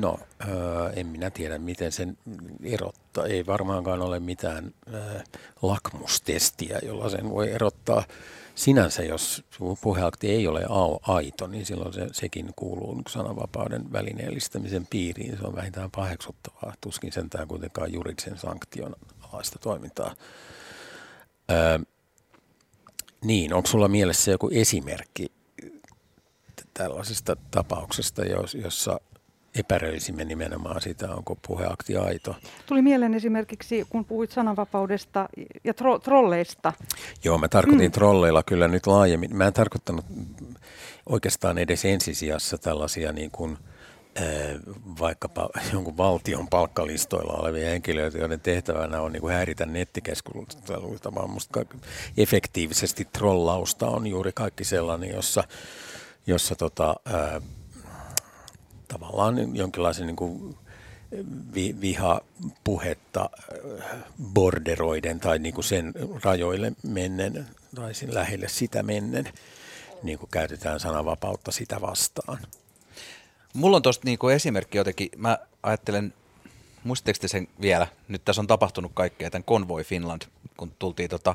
No, 0.00 0.18
äh, 0.40 0.48
en 0.96 1.06
minä 1.06 1.30
tiedä, 1.30 1.58
miten 1.58 1.92
sen 1.92 2.18
erottaa. 2.62 3.26
Ei 3.26 3.46
varmaankaan 3.46 4.02
ole 4.02 4.20
mitään 4.20 4.74
äh, 4.94 5.22
lakmustestiä, 5.62 6.78
jolla 6.82 7.08
sen 7.08 7.30
voi 7.30 7.50
erottaa. 7.52 8.04
Sinänsä, 8.54 9.02
jos 9.02 9.44
puheakti 9.82 10.30
ei 10.30 10.46
ole 10.46 10.66
aito, 11.02 11.46
niin 11.46 11.66
silloin 11.66 11.92
se, 11.92 12.06
sekin 12.12 12.50
kuuluu 12.56 13.02
sananvapauden 13.08 13.92
välineellistämisen 13.92 14.86
piiriin. 14.90 15.36
Se 15.38 15.46
on 15.46 15.56
vähintään 15.56 15.90
paheksuttavaa, 15.90 16.74
tuskin 16.80 17.12
sentään 17.12 17.48
kuitenkaan 17.48 17.92
juridisen 17.92 18.38
sanktion 18.38 18.96
alaista 19.32 19.58
toimintaa. 19.58 20.14
Äh, 21.50 21.86
niin, 23.24 23.54
onko 23.54 23.68
sulla 23.68 23.88
mielessä 23.88 24.30
joku 24.30 24.50
esimerkki 24.52 25.32
tällaisesta 26.74 27.36
tapauksesta, 27.50 28.22
jossa 28.62 29.00
epäröisimme 29.54 30.24
nimenomaan 30.24 30.80
sitä, 30.80 31.14
onko 31.14 31.38
puheakti 31.46 31.96
aito. 31.96 32.36
Tuli 32.66 32.82
mieleen 32.82 33.14
esimerkiksi, 33.14 33.86
kun 33.90 34.04
puhuit 34.04 34.30
sananvapaudesta 34.30 35.28
ja 35.64 35.72
tro- 35.72 35.98
trolleista. 35.98 36.72
Joo, 37.24 37.38
mä 37.38 37.48
tarkoitin 37.48 37.88
mm. 37.88 37.92
trolleilla 37.92 38.42
kyllä 38.42 38.68
nyt 38.68 38.86
laajemmin. 38.86 39.36
Mä 39.36 39.46
en 39.46 39.52
tarkoittanut 39.52 40.04
oikeastaan 41.06 41.58
edes 41.58 41.84
ensisijassa 41.84 42.58
tällaisia 42.58 43.12
niin 43.12 43.30
kuin, 43.30 43.58
vaikkapa 45.00 45.48
jonkun 45.72 45.96
valtion 45.96 46.48
palkkalistoilla 46.48 47.32
olevia 47.32 47.68
henkilöitä, 47.68 48.18
joiden 48.18 48.40
tehtävänä 48.40 49.00
on 49.00 49.12
niin 49.12 49.20
kuin 49.20 49.34
häiritä 49.34 49.66
nettikeskusteluita, 49.66 51.14
vaan 51.14 51.30
musta 51.30 51.64
efektiivisesti 52.16 53.04
trollausta 53.04 53.88
on 53.88 54.06
juuri 54.06 54.32
kaikki 54.34 54.64
sellainen, 54.64 55.10
jossa 55.10 55.44
jossa 56.26 56.54
tota, 56.54 56.96
ää, 57.04 57.40
tavallaan 58.88 59.56
jonkinlaisen 59.56 60.06
niin 60.06 60.16
kuin 60.16 60.56
vi, 61.54 61.76
vihapuhetta 61.80 63.30
borderoiden 64.34 65.20
tai 65.20 65.38
niin 65.38 65.54
kuin 65.54 65.64
sen 65.64 65.92
rajoille 66.24 66.72
mennen 66.82 67.46
tai 67.74 67.94
sen 67.94 68.14
lähelle 68.14 68.48
sitä 68.48 68.82
mennen 68.82 69.28
niin 70.02 70.18
kuin 70.18 70.30
käytetään 70.30 70.80
sananvapautta 70.80 71.52
sitä 71.52 71.80
vastaan. 71.80 72.38
Mulla 73.52 73.76
on 73.76 73.82
tuosta 73.82 74.04
niin 74.04 74.18
esimerkki 74.34 74.78
jotenkin, 74.78 75.08
mä 75.16 75.38
ajattelen, 75.62 76.14
muistatteko 76.84 77.18
te 77.20 77.28
sen 77.28 77.48
vielä, 77.60 77.86
nyt 78.08 78.24
tässä 78.24 78.42
on 78.42 78.46
tapahtunut 78.46 78.92
kaikkea, 78.94 79.30
tämän 79.30 79.44
Convoy 79.44 79.84
Finland, 79.84 80.22
kun 80.56 80.72
tultiin 80.78 81.10
tota 81.10 81.34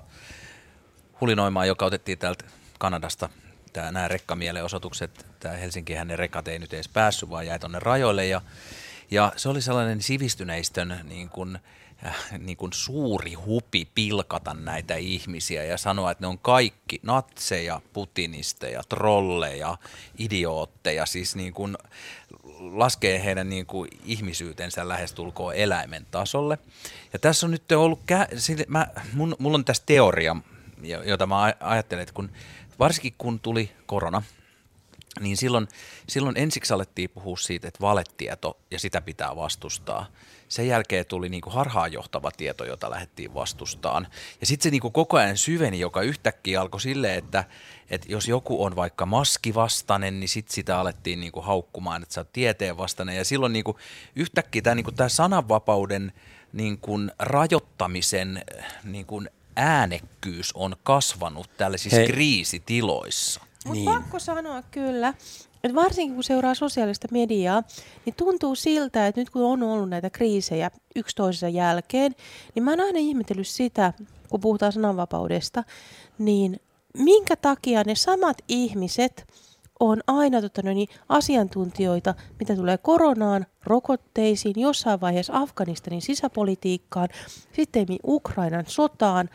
hulinoimaan, 1.22 1.68
joka 1.68 1.86
otettiin 1.86 2.18
täältä 2.18 2.45
Kanadasta. 2.80 3.30
Tämä, 3.74 3.91
nämä 3.91 4.07
rekkamielenosoitukset, 4.07 5.26
tämä 5.39 5.55
Helsinkihän 5.55 6.07
ne 6.07 6.15
rekat 6.15 6.47
ei 6.47 6.59
nyt 6.59 6.74
edes 6.74 6.88
päässyt, 6.88 7.30
vaan 7.30 7.47
jäi 7.47 7.59
tuonne 7.59 7.80
rajoille. 7.80 8.26
Ja, 8.26 8.41
ja 9.11 9.34
se 9.36 9.49
oli 9.49 9.61
sellainen 9.61 10.01
sivistyneistön 10.01 10.99
niin 11.03 11.30
kuin 11.30 11.59
niin 12.39 12.58
kuin 12.58 12.74
suuri 12.74 13.34
hupi 13.34 13.88
pilkata 13.95 14.54
näitä 14.54 14.95
ihmisiä 14.95 15.64
ja 15.64 15.78
sanoa, 15.78 16.12
että 16.12 16.24
ne 16.24 16.28
on 16.28 16.39
kaikki 16.39 17.00
natseja, 17.04 17.82
putinisteja, 17.93 18.84
trolleja, 18.89 19.78
idiootteja, 20.18 21.06
siis 21.06 21.36
niin 21.36 21.54
kuin 21.54 21.78
laskee 22.60 23.24
heidän 23.24 23.50
niin 23.50 23.66
kuin 23.66 23.89
ihmisyytensä 24.06 24.88
lähestulkoon 24.88 25.56
eläimen 25.56 26.06
tasolle. 26.12 26.58
Ja 27.14 27.20
tässä 27.20 27.45
on 27.45 27.52
nyt 27.52 27.72
ollut, 27.72 28.00
kä- 28.00 28.66
mä, 28.68 28.88
mun, 29.14 29.36
mulla 29.39 29.56
on 29.56 29.66
tässä 29.66 29.84
teoria, 29.86 30.36
jota 31.06 31.28
mä 31.28 31.54
ajattelen, 31.60 32.02
että 32.02 32.14
kun, 32.14 32.30
varsinkin 32.80 33.16
kun 33.18 33.39
tuli 33.39 33.72
korona, 33.86 34.24
niin 35.20 35.38
silloin, 35.38 35.68
silloin 36.10 36.38
ensiksi 36.38 36.74
alettiin 36.74 37.10
puhua 37.10 37.38
siitä, 37.38 37.68
että 37.68 37.82
valetieto 37.82 38.58
ja 38.72 38.80
sitä 38.80 39.02
pitää 39.02 39.36
vastustaa. 39.36 40.06
Sen 40.48 40.68
jälkeen 40.68 41.06
tuli 41.06 41.30
niin 41.30 41.41
kuin 41.41 41.54
harhaanjohtava 41.54 42.32
tieto, 42.32 42.66
jota 42.66 42.89
lähdettiin 42.89 43.34
vastustaan. 43.34 44.08
Ja 44.41 44.48
sitten 44.48 44.64
se 44.64 44.70
niin 44.70 44.82
kuin 44.82 44.93
koko 44.93 45.18
ajan 45.18 45.38
syveni, 45.38 45.80
joka 45.80 46.02
yhtäkkiä 46.02 46.62
alkoi 46.62 46.82
silleen, 46.82 47.18
että, 47.18 47.43
että 47.89 48.08
jos 48.12 48.28
joku 48.28 48.64
on 48.64 48.76
vaikka 48.76 49.06
maskivastainen, 49.06 50.20
niin 50.20 50.30
sitten 50.30 50.56
sitä 50.56 50.80
alettiin 50.80 51.20
niin 51.20 51.32
kuin 51.32 51.45
haukkumaan, 51.45 52.04
että 52.04 52.14
sä 52.14 52.22
oot 52.22 52.34
tieteen 52.34 52.78
vastainen. 52.78 53.16
Ja 53.18 53.26
silloin 53.26 53.54
niin 53.54 53.64
kuin 53.64 53.78
yhtäkkiä 54.16 54.62
tämä, 54.62 54.76
niin 54.76 54.84
kuin 54.84 54.95
tämä 54.95 55.10
sananvapauden 55.10 56.14
niin 56.54 56.78
kuin 56.78 57.12
rajoittamisen 57.20 58.43
niin 58.84 59.06
kuin 59.06 59.30
äänekkyys 59.56 60.52
on 60.54 60.76
kasvanut 60.84 61.50
tällaisissa 61.58 61.98
Hei. 61.98 62.08
kriisitiloissa. 62.08 63.41
Mutta 63.66 63.91
niin. 63.91 64.02
pakko 64.02 64.20
sanoa 64.20 64.62
kyllä, 64.62 65.14
että 65.64 65.76
varsinkin 65.76 66.16
kun 66.16 66.24
seuraa 66.24 66.55
sosiaalista 66.55 67.08
mediaa, 67.12 67.64
niin 68.05 68.16
tuntuu 68.18 68.55
siltä, 68.55 69.08
että 69.08 69.22
nyt 69.22 69.30
kun 69.30 69.41
on 69.41 69.64
ollut 69.64 69.89
näitä 69.89 70.10
kriisejä 70.10 70.72
yksi 70.95 71.16
toisensa 71.16 71.49
jälkeen, 71.49 72.16
niin 72.55 72.64
mä 72.64 72.72
oon 72.72 72.80
aina 72.80 72.99
ihmetellyt 72.99 73.47
sitä, 73.47 73.93
kun 74.30 74.41
puhutaan 74.41 74.72
sananvapaudesta, 74.72 75.64
niin 76.18 76.60
minkä 76.97 77.36
takia 77.36 77.84
ne 77.86 77.95
samat 77.95 78.38
ihmiset 78.47 79.28
on 79.80 80.01
aina 80.08 80.41
tota, 80.41 80.62
niin, 80.62 80.88
asiantuntijoita, 81.10 82.16
mitä 82.39 82.55
tulee 82.55 82.78
koronaan, 82.78 83.45
rokotteisiin, 83.64 84.55
jossain 84.58 85.01
vaiheessa 85.01 85.34
Afganistanin 85.36 86.01
sisäpolitiikkaan, 86.01 87.10
sitten 87.55 87.86
Ukrainan 88.08 88.64
sotaan. 88.68 89.30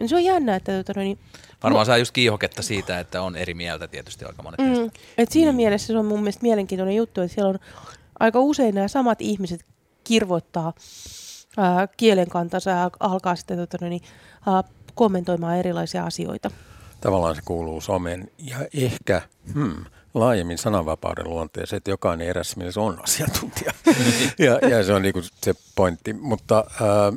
Niin 0.00 0.08
se 0.08 0.16
on 0.16 0.24
jännä, 0.24 0.56
että 0.56 0.72
tota, 0.72 0.92
no 0.96 1.02
niin, 1.02 1.18
Varmaan 1.62 1.86
saa 1.86 1.96
just 1.96 2.12
kiihoketta 2.12 2.62
siitä, 2.62 3.00
että 3.00 3.22
on 3.22 3.36
eri 3.36 3.54
mieltä 3.54 3.88
tietysti 3.88 4.24
aika 4.24 4.42
monet 4.42 4.60
mm. 4.60 4.90
Et 5.18 5.32
siinä 5.32 5.50
niin. 5.50 5.56
mielessä 5.56 5.86
se 5.86 5.98
on 5.98 6.06
mun 6.06 6.20
mielestä 6.20 6.42
mielenkiintoinen 6.42 6.96
juttu, 6.96 7.20
että 7.20 7.34
siellä 7.34 7.48
on 7.48 7.58
aika 8.20 8.40
usein 8.40 8.74
nämä 8.74 8.88
samat 8.88 9.20
ihmiset 9.20 9.64
kirvoittaa 10.04 10.72
ää, 11.56 11.88
kielen 11.96 12.28
kantansa 12.28 12.70
ja 12.70 12.90
alkaa 13.00 13.36
sitten 13.36 13.58
tota, 13.58 13.78
no 13.80 13.88
niin, 13.88 14.02
ää, 14.46 14.64
kommentoimaan 14.94 15.56
erilaisia 15.56 16.04
asioita. 16.04 16.50
Tavallaan 17.00 17.36
se 17.36 17.42
kuuluu 17.44 17.80
somen 17.80 18.30
ja 18.38 18.56
ehkä 18.74 19.22
hmm, 19.54 19.84
laajemmin 20.14 20.58
sananvapauden 20.58 21.28
luonteeseen, 21.28 21.76
että 21.76 21.90
jokainen 21.90 22.28
erässä 22.28 22.56
mielessä 22.56 22.80
on 22.80 23.00
asiantuntija. 23.02 23.72
ja, 24.38 24.68
ja 24.68 24.84
se 24.84 24.92
on 24.92 25.02
niinku 25.02 25.20
se 25.22 25.54
pointti. 25.74 26.12
Mutta 26.12 26.64
ää, 26.80 27.12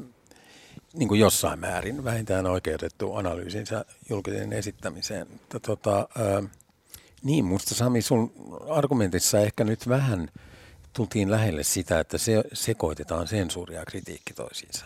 niin 0.94 1.10
kuin 1.10 1.20
jossain 1.20 1.60
määrin 1.60 2.04
vähintään 2.04 2.46
oikeutettu 2.46 3.16
analyysinsä 3.16 3.86
julkisen 4.10 4.54
esittämiseen. 4.54 5.28
Mutta 5.32 5.60
tota, 5.60 6.08
ää, 6.18 6.44
niin, 7.24 7.46
musta 7.46 7.76
Sami, 7.76 8.02
sun 8.02 8.34
argumentissa 8.70 9.40
ehkä 9.40 9.64
nyt 9.64 9.90
vähän 9.90 10.28
tultiin 10.94 11.32
lähelle 11.32 11.64
sitä, 11.64 12.00
että 12.00 12.18
se, 12.18 12.44
sekoitetaan 12.54 13.28
sensuuria 13.28 13.80
ja 13.80 13.86
kritiikki 13.86 14.34
toisiinsa. 14.34 14.86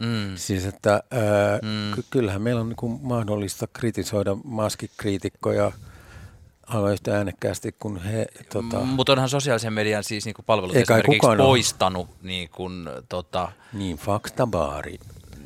Mm. 0.00 0.36
Siis 0.36 0.66
että 0.66 0.92
ää, 0.92 1.58
mm. 1.62 1.94
ky- 1.94 2.04
kyllähän 2.10 2.42
meillä 2.42 2.60
on 2.60 2.68
niin 2.68 3.00
mahdollista 3.02 3.66
kritisoida 3.66 4.36
maskikriitikkoja– 4.44 5.72
aivan 6.66 6.92
yhtä 6.92 7.16
äänekkäästi 7.16 7.74
kuin 7.78 7.96
he... 7.96 8.26
Tota... 8.52 8.80
Mutta 8.80 9.12
onhan 9.12 9.28
sosiaalisen 9.28 9.72
median 9.72 10.04
siis 10.04 10.24
niin 10.24 10.34
kuin 10.34 10.46
palvelut 10.46 10.76
Eikä 10.76 10.96
esimerkiksi 10.96 11.28
poistanut 11.36 12.08
niin 12.22 12.48
kuin, 12.48 12.88
tota... 13.08 13.52
Niin, 13.72 13.96
faktabaari 13.96 14.98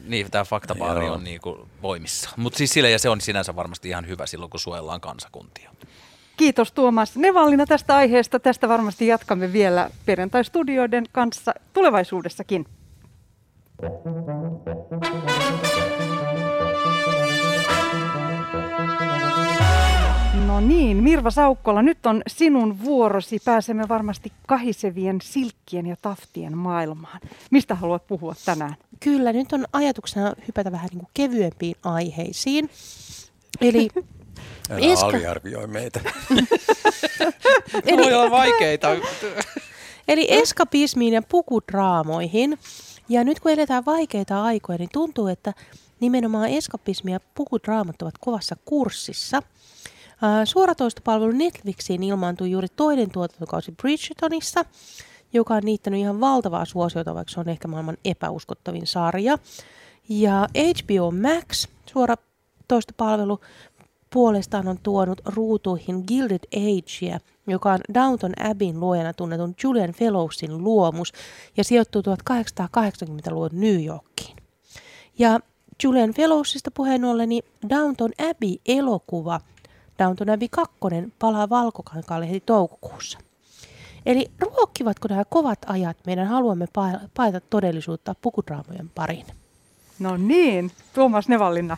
niin, 0.07 0.31
tämä 0.31 0.45
faktabaari 0.45 1.09
on 1.09 1.25
niin 1.25 1.41
kuin 1.41 1.69
voimissa. 1.83 2.31
Mutta 2.37 2.57
siis 2.57 2.71
sille, 2.71 2.91
ja 2.91 2.99
se 2.99 3.09
on 3.09 3.21
sinänsä 3.21 3.57
varmasti 3.57 3.89
ihan 3.89 4.07
hyvä 4.07 4.27
silloin, 4.27 4.51
kun 4.51 4.61
suojellaan 4.61 5.01
kansakuntia. 5.01 5.71
Kiitos 6.37 6.73
Tuomas 6.73 7.17
Nevallina 7.17 7.67
tästä 7.67 7.97
aiheesta. 7.97 8.41
Tästä 8.41 8.69
varmasti 8.69 9.07
jatkamme 9.07 9.53
vielä 9.53 9.91
perjantai-studioiden 10.07 11.05
kanssa 11.13 11.55
tulevaisuudessakin. 11.73 12.67
No 20.57 20.61
niin, 20.61 20.97
Mirva 20.97 21.31
Saukkola, 21.31 21.83
nyt 21.83 22.07
on 22.07 22.23
sinun 22.27 22.83
vuorosi. 22.85 23.39
Pääsemme 23.45 23.89
varmasti 23.89 24.33
kahisevien 24.47 25.19
silkkien 25.23 25.87
ja 25.87 25.97
taftien 26.03 26.59
maailmaan. 26.59 27.21
Mistä 27.51 27.75
haluat 27.75 28.07
puhua 28.07 28.35
tänään? 28.45 28.77
Kyllä, 29.01 29.33
nyt 29.33 29.53
on 29.53 29.65
ajatuksena 29.73 30.33
hypätä 30.47 30.73
vähän 30.73 30.89
niin 30.91 30.99
kuin 30.99 31.11
kevyempiin 31.15 31.77
aiheisiin. 31.85 32.71
Eli 33.61 33.89
Älä 34.71 34.93
Eska... 34.93 35.07
aliarvioi 35.07 35.67
meitä. 35.67 36.01
Eli... 37.87 38.03
Voi 38.03 38.15
olla 38.15 38.31
vaikeita. 38.31 38.89
Eli 40.09 40.27
eskapismiin 40.31 41.15
ja 41.15 41.23
pukudraamoihin. 41.23 42.59
Ja 43.09 43.25
nyt 43.25 43.41
kun 43.41 43.53
eletään 43.53 43.85
vaikeita 43.85 44.43
aikoja, 44.43 44.79
niin 44.79 44.91
tuntuu, 44.93 45.27
että 45.27 45.53
nimenomaan 46.01 46.49
eskapismi 46.49 47.13
ja 47.13 47.21
pukudraamat 47.35 48.03
ovat 48.03 48.15
kovassa 48.21 48.57
kurssissa– 48.65 49.43
Suoratoistopalvelu 50.45 51.33
Netflixiin 51.33 52.03
ilmaantui 52.03 52.51
juuri 52.51 52.69
toinen 52.77 53.11
tuotantokausi 53.11 53.73
Bridgertonissa, 53.73 54.65
joka 55.33 55.55
on 55.55 55.63
niittänyt 55.65 56.01
ihan 56.01 56.21
valtavaa 56.21 56.65
suosiota, 56.65 57.15
vaikka 57.15 57.33
se 57.33 57.41
on 57.41 57.49
ehkä 57.49 57.69
maailman 57.69 57.97
epäuskottavin 58.05 58.87
sarja. 58.87 59.39
Ja 60.09 60.49
HBO 60.57 61.11
Max, 61.11 61.69
suoratoistopalvelu, 61.93 63.41
puolestaan 64.11 64.69
on 64.69 64.79
tuonut 64.83 65.21
ruutuihin 65.25 66.05
Gilded 66.09 66.45
Agea, 66.57 67.19
joka 67.47 67.73
on 67.73 67.81
Downton 67.95 68.33
Abbeyn 68.51 68.81
luojana 68.81 69.13
tunnetun 69.13 69.55
Julian 69.63 69.93
Fellowsin 69.93 70.59
luomus 70.59 71.13
ja 71.57 71.65
sijoittuu 71.65 72.03
1880-luvun 72.03 73.51
New 73.53 73.85
Yorkiin. 73.85 74.37
Ja 75.19 75.41
Julian 75.83 76.15
Fellowsista 76.15 76.71
puheen 76.71 77.05
ollen, 77.05 77.29
niin 77.29 77.45
Downton 77.69 78.11
Abbey-elokuva– 78.19 79.41
Downton 79.99 80.31
Abbey 80.31 80.49
2 80.49 80.77
palaa 81.19 81.49
valkokankaalle 81.49 82.29
heti 82.29 82.43
toukokuussa. 82.47 83.19
Eli 84.07 84.31
ruokkivatko 84.41 85.09
nämä 85.09 85.25
kovat 85.25 85.59
ajat 85.67 85.97
meidän 86.07 86.27
haluamme 86.27 86.67
paeta 87.15 87.41
todellisuutta 87.41 88.15
pukudraamojen 88.23 88.91
pariin? 88.95 89.27
No 89.99 90.17
niin, 90.17 90.73
Tuomas 90.95 91.29
Nevallinna. 91.29 91.77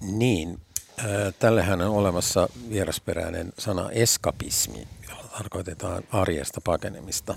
Niin, 0.00 0.60
äh, 0.98 1.06
tällehän 1.38 1.80
on 1.80 1.88
olemassa 1.88 2.48
vierasperäinen 2.70 3.52
sana 3.58 3.90
eskapismi, 3.90 4.88
jolla 5.08 5.28
tarkoitetaan 5.38 6.02
arjesta 6.12 6.60
pakenemista. 6.64 7.34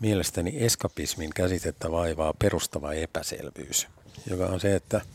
Mielestäni 0.00 0.52
eskapismin 0.54 1.30
käsitettä 1.34 1.90
vaivaa 1.90 2.34
perustava 2.38 2.92
epäselvyys, 2.92 3.88
joka 4.30 4.46
on 4.46 4.60
se, 4.60 4.74
että– 4.74 5.00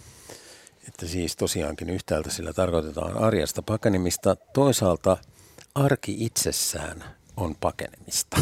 että 0.88 1.08
siis 1.08 1.36
tosiaankin 1.36 1.90
yhtäältä 1.90 2.30
sillä 2.30 2.54
tarkoitetaan 2.54 3.18
arjesta 3.18 3.62
pakenemista, 3.62 4.36
toisaalta 4.36 5.18
arki 5.76 6.16
itsessään 6.20 7.04
on 7.38 7.56
pakenemista. 7.56 8.38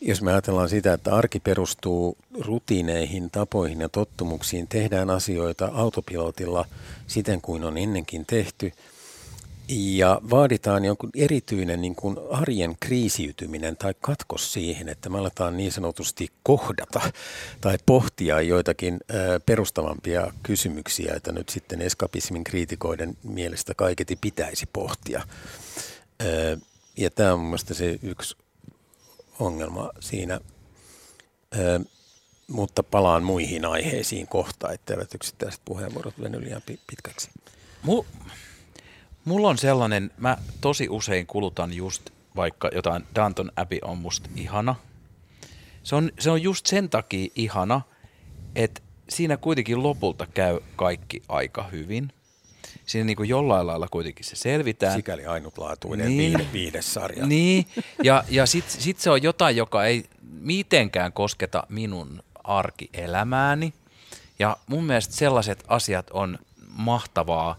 Jos 0.00 0.22
me 0.22 0.32
ajatellaan 0.32 0.68
sitä, 0.68 0.92
että 0.92 1.14
arki 1.14 1.40
perustuu 1.40 2.16
rutiineihin, 2.40 3.30
tapoihin 3.30 3.80
ja 3.80 3.88
tottumuksiin, 3.88 4.68
tehdään 4.68 5.10
asioita 5.10 5.70
autopilotilla 5.74 6.64
siten 7.06 7.40
kuin 7.40 7.64
on 7.64 7.78
ennenkin 7.78 8.26
tehty– 8.26 8.72
ja 9.68 10.20
vaaditaan 10.30 10.84
jonkun 10.84 11.10
erityinen 11.16 11.80
niin 11.80 11.94
kuin 11.94 12.16
arjen 12.30 12.76
kriisiytyminen 12.80 13.76
tai 13.76 13.94
katkos 14.00 14.52
siihen, 14.52 14.88
että 14.88 15.08
me 15.08 15.18
aletaan 15.18 15.56
niin 15.56 15.72
sanotusti 15.72 16.28
kohdata 16.42 17.00
tai 17.60 17.78
pohtia 17.86 18.40
joitakin 18.40 19.00
perustavampia 19.46 20.32
kysymyksiä, 20.42 21.14
että 21.16 21.32
nyt 21.32 21.48
sitten 21.48 21.80
eskapismin 21.80 22.44
kriitikoiden 22.44 23.16
mielestä 23.22 23.74
kaiketi 23.74 24.16
pitäisi 24.20 24.66
pohtia. 24.72 25.22
Ja 26.96 27.10
tämä 27.10 27.34
on 27.34 27.40
mielestäni 27.40 27.78
se 27.78 27.98
yksi 28.02 28.36
ongelma 29.38 29.90
siinä, 30.00 30.40
mutta 32.46 32.82
palaan 32.82 33.22
muihin 33.22 33.64
aiheisiin 33.64 34.26
kohta, 34.26 34.72
etteivät 34.72 35.14
yksittäiset 35.14 35.60
puheenvuorot 35.64 36.20
veny 36.20 36.44
liian 36.44 36.62
pitkäksi. 36.86 37.30
Mu- 37.86 38.06
Mulla 39.28 39.48
on 39.48 39.58
sellainen, 39.58 40.10
mä 40.16 40.36
tosi 40.60 40.88
usein 40.88 41.26
kulutan 41.26 41.72
just 41.72 42.10
vaikka 42.36 42.70
jotain 42.74 43.04
Danton 43.14 43.52
Abbey 43.56 43.78
on 43.82 43.98
musta 43.98 44.30
ihana. 44.36 44.74
Se 45.82 45.96
on, 45.96 46.12
se 46.18 46.30
on 46.30 46.42
just 46.42 46.66
sen 46.66 46.88
takia 46.90 47.28
ihana, 47.36 47.80
että 48.56 48.80
siinä 49.08 49.36
kuitenkin 49.36 49.82
lopulta 49.82 50.26
käy 50.26 50.60
kaikki 50.76 51.22
aika 51.28 51.62
hyvin. 51.72 52.12
Siinä 52.86 53.04
niin 53.04 53.16
kuin 53.16 53.28
jollain 53.28 53.66
lailla 53.66 53.88
kuitenkin 53.90 54.24
se 54.24 54.36
selvitään. 54.36 54.96
Sikäli 54.96 55.26
ainutlaatuinen 55.26 56.06
Niin. 56.06 56.18
niin. 56.18 56.38
viide, 56.38 56.52
viidesarja. 56.52 57.26
Niin, 57.26 57.66
ja, 58.02 58.24
ja 58.28 58.46
sitten 58.46 58.80
sit 58.80 58.98
se 58.98 59.10
on 59.10 59.22
jotain, 59.22 59.56
joka 59.56 59.84
ei 59.84 60.04
mitenkään 60.22 61.12
kosketa 61.12 61.64
minun 61.68 62.22
arkielämääni. 62.44 63.72
Ja 64.38 64.56
mun 64.66 64.84
mielestä 64.84 65.14
sellaiset 65.14 65.64
asiat 65.68 66.10
on 66.10 66.38
mahtavaa. 66.70 67.56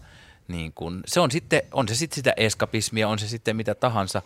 Niin 0.50 0.72
kun, 0.72 1.00
se 1.06 1.20
on, 1.20 1.30
sitten, 1.30 1.62
on 1.72 1.88
se 1.88 1.94
sitten 1.94 2.14
sitä 2.14 2.34
eskapismia, 2.36 3.08
on 3.08 3.18
se 3.18 3.28
sitten 3.28 3.56
mitä 3.56 3.74
tahansa. 3.74 4.22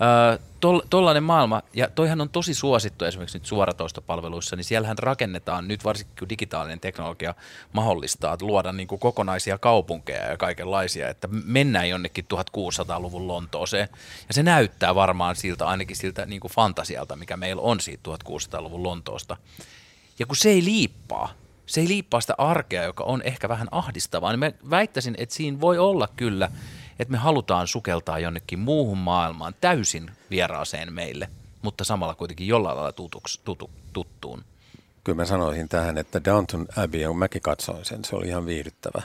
Öö, 0.00 0.38
tol, 0.90 1.20
maailma, 1.20 1.62
ja 1.74 1.88
toihan 1.90 2.20
on 2.20 2.28
tosi 2.28 2.54
suosittu 2.54 3.04
esimerkiksi 3.04 3.38
nyt 3.38 3.46
suoratoistopalveluissa, 3.46 4.56
niin 4.56 4.64
siellähän 4.64 4.98
rakennetaan 4.98 5.68
nyt 5.68 5.84
varsinkin 5.84 6.16
kun 6.18 6.28
digitaalinen 6.28 6.80
teknologia 6.80 7.34
mahdollistaa 7.72 8.34
että 8.34 8.46
luoda 8.46 8.72
niin 8.72 8.88
kuin 8.88 8.98
kokonaisia 8.98 9.58
kaupunkeja 9.58 10.30
ja 10.30 10.36
kaikenlaisia, 10.36 11.08
että 11.08 11.28
mennään 11.44 11.88
jonnekin 11.88 12.26
1600-luvun 12.34 13.28
Lontooseen. 13.28 13.88
Ja 14.28 14.34
se 14.34 14.42
näyttää 14.42 14.94
varmaan 14.94 15.36
siltä, 15.36 15.66
ainakin 15.66 15.96
siltä 15.96 16.26
niin 16.26 16.40
kuin 16.40 16.52
fantasialta, 16.52 17.16
mikä 17.16 17.36
meillä 17.36 17.62
on 17.62 17.80
siitä 17.80 18.10
1600-luvun 18.10 18.82
Lontoosta. 18.82 19.36
Ja 20.18 20.26
kun 20.26 20.36
se 20.36 20.48
ei 20.48 20.64
liippaa, 20.64 21.34
se 21.66 21.80
ei 21.80 21.88
liippaa 21.88 22.20
sitä 22.20 22.34
arkea, 22.38 22.84
joka 22.84 23.04
on 23.04 23.22
ehkä 23.22 23.48
vähän 23.48 23.68
ahdistavaa, 23.70 24.32
niin 24.32 24.40
mä 24.40 24.52
väittäisin, 24.70 25.14
että 25.18 25.34
siinä 25.34 25.60
voi 25.60 25.78
olla 25.78 26.08
kyllä, 26.16 26.50
että 26.98 27.12
me 27.12 27.18
halutaan 27.18 27.66
sukeltaa 27.66 28.18
jonnekin 28.18 28.58
muuhun 28.58 28.98
maailmaan 28.98 29.54
täysin 29.60 30.10
vieraaseen 30.30 30.92
meille, 30.92 31.28
mutta 31.62 31.84
samalla 31.84 32.14
kuitenkin 32.14 32.46
jollain 32.46 32.76
lailla 32.76 32.92
tutuks, 32.92 33.40
tutu, 33.44 33.70
tuttuun. 33.92 34.44
Kyllä 35.04 35.16
mä 35.16 35.24
sanoisin 35.24 35.68
tähän, 35.68 35.98
että 35.98 36.24
Downton 36.24 36.66
Abbey, 36.76 37.06
kun 37.06 37.18
mäkin 37.18 37.42
katsoin 37.42 37.84
sen, 37.84 38.04
se 38.04 38.16
oli 38.16 38.28
ihan 38.28 38.46
viihdyttävä 38.46 39.02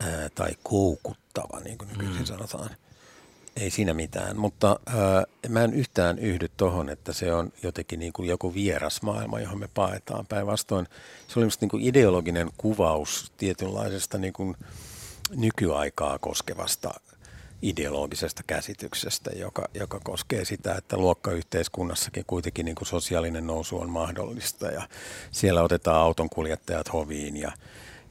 ää, 0.00 0.28
tai 0.34 0.50
koukuttava, 0.62 1.60
niin 1.60 1.78
kuin 1.78 1.88
nykyisin 1.88 2.18
mm. 2.20 2.26
sanotaan. 2.26 2.70
Ei 3.56 3.70
siinä 3.70 3.94
mitään, 3.94 4.36
mutta 4.36 4.80
ää, 4.86 5.24
mä 5.48 5.64
en 5.64 5.74
yhtään 5.74 6.18
yhdy 6.18 6.48
tohon, 6.56 6.88
että 6.88 7.12
se 7.12 7.32
on 7.32 7.52
jotenkin 7.62 8.00
niin 8.00 8.12
kuin 8.12 8.28
joku 8.28 8.54
vieras 8.54 9.02
maailma, 9.02 9.40
johon 9.40 9.60
me 9.60 9.68
paetaan. 9.74 10.26
Päinvastoin 10.26 10.86
se 11.28 11.40
oli 11.40 11.48
niin 11.60 11.68
kuin 11.68 11.82
ideologinen 11.82 12.50
kuvaus 12.56 13.32
tietynlaisesta 13.36 14.18
niin 14.18 14.32
kuin 14.32 14.56
nykyaikaa 15.30 16.18
koskevasta 16.18 16.94
ideologisesta 17.62 18.42
käsityksestä, 18.46 19.30
joka, 19.30 19.68
joka 19.74 20.00
koskee 20.04 20.44
sitä, 20.44 20.74
että 20.74 20.96
luokkayhteiskunnassakin 20.96 22.24
kuitenkin 22.26 22.64
niin 22.64 22.74
kuin 22.74 22.88
sosiaalinen 22.88 23.46
nousu 23.46 23.78
on 23.78 23.90
mahdollista 23.90 24.66
ja 24.66 24.88
siellä 25.30 25.62
otetaan 25.62 26.00
autonkuljettajat 26.00 26.92
hoviin 26.92 27.36
ja, 27.36 27.52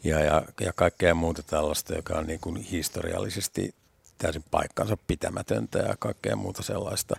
ja, 0.03 0.19
ja, 0.19 0.41
ja 0.61 0.73
kaikkea 0.73 1.15
muuta 1.15 1.43
tällaista, 1.43 1.95
joka 1.95 2.13
on 2.13 2.27
niin 2.27 2.39
kuin 2.39 2.57
historiallisesti 2.57 3.75
täysin 4.21 4.43
paikkansa 4.51 4.97
pitämätöntä 5.07 5.79
ja 5.79 5.95
kaikkea 5.99 6.35
muuta 6.35 6.63
sellaista, 6.63 7.15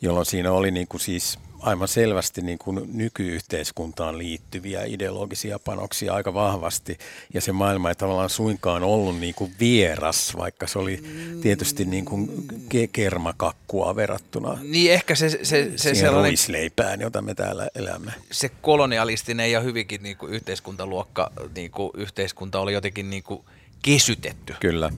jolloin 0.00 0.26
siinä 0.26 0.52
oli 0.52 0.70
niin 0.70 0.88
kuin 0.88 1.00
siis 1.00 1.38
aivan 1.60 1.88
selvästi 1.88 2.42
niin 2.42 2.58
kuin 2.58 2.80
nykyyhteiskuntaan 2.92 4.18
liittyviä 4.18 4.84
ideologisia 4.84 5.58
panoksia 5.58 6.14
aika 6.14 6.34
vahvasti. 6.34 6.98
Ja 7.34 7.40
se 7.40 7.52
maailma 7.52 7.88
ei 7.88 7.94
tavallaan 7.94 8.30
suinkaan 8.30 8.82
ollut 8.82 9.20
niin 9.20 9.34
kuin 9.34 9.54
vieras, 9.60 10.36
vaikka 10.36 10.66
se 10.66 10.78
oli 10.78 11.02
tietysti 11.42 11.84
niin 11.84 12.04
kuin 12.04 12.28
ke- 12.74 12.88
kermakakkua 12.92 13.96
verrattuna 13.96 14.58
Niin 14.62 14.92
ehkä 14.92 15.14
se, 15.14 15.30
se, 15.30 15.38
se, 15.76 15.94
sellainen, 15.94 16.30
ruisleipään, 16.30 17.00
jota 17.00 17.22
me 17.22 17.34
täällä 17.34 17.68
elämme. 17.74 18.12
se 18.32 18.48
kolonialistinen 18.48 19.52
ja 19.52 19.60
hyvinkin 19.60 20.02
niin 20.02 20.16
kuin 20.16 20.32
yhteiskuntaluokka, 20.32 21.32
niin 21.54 21.70
kuin 21.70 21.90
yhteiskunta 21.94 22.60
oli 22.60 22.72
jotenkin 22.72 23.10
niin 23.10 23.22
kuin 23.22 23.44
kesytetty 23.82 24.54
Kyllä. 24.60 24.90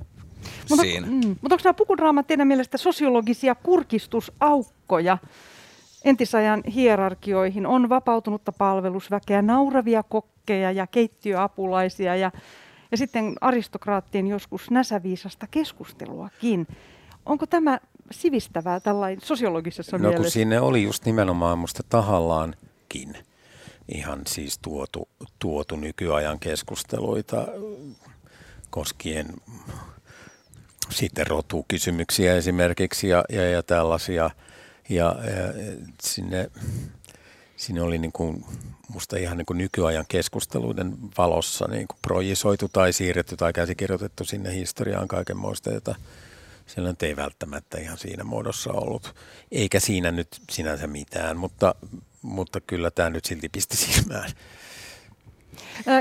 Mutta, 0.71 0.83
siinä. 0.83 1.07
mm, 1.07 1.37
mutta 1.43 1.55
onko 1.55 1.61
nämä 1.65 1.75
pukudraamat 1.75 2.27
teidän 2.27 2.49
mielestä 2.49 2.79
sosiologisia 2.79 3.55
kurkistusaukkoja 3.55 5.19
entisajan 6.05 6.63
hierarkioihin? 6.75 7.67
On 7.67 7.89
vapautunutta 7.89 8.53
palvelusväkeä, 8.53 9.43
nauravia 9.43 10.03
kokkeja 10.03 10.73
ja 10.73 10.87
keittiöapulaisia 10.87 12.17
ja, 12.17 12.33
ja 12.91 12.97
sitten 12.97 13.35
aristokraattien 13.41 14.27
joskus 14.27 14.71
näsäviisasta 14.71 15.47
keskusteluakin. 15.51 16.67
Onko 17.27 17.47
tämä 17.47 17.79
sivistävää 18.11 18.81
tällainen 18.81 19.21
sosiologisessa 19.21 19.99
No 19.99 20.03
kun 20.03 20.11
mielessä? 20.11 20.31
sinne 20.31 20.61
oli 20.61 20.83
just 20.83 21.05
nimenomaan 21.05 21.59
musta 21.59 21.83
tahallaankin 21.89 23.17
ihan 23.95 24.21
siis 24.27 24.59
tuotu, 24.59 25.09
tuotu 25.39 25.77
nykyajan 25.77 26.39
keskusteluita 26.39 27.47
koskien 28.71 29.27
sitten 30.91 31.27
rotukysymyksiä 31.27 32.35
esimerkiksi 32.35 33.09
ja, 33.09 33.25
ja, 33.29 33.51
ja 33.51 33.63
tällaisia. 33.63 34.31
Ja, 34.89 35.17
ja 35.25 35.55
sinne, 36.03 36.51
sinne 37.57 37.83
oli 37.83 37.99
niin 37.99 38.13
kuin, 38.13 38.45
musta 38.89 39.17
ihan 39.17 39.39
niin 39.39 39.47
kuin 39.47 39.59
nykyajan 39.59 40.05
keskusteluiden 40.09 40.97
valossa 41.19 41.69
niin 41.71 41.89
kuin 41.89 41.99
projisoitu 42.03 42.69
tai 42.69 42.93
siirretty 42.93 43.37
tai 43.37 43.53
käsikirjoitettu 43.53 44.25
sinne 44.25 44.55
historiaan 44.55 45.09
kaikenmoista, 45.09 45.71
jota 45.71 45.95
siellä 46.67 46.91
nyt 46.91 47.03
ei 47.03 47.17
välttämättä 47.17 47.79
ihan 47.79 47.99
siinä 47.99 48.25
muodossa 48.25 48.73
ollut. 48.73 49.15
Eikä 49.53 49.81
siinä 49.81 50.11
nyt 50.11 50.29
sinänsä 50.51 50.87
mitään, 50.87 51.37
mutta, 51.37 51.75
mutta 52.23 52.61
kyllä 52.61 52.91
tämä 52.91 53.11
nyt 53.11 53.25
silti 53.25 53.49
pisti 53.49 53.77
silmään. 53.77 54.31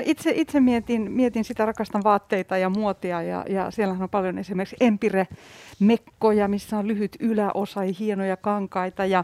Itse, 0.06 0.32
itse 0.36 0.60
mietin, 0.60 1.12
mietin 1.12 1.44
sitä, 1.44 1.66
rakastan 1.66 2.04
vaatteita 2.04 2.58
ja 2.58 2.70
muotia 2.70 3.22
ja, 3.22 3.46
ja 3.50 3.72
siellähän 3.72 4.04
on 4.04 4.10
paljon 4.10 4.38
esimerkiksi 4.38 4.76
empire-mekkoja, 4.80 6.48
missä 6.48 6.78
on 6.78 6.88
lyhyt 6.88 7.18
yläosa 7.20 7.84
ja 7.84 7.94
hienoja 8.00 8.38
kankaita 8.38 9.06
ja, 9.06 9.24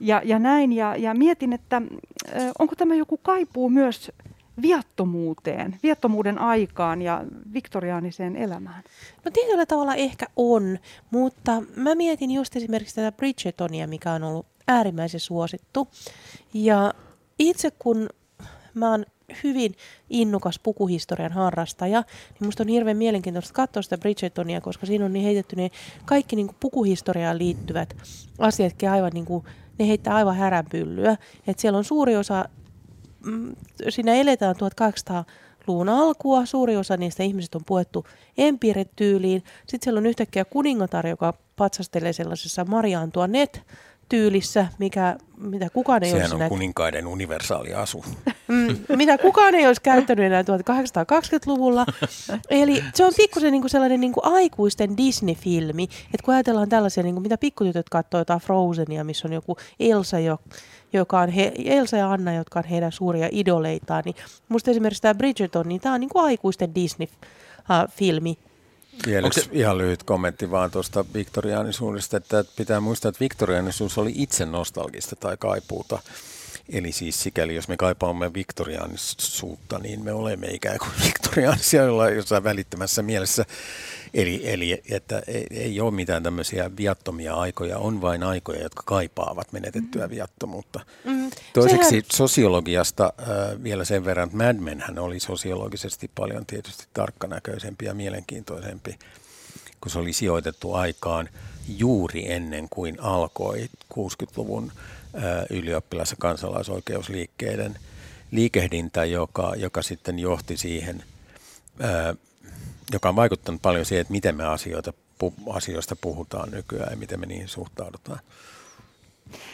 ja, 0.00 0.22
ja 0.24 0.38
näin. 0.38 0.72
Ja, 0.72 0.96
ja 0.96 1.14
mietin, 1.14 1.52
että 1.52 1.82
onko 2.58 2.74
tämä 2.76 2.94
joku 2.94 3.16
kaipuu 3.16 3.70
myös 3.70 4.12
viattomuuteen, 4.62 5.76
viattomuuden 5.82 6.38
aikaan 6.38 7.02
ja 7.02 7.24
viktoriaaniseen 7.52 8.36
elämään. 8.36 8.82
No 9.24 9.30
tietyllä 9.30 9.66
tavalla 9.66 9.94
ehkä 9.94 10.26
on, 10.36 10.78
mutta 11.10 11.62
mä 11.76 11.94
mietin 11.94 12.30
just 12.30 12.56
esimerkiksi 12.56 12.94
tätä 12.94 13.12
Bridgetonia, 13.12 13.86
mikä 13.86 14.12
on 14.12 14.22
ollut 14.22 14.46
äärimmäisen 14.68 15.20
suosittu. 15.20 15.88
Ja 16.54 16.94
itse 17.38 17.70
kun 17.78 18.08
mä 18.74 18.90
oon 18.90 19.06
hyvin 19.44 19.74
innokas 20.10 20.58
pukuhistorian 20.62 21.32
harrastaja, 21.32 22.04
niin 22.40 22.48
musta 22.48 22.62
on 22.62 22.68
hirveän 22.68 22.96
mielenkiintoista 22.96 23.52
katsoa 23.52 23.82
sitä 23.82 23.98
Bridgetonia, 23.98 24.60
koska 24.60 24.86
siinä 24.86 25.04
on 25.04 25.12
niin 25.12 25.24
heitetty 25.24 25.56
ne 25.56 25.70
kaikki 26.04 26.36
niin 26.36 26.46
kuin 26.46 26.56
pukuhistoriaan 26.60 27.38
liittyvät 27.38 27.96
asiatkin 28.38 28.90
aivan 28.90 29.10
niin 29.14 29.24
kuin, 29.24 29.44
ne 29.78 29.88
heittää 29.88 30.14
aivan 30.14 30.36
häränpyllyä. 30.36 31.16
Et 31.46 31.58
siellä 31.58 31.78
on 31.78 31.84
suuri 31.84 32.16
osa 32.16 32.44
mm, 33.26 33.56
siinä 33.88 34.14
eletään 34.14 34.56
1800-luvun 34.56 35.88
alkua. 35.88 36.46
Suuri 36.46 36.76
osa 36.76 36.96
niistä 36.96 37.22
ihmisistä 37.22 37.58
on 37.58 37.64
puettu 37.66 38.06
empire-tyyliin. 38.38 39.42
Sitten 39.58 39.80
siellä 39.82 39.98
on 39.98 40.06
yhtäkkiä 40.06 40.44
kuningatar, 40.44 41.06
joka 41.06 41.34
patsastelee 41.56 42.12
sellaisessa 42.12 42.64
Maria 42.64 43.00
Antoinette 43.00 43.60
tyylissä, 44.08 44.66
mikä, 44.78 45.16
mitä 45.36 45.70
kukaan 45.70 46.02
ei 46.02 46.10
Sehän 46.10 46.22
olisi 46.22 46.34
on 46.34 46.38
näitä, 46.38 46.50
kuninkaiden 46.50 47.06
universaali 47.06 47.74
asu. 47.74 48.04
mm, 48.48 48.96
mitä 48.96 49.18
kukaan 49.18 49.54
ei 49.54 49.66
olisi 49.66 49.82
käyttänyt 49.82 50.24
enää 50.24 50.42
1820-luvulla. 50.42 51.86
Eli 52.50 52.84
se 52.94 53.04
on 53.04 53.12
pikkusen 53.16 53.52
niinku 53.52 53.68
sellainen 53.68 54.00
niinku 54.00 54.20
aikuisten 54.22 54.96
Disney-filmi, 54.96 55.82
että 55.82 56.24
kun 56.24 56.34
ajatellaan 56.34 56.68
tällaisia, 56.68 57.02
niinku, 57.02 57.20
mitä 57.20 57.38
pikkutytöt 57.38 57.88
katsoo 57.88 58.20
jotain 58.20 58.40
Frozenia, 58.40 59.04
missä 59.04 59.28
on 59.28 59.32
joku 59.32 59.56
Elsa, 59.80 60.18
jo, 60.18 60.38
joka 60.92 61.20
on 61.20 61.28
he, 61.28 61.52
Elsa 61.64 61.96
ja 61.96 62.12
Anna, 62.12 62.34
jotka 62.34 62.58
on 62.58 62.64
heidän 62.64 62.92
suuria 62.92 63.28
idoleitaan, 63.32 64.02
niin 64.04 64.16
musta 64.48 64.70
esimerkiksi 64.70 65.02
tämä 65.02 65.14
Bridgerton, 65.14 65.68
niin 65.68 65.80
tämä 65.80 65.94
on 65.94 66.00
niinku 66.00 66.18
aikuisten 66.18 66.74
Disney-filmi. 66.74 68.38
Vielä 69.06 69.26
yksi 69.26 69.48
ihan 69.52 69.78
lyhyt 69.78 70.02
kommentti 70.02 70.50
vaan 70.50 70.70
tuosta 70.70 71.04
viktoriaanisuudesta, 71.14 72.16
että 72.16 72.44
pitää 72.56 72.80
muistaa, 72.80 73.08
että 73.08 73.20
viktoriaanisuus 73.20 73.98
oli 73.98 74.12
itse 74.14 74.46
nostalgista 74.46 75.16
tai 75.16 75.36
kaipuuta. 75.36 75.98
Eli 76.72 76.92
siis 76.92 77.22
sikäli, 77.22 77.54
jos 77.54 77.68
me 77.68 77.76
kaipaamme 77.76 78.34
viktoriaanisuutta, 78.34 79.78
niin 79.78 80.04
me 80.04 80.12
olemme 80.12 80.46
ikään 80.46 80.78
kuin 80.78 80.90
viktoriaanisia 81.06 81.82
jollain- 81.82 82.16
jossain 82.16 82.44
välittömässä 82.44 83.02
mielessä. 83.02 83.44
Eli, 84.14 84.40
eli 84.52 84.82
että 84.90 85.22
ei, 85.26 85.46
ei 85.50 85.80
ole 85.80 85.90
mitään 85.90 86.22
tämmöisiä 86.22 86.70
viattomia 86.76 87.34
aikoja, 87.34 87.78
on 87.78 88.00
vain 88.00 88.22
aikoja, 88.22 88.62
jotka 88.62 88.82
kaipaavat 88.86 89.52
menetettyä 89.52 90.10
viattomuutta. 90.10 90.80
Mm, 91.04 91.30
Toiseksi 91.52 91.88
sehän- 91.88 92.04
sosiologiasta 92.12 93.12
äh, 93.20 93.26
vielä 93.62 93.84
sen 93.84 94.04
verran, 94.04 94.26
että 94.26 94.36
Mad 94.36 94.56
Men 94.56 94.80
hän 94.80 94.98
oli 94.98 95.20
sosiologisesti 95.20 96.10
paljon 96.14 96.46
tietysti 96.46 96.86
tarkkanäköisempi 96.92 97.84
ja 97.84 97.94
mielenkiintoisempi, 97.94 98.98
kun 99.80 99.90
se 99.92 99.98
oli 99.98 100.12
sijoitettu 100.12 100.74
aikaan 100.74 101.28
juuri 101.68 102.32
ennen 102.32 102.66
kuin 102.70 103.00
alkoi 103.00 103.68
60-luvun 103.94 104.72
äh, 104.76 104.95
ylioppilas- 105.50 106.10
ja 106.10 106.16
kansalaisoikeusliikkeiden 106.18 107.76
liikehdintä, 108.30 109.04
joka, 109.04 109.52
joka 109.56 109.82
sitten 109.82 110.18
johti 110.18 110.56
siihen, 110.56 111.04
joka 112.92 113.08
on 113.08 113.16
vaikuttanut 113.16 113.62
paljon 113.62 113.84
siihen, 113.84 114.00
että 114.00 114.12
miten 114.12 114.36
me 114.36 114.44
asioita, 114.44 114.92
asioista 115.52 115.96
puhutaan 115.96 116.50
nykyään 116.50 116.90
ja 116.90 116.96
miten 116.96 117.20
me 117.20 117.26
niihin 117.26 117.48
suhtaudutaan. 117.48 118.20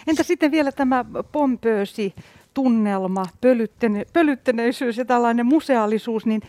Entä 0.07 0.23
sitten 0.23 0.51
vielä 0.51 0.73
tämä 0.73 1.05
pompöösi 1.33 2.15
tunnelma, 2.55 3.27
pölyttene, 3.41 4.07
pölyttäneisyys 4.13 4.97
ja 4.97 5.05
tällainen 5.05 5.47
museaalisuus, 5.47 6.27
niin 6.27 6.43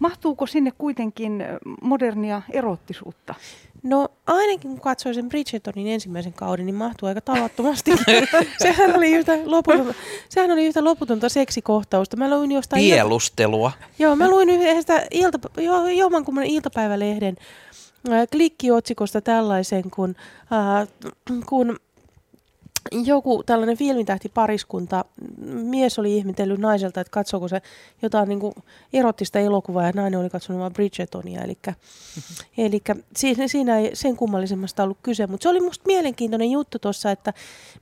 mahtuuko 0.00 0.46
sinne 0.46 0.72
kuitenkin 0.78 1.44
modernia 1.82 2.42
erottisuutta? 2.52 3.34
No 3.82 4.08
ainakin 4.26 4.70
kun 4.70 4.80
katsoin 4.80 5.14
sen 5.14 5.28
Bridgetonin 5.28 5.86
ensimmäisen 5.86 6.32
kauden, 6.32 6.66
niin 6.66 6.74
mahtuu 6.74 7.08
aika 7.08 7.20
tavattomasti. 7.20 7.90
sehän, 8.62 8.96
oli 8.96 9.12
yhtä 9.12 9.38
loputonta, 9.44 9.94
sehän 10.28 10.50
oli 10.50 10.66
yhtä 10.66 10.84
loputonta 10.84 11.28
seksikohtausta. 11.28 12.16
Mä 12.16 12.30
luin 12.30 12.52
jostain... 12.52 12.80
Pielustelua. 12.80 13.72
Ilta... 13.76 13.92
Joo, 13.98 14.16
mä 14.16 14.30
luin 14.30 14.50
yhdestä 14.50 15.06
ilta... 15.10 15.38
jo, 15.56 15.86
jommankumman 15.86 16.44
iltapäivälehden 16.44 17.36
klikkiotsikosta 18.32 19.20
tällaisen, 19.20 19.90
kun, 19.90 20.16
äh, 20.52 20.88
kun 21.46 21.76
joku 23.04 23.42
tällainen 23.42 23.76
filmitähtipariskunta, 23.76 25.04
mies 25.46 25.98
oli 25.98 26.16
ihmetellyt 26.16 26.60
naiselta, 26.60 27.00
että 27.00 27.10
katsoako 27.10 27.48
se 27.48 27.62
jotain 28.02 28.28
niin 28.28 28.40
kuin 28.40 28.52
erottista 28.92 29.38
elokuvaa 29.38 29.86
ja 29.86 29.92
nainen 29.94 30.20
oli 30.20 30.30
katsonut 30.30 30.60
vain 30.60 30.72
Bridgetonia. 30.72 31.42
Eli, 31.42 31.58
mm-hmm. 31.66 32.64
eli 32.64 32.82
siinä, 33.16 33.48
siinä 33.48 33.78
ei 33.78 33.90
sen 33.94 34.16
kummallisemmasta 34.16 34.82
ollut 34.82 34.98
kyse, 35.02 35.26
mutta 35.26 35.42
se 35.42 35.48
oli 35.48 35.60
musta 35.60 35.84
mielenkiintoinen 35.86 36.50
juttu 36.50 36.78
tuossa, 36.78 37.10
että 37.10 37.32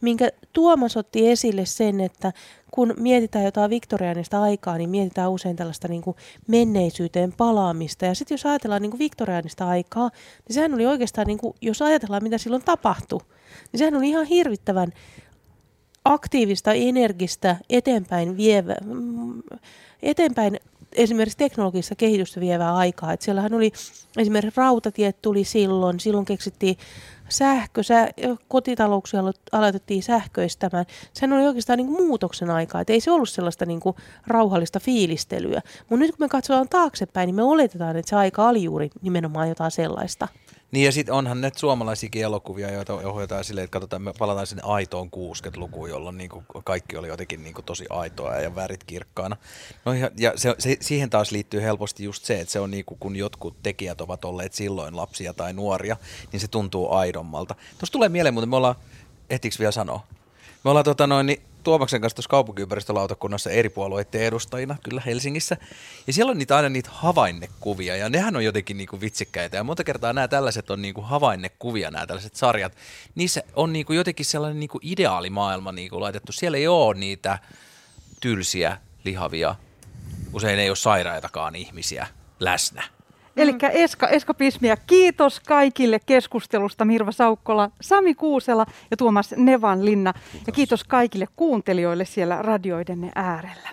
minkä 0.00 0.30
Tuomas 0.52 0.96
otti 0.96 1.30
esille 1.30 1.66
sen, 1.66 2.00
että 2.00 2.32
kun 2.70 2.94
mietitään 2.98 3.44
jotain 3.44 3.70
viktoriaanista 3.70 4.42
aikaa, 4.42 4.78
niin 4.78 4.90
mietitään 4.90 5.30
usein 5.30 5.56
tällaista 5.56 5.88
niin 5.88 6.02
kuin 6.02 6.16
menneisyyteen 6.46 7.32
palaamista. 7.32 8.06
Ja 8.06 8.14
sitten 8.14 8.34
jos 8.34 8.46
ajatellaan 8.46 8.82
niin 8.82 8.90
kuin 8.90 8.98
viktoriaanista 8.98 9.68
aikaa, 9.68 10.10
niin 10.48 10.54
sehän 10.54 10.74
oli 10.74 10.86
oikeastaan, 10.86 11.26
niin 11.26 11.38
kuin, 11.38 11.54
jos 11.60 11.82
ajatellaan 11.82 12.22
mitä 12.22 12.38
silloin 12.38 12.64
tapahtui, 12.64 13.20
niin 13.72 13.78
sehän 13.78 13.96
oli 13.96 14.08
ihan 14.08 14.26
hirvittävän 14.26 14.92
aktiivista, 16.04 16.72
energistä, 16.72 17.56
eteenpäin 17.70 18.36
vievä, 18.36 18.76
eteenpäin 20.02 20.60
esimerkiksi 20.92 21.38
teknologisessa 21.38 21.94
kehitystä 21.94 22.40
vievää 22.40 22.76
aikaa. 22.76 23.12
Et 23.12 23.22
siellähän 23.22 23.54
oli 23.54 23.72
esimerkiksi 24.16 24.60
rautatiet 24.60 25.22
tuli 25.22 25.44
silloin, 25.44 26.00
silloin 26.00 26.24
keksittiin 26.24 26.76
sähkö, 27.28 27.82
sä, 27.82 28.08
kotitalouksia 28.48 29.20
aloitettiin 29.52 30.02
sähköistämään. 30.02 30.86
Sehän 31.12 31.32
oli 31.32 31.46
oikeastaan 31.46 31.76
niin 31.76 31.86
kuin 31.86 32.06
muutoksen 32.06 32.50
aikaa, 32.50 32.80
että 32.80 32.92
ei 32.92 33.00
se 33.00 33.10
ollut 33.10 33.28
sellaista 33.28 33.66
niin 33.66 33.80
kuin 33.80 33.96
rauhallista 34.26 34.80
fiilistelyä. 34.80 35.60
Mutta 35.78 35.96
nyt 35.96 36.10
kun 36.10 36.24
me 36.24 36.28
katsotaan 36.28 36.68
taaksepäin, 36.68 37.26
niin 37.26 37.34
me 37.34 37.42
oletetaan, 37.42 37.96
että 37.96 38.10
se 38.10 38.16
aika 38.16 38.48
oli 38.48 38.64
juuri 38.64 38.90
nimenomaan 39.02 39.48
jotain 39.48 39.70
sellaista. 39.70 40.28
Niin 40.70 40.84
ja 40.84 40.92
sitten 40.92 41.14
onhan 41.14 41.40
ne 41.40 41.50
suomalaisiakin 41.56 42.22
elokuvia, 42.22 42.70
joita 42.70 42.94
ohjataan 42.94 43.44
silleen, 43.44 43.64
että 43.64 43.72
katsotaan, 43.72 44.02
me 44.02 44.12
palataan 44.18 44.46
sinne 44.46 44.62
aitoon 44.64 45.06
60-lukuun, 45.08 45.90
jolloin 45.90 46.18
niin 46.18 46.30
kuin 46.30 46.44
kaikki 46.64 46.96
oli 46.96 47.08
jotenkin 47.08 47.42
niin 47.42 47.54
kuin 47.54 47.64
tosi 47.64 47.86
aitoa 47.90 48.36
ja 48.36 48.54
värit 48.54 48.84
kirkkaana. 48.84 49.36
No 49.84 49.92
ja, 49.92 50.10
ja 50.18 50.32
se, 50.36 50.54
se, 50.58 50.76
siihen 50.80 51.10
taas 51.10 51.30
liittyy 51.30 51.62
helposti 51.62 52.04
just 52.04 52.24
se, 52.24 52.40
että 52.40 52.52
se 52.52 52.60
on 52.60 52.70
niin 52.70 52.84
kuin, 52.84 52.98
kun 52.98 53.16
jotkut 53.16 53.62
tekijät 53.62 54.00
ovat 54.00 54.24
olleet 54.24 54.52
silloin 54.52 54.96
lapsia 54.96 55.34
tai 55.34 55.52
nuoria, 55.52 55.96
niin 56.32 56.40
se 56.40 56.48
tuntuu 56.48 56.92
aidommalta. 56.92 57.54
Tuossa 57.54 57.92
tulee 57.92 58.08
mieleen, 58.08 58.34
mutta 58.34 58.46
me 58.46 58.56
ollaan, 58.56 58.74
ehtiikö 59.30 59.56
vielä 59.58 59.72
sanoa? 59.72 60.06
Me 60.64 60.70
ollaan 60.70 60.84
tota 60.84 61.06
noin, 61.06 61.26
niin 61.26 61.42
Tuomaksen 61.68 62.00
kanssa 62.00 62.16
tuossa 62.16 62.30
kaupunkiympäristölautakunnassa 62.30 63.50
eri 63.50 63.68
puolueiden 63.68 64.20
edustajina 64.20 64.76
kyllä 64.82 65.02
Helsingissä. 65.06 65.56
Ja 66.06 66.12
siellä 66.12 66.30
on 66.30 66.38
niitä 66.38 66.56
aina 66.56 66.68
niitä 66.68 66.90
havainnekuvia 66.92 67.96
ja 67.96 68.08
nehän 68.08 68.36
on 68.36 68.44
jotenkin 68.44 68.76
niinku 68.76 69.00
vitsikkäitä. 69.00 69.56
Ja 69.56 69.64
monta 69.64 69.84
kertaa 69.84 70.12
nämä 70.12 70.28
tällaiset 70.28 70.70
on 70.70 70.82
niinku 70.82 71.00
havainnekuvia, 71.00 71.90
nämä 71.90 72.06
tällaiset 72.06 72.34
sarjat. 72.36 72.76
Niissä 73.14 73.42
on 73.56 73.72
niinku 73.72 73.92
jotenkin 73.92 74.26
sellainen 74.26 74.60
niinku 74.60 74.78
ideaalimaailma 74.82 75.72
niinku 75.72 76.00
laitettu. 76.00 76.32
Siellä 76.32 76.58
ei 76.58 76.68
ole 76.68 76.94
niitä 76.94 77.38
tylsiä, 78.20 78.78
lihavia, 79.04 79.54
usein 80.32 80.58
ei 80.58 80.70
ole 80.70 80.76
sairaitakaan 80.76 81.56
ihmisiä 81.56 82.06
läsnä. 82.40 82.97
Eli 83.38 83.54
eska, 83.72 84.08
eskapismia. 84.08 84.76
Kiitos 84.76 85.40
kaikille 85.40 86.00
keskustelusta 86.06 86.84
Mirva 86.84 87.12
Saukkola, 87.12 87.70
Sami 87.80 88.14
Kuusela 88.14 88.66
ja 88.90 88.96
Tuomas 88.96 89.34
Nevanlinna. 89.36 90.14
Ja 90.46 90.52
kiitos 90.52 90.84
kaikille 90.84 91.28
kuuntelijoille 91.36 92.04
siellä 92.04 92.42
radioidenne 92.42 93.12
äärellä. 93.14 93.68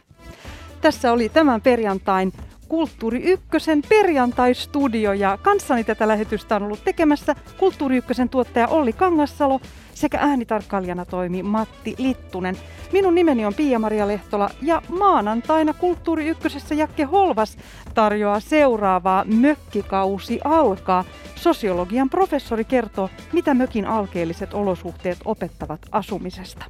Tässä 0.82 1.12
oli 1.12 1.30
tämän 1.30 1.62
perjantain 1.62 2.34
Kulttuuri 2.68 3.24
Ykkösen 3.24 3.82
perjantaistudio 3.90 5.14
ja 5.14 5.38
kanssani 5.42 5.84
tätä 5.84 6.08
lähetystä 6.08 6.56
on 6.56 6.64
ollut 6.64 6.84
tekemässä 6.84 7.36
Kulttuuri 7.60 7.98
Ykkösen 7.98 8.30
tuottaja 8.30 8.68
Olli 8.68 8.94
Kangassalo 8.94 9.60
sekä 9.94 10.18
äänitarkkailijana 10.22 11.06
toimi 11.06 11.44
Matti 11.44 11.96
Littunen. 11.98 12.58
Minun 12.92 13.16
nimeni 13.16 13.46
on 13.46 13.54
Pia-Maria 13.54 14.08
Lehtola 14.08 14.50
ja 14.62 14.82
maanantaina 14.90 15.74
Kulttuuri 15.74 16.28
Ykkösessä 16.28 16.76
Jakke 16.76 17.04
Holvas 17.04 17.58
tarjoaa 17.94 18.40
seuraavaa 18.40 19.26
Mökkikausi 19.26 20.40
alkaa. 20.44 21.04
Sosiologian 21.36 22.10
professori 22.10 22.64
kertoo, 22.64 23.10
mitä 23.34 23.54
mökin 23.54 23.86
alkeelliset 23.86 24.54
olosuhteet 24.54 25.18
opettavat 25.26 25.80
asumisesta. 25.92 26.66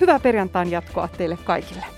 Hyvää 0.00 0.20
perjantain 0.20 0.70
jatkoa 0.70 1.08
teille 1.08 1.38
kaikille. 1.44 1.97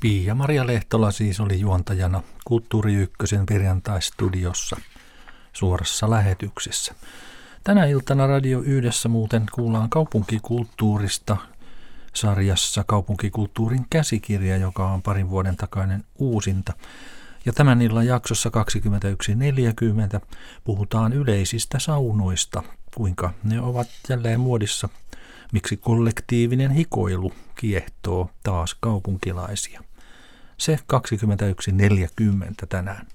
Pia-Maria 0.00 0.66
Lehtola 0.66 1.10
siis 1.10 1.40
oli 1.40 1.60
juontajana 1.60 2.22
Kulttuuri 2.44 2.94
Ykkösen 2.94 3.46
perjantaistudiossa 3.46 4.76
suorassa 5.52 6.10
lähetyksessä. 6.10 6.94
Tänä 7.64 7.84
iltana 7.84 8.26
Radio 8.26 8.60
Yhdessä 8.60 9.08
muuten 9.08 9.46
kuullaan 9.52 9.90
kaupunkikulttuurista 9.90 11.36
sarjassa 12.14 12.84
Kaupunkikulttuurin 12.84 13.86
käsikirja, 13.90 14.56
joka 14.56 14.90
on 14.90 15.02
parin 15.02 15.30
vuoden 15.30 15.56
takainen 15.56 16.04
uusinta. 16.18 16.72
Ja 17.44 17.52
tämän 17.52 17.82
illan 17.82 18.06
jaksossa 18.06 18.50
21.40 20.20 20.26
puhutaan 20.64 21.12
yleisistä 21.12 21.78
saunoista, 21.78 22.62
kuinka 22.94 23.32
ne 23.44 23.60
ovat 23.60 23.88
jälleen 24.08 24.40
muodissa, 24.40 24.88
miksi 25.52 25.76
kollektiivinen 25.76 26.70
hikoilu 26.70 27.32
kiehtoo 27.54 28.30
taas 28.42 28.76
kaupunkilaisia. 28.80 29.87
Se 30.58 30.78
21.40 30.92 32.66
tänään. 32.68 33.06